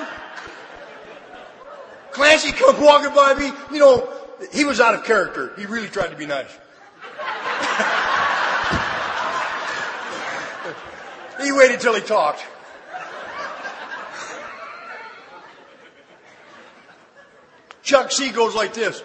Clancy 2.12 2.54
come 2.54 2.82
walking 2.82 3.14
by 3.14 3.34
me. 3.34 3.52
You 3.74 3.80
know, 3.80 4.14
he 4.54 4.64
was 4.64 4.80
out 4.80 4.96
of 4.96 5.04
character. 5.04 5.52
He 5.58 5.66
really 5.66 5.90
tried 5.90 6.12
to 6.12 6.16
be 6.16 6.26
nice. 6.26 6.48
he 11.44 11.52
waited 11.52 11.82
till 11.82 11.96
he 11.96 12.02
talked. 12.02 12.46
Chuck 17.84 18.12
C 18.12 18.30
goes 18.32 18.56
like 18.56 18.74
this. 18.74 19.04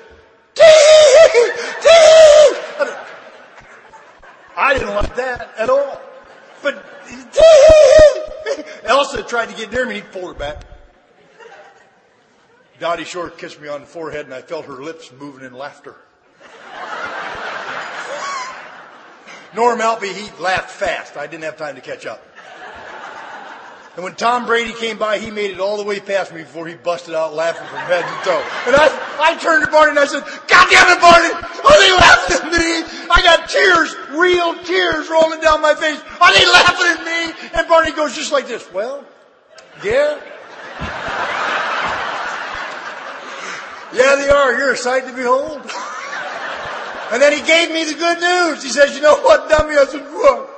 I 4.58 4.74
didn't 4.74 4.94
like 4.94 5.16
that 5.16 5.50
at 5.58 5.68
all. 5.68 6.00
But 6.62 6.84
Elsa 8.84 9.22
tried 9.22 9.50
to 9.50 9.56
get 9.56 9.70
near 9.70 9.84
me, 9.84 9.96
and 9.96 10.04
he 10.04 10.10
pulled 10.12 10.32
her 10.32 10.38
back. 10.38 10.64
Dottie 12.78 13.04
Shore 13.04 13.30
kissed 13.30 13.60
me 13.60 13.68
on 13.68 13.80
the 13.82 13.86
forehead 13.86 14.26
and 14.26 14.34
I 14.34 14.42
felt 14.42 14.66
her 14.66 14.74
lips 14.74 15.10
moving 15.18 15.46
in 15.46 15.54
laughter. 15.54 15.96
Norm 19.54 19.78
Alpy, 19.78 20.12
he 20.12 20.30
laughed 20.42 20.70
fast. 20.70 21.16
I 21.16 21.26
didn't 21.26 21.44
have 21.44 21.56
time 21.56 21.76
to 21.76 21.80
catch 21.80 22.04
up. 22.04 22.25
And 23.96 24.04
when 24.04 24.14
Tom 24.14 24.44
Brady 24.44 24.74
came 24.74 24.98
by, 24.98 25.18
he 25.18 25.30
made 25.30 25.52
it 25.52 25.58
all 25.58 25.78
the 25.78 25.82
way 25.82 26.00
past 26.00 26.30
me 26.30 26.42
before 26.42 26.68
he 26.68 26.74
busted 26.74 27.14
out 27.14 27.32
laughing 27.32 27.66
from 27.66 27.78
head 27.78 28.04
to 28.04 28.28
toe. 28.28 28.44
And 28.68 28.76
I, 28.76 28.92
I 29.18 29.36
turned 29.40 29.64
to 29.64 29.70
Barney 29.70 29.92
and 29.92 29.98
I 29.98 30.04
said, 30.04 30.20
God 30.20 30.68
damn 30.68 30.92
it, 30.92 31.00
Barney! 31.00 31.32
Are 31.32 31.80
they 31.80 31.92
laughing 31.96 32.36
at 32.36 32.52
me? 32.52 32.84
I 33.08 33.22
got 33.24 33.48
tears, 33.48 33.96
real 34.12 34.52
tears 34.64 35.08
rolling 35.08 35.40
down 35.40 35.62
my 35.62 35.74
face. 35.74 35.98
Are 36.20 36.30
they 36.30 36.44
laughing 36.44 36.92
at 36.92 37.04
me? 37.08 37.48
And 37.54 37.66
Barney 37.68 37.92
goes 37.92 38.14
just 38.14 38.32
like 38.32 38.46
this. 38.46 38.70
Well, 38.70 39.02
yeah. 39.82 40.20
Yeah, 43.94 44.16
they 44.16 44.28
are. 44.28 44.58
You're 44.58 44.72
a 44.72 44.76
sight 44.76 45.06
to 45.06 45.12
behold. 45.14 45.62
And 47.12 47.22
then 47.22 47.32
he 47.32 47.40
gave 47.46 47.70
me 47.70 47.84
the 47.84 47.94
good 47.98 48.20
news. 48.20 48.62
He 48.62 48.68
says, 48.68 48.94
you 48.94 49.00
know 49.00 49.16
what, 49.22 49.48
dummy? 49.48 49.74
I 49.74 49.86
said, 49.86 50.02
what? 50.12 50.50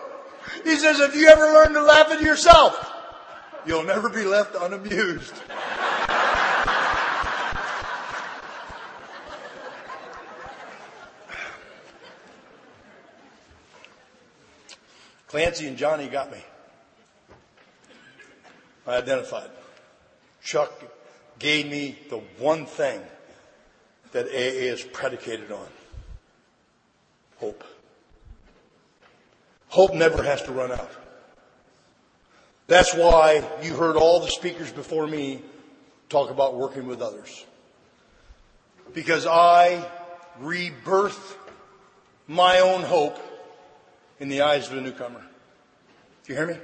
He 0.65 0.75
says, 0.75 0.99
have 0.99 1.15
you 1.15 1.29
ever 1.29 1.45
learned 1.45 1.75
to 1.75 1.83
laugh 1.83 2.11
at 2.11 2.21
yourself? 2.21 2.97
You'll 3.69 3.85
never 3.85 4.09
be 4.09 4.25
left 4.25 4.57
unamused. 4.59 5.35
Clancy 15.27 15.67
and 15.67 15.77
Johnny 15.77 16.09
got 16.09 16.33
me. 16.33 16.39
I 18.87 18.97
identified. 18.97 19.51
Chuck 20.43 20.73
gave 21.39 21.67
me 21.67 21.99
the 22.09 22.23
one 22.39 22.65
thing 22.65 23.03
that 24.13 24.29
AA 24.29 24.73
is 24.73 24.83
predicated 24.83 25.53
on 25.53 25.69
hope. 27.37 27.63
Hope 29.69 29.93
never 29.93 30.23
has 30.23 30.41
to 30.45 30.53
run 30.53 30.73
out. 30.73 31.08
That's 32.69 32.95
why 32.95 33.43
you 33.63 33.75
heard 33.75 33.97
all 33.97 34.21
the 34.21 34.31
speakers 34.31 34.71
before 34.71 35.07
me 35.07 35.41
talk 36.11 36.31
about 36.31 36.55
working 36.55 36.87
with 36.87 37.01
others. 37.01 37.47
Because 38.93 39.27
I 39.27 39.91
rebirth 40.39 41.39
my 42.27 42.61
own 42.61 42.83
hope 42.83 43.19
in 44.21 44.29
the 44.29 44.43
eyes 44.43 44.71
of 44.71 44.77
a 44.77 44.83
newcomer. 44.83 45.21
Do 46.25 46.33
you 46.33 46.35
hear 46.35 46.47
me? 46.47 46.59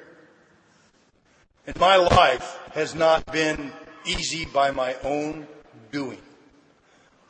And 1.67 1.81
my 1.81 1.97
life 1.97 2.59
has 2.75 2.95
not 2.95 3.25
been 3.33 3.73
easy 4.05 4.45
by 4.45 4.73
my 4.73 4.97
own 5.03 5.47
doing. 5.91 6.21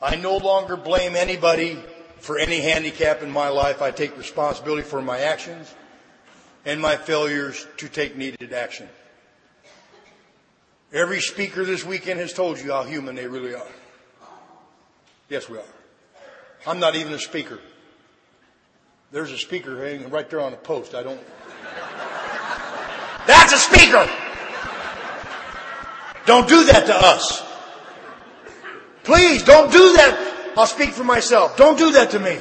I 0.02 0.16
no 0.16 0.36
longer 0.36 0.76
blame 0.76 1.14
anybody 1.14 1.78
for 2.18 2.38
any 2.38 2.60
handicap 2.60 3.22
in 3.22 3.30
my 3.30 3.50
life. 3.50 3.80
I 3.80 3.92
take 3.92 4.18
responsibility 4.18 4.82
for 4.82 5.00
my 5.00 5.20
actions 5.20 5.72
and 6.64 6.80
my 6.80 6.96
failures 6.96 7.66
to 7.78 7.88
take 7.88 8.16
needed 8.16 8.52
action. 8.52 8.88
Every 10.92 11.20
speaker 11.20 11.64
this 11.64 11.84
weekend 11.84 12.20
has 12.20 12.32
told 12.32 12.58
you 12.58 12.72
how 12.72 12.84
human 12.84 13.16
they 13.16 13.26
really 13.26 13.54
are. 13.54 13.66
Yes, 15.28 15.48
we 15.48 15.58
are. 15.58 15.64
I'm 16.66 16.78
not 16.78 16.94
even 16.94 17.12
a 17.12 17.18
speaker. 17.18 17.58
There's 19.10 19.32
a 19.32 19.38
speaker 19.38 19.84
hanging 19.84 20.10
right 20.10 20.28
there 20.28 20.40
on 20.40 20.52
the 20.52 20.56
post. 20.56 20.94
I 20.94 21.02
don't. 21.02 21.20
That's 23.26 23.52
a 23.52 23.58
speaker! 23.58 24.08
Don't 26.26 26.48
do 26.48 26.64
that 26.64 26.86
to 26.86 26.94
us. 26.94 27.42
Please, 29.02 29.42
don't 29.42 29.70
do 29.70 29.92
that. 29.94 30.52
I'll 30.56 30.66
speak 30.66 30.90
for 30.90 31.04
myself. 31.04 31.56
Don't 31.56 31.76
do 31.76 31.92
that 31.92 32.10
to 32.12 32.18
me. 32.18 32.38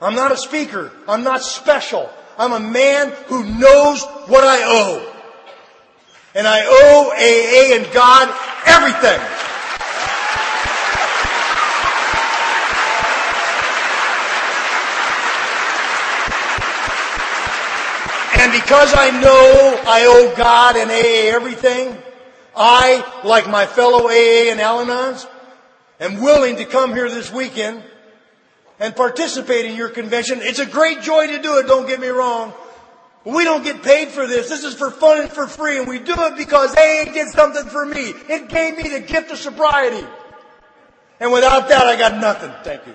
I'm 0.00 0.14
not 0.14 0.32
a 0.32 0.36
speaker. 0.36 0.92
I'm 1.08 1.24
not 1.24 1.42
special. 1.42 2.10
I'm 2.38 2.52
a 2.52 2.60
man 2.60 3.12
who 3.26 3.44
knows 3.44 4.02
what 4.26 4.44
I 4.44 4.62
owe. 4.64 5.08
And 6.34 6.46
I 6.46 6.64
owe 6.64 7.10
AA 7.12 7.76
and 7.76 7.92
God 7.92 8.28
everything. 8.66 9.20
And 18.40 18.50
because 18.50 18.92
I 18.94 19.10
know 19.20 19.82
I 19.86 20.04
owe 20.06 20.34
God 20.36 20.76
and 20.76 20.90
AA 20.90 21.34
everything, 21.36 21.96
I, 22.56 23.04
like 23.24 23.48
my 23.48 23.66
fellow 23.66 24.08
AA 24.08 24.50
and 24.50 24.60
Al-Anons, 24.60 25.26
am 26.00 26.20
willing 26.20 26.56
to 26.56 26.64
come 26.64 26.92
here 26.92 27.08
this 27.08 27.30
weekend 27.30 27.84
and 28.82 28.96
participate 28.96 29.64
in 29.64 29.76
your 29.76 29.88
convention. 29.88 30.40
It's 30.42 30.58
a 30.58 30.66
great 30.66 31.02
joy 31.02 31.28
to 31.28 31.40
do 31.40 31.58
it, 31.58 31.68
don't 31.68 31.86
get 31.86 32.00
me 32.00 32.08
wrong. 32.08 32.52
We 33.24 33.44
don't 33.44 33.62
get 33.62 33.84
paid 33.84 34.08
for 34.08 34.26
this. 34.26 34.48
This 34.48 34.64
is 34.64 34.74
for 34.74 34.90
fun 34.90 35.20
and 35.20 35.30
for 35.30 35.46
free, 35.46 35.78
and 35.78 35.86
we 35.86 36.00
do 36.00 36.14
it 36.16 36.36
because 36.36 36.74
AA 36.74 37.04
did 37.12 37.28
something 37.28 37.66
for 37.66 37.86
me. 37.86 38.12
It 38.28 38.48
gave 38.48 38.76
me 38.76 38.88
the 38.88 38.98
gift 38.98 39.30
of 39.30 39.38
sobriety. 39.38 40.04
And 41.20 41.32
without 41.32 41.68
that, 41.68 41.86
I 41.86 41.96
got 41.96 42.20
nothing. 42.20 42.50
Thank 42.64 42.84
you. 42.88 42.94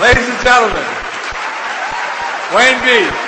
Ladies 0.00 0.28
and 0.28 0.38
gentlemen, 0.44 0.86
Wayne 2.54 2.80
B. 2.86 3.27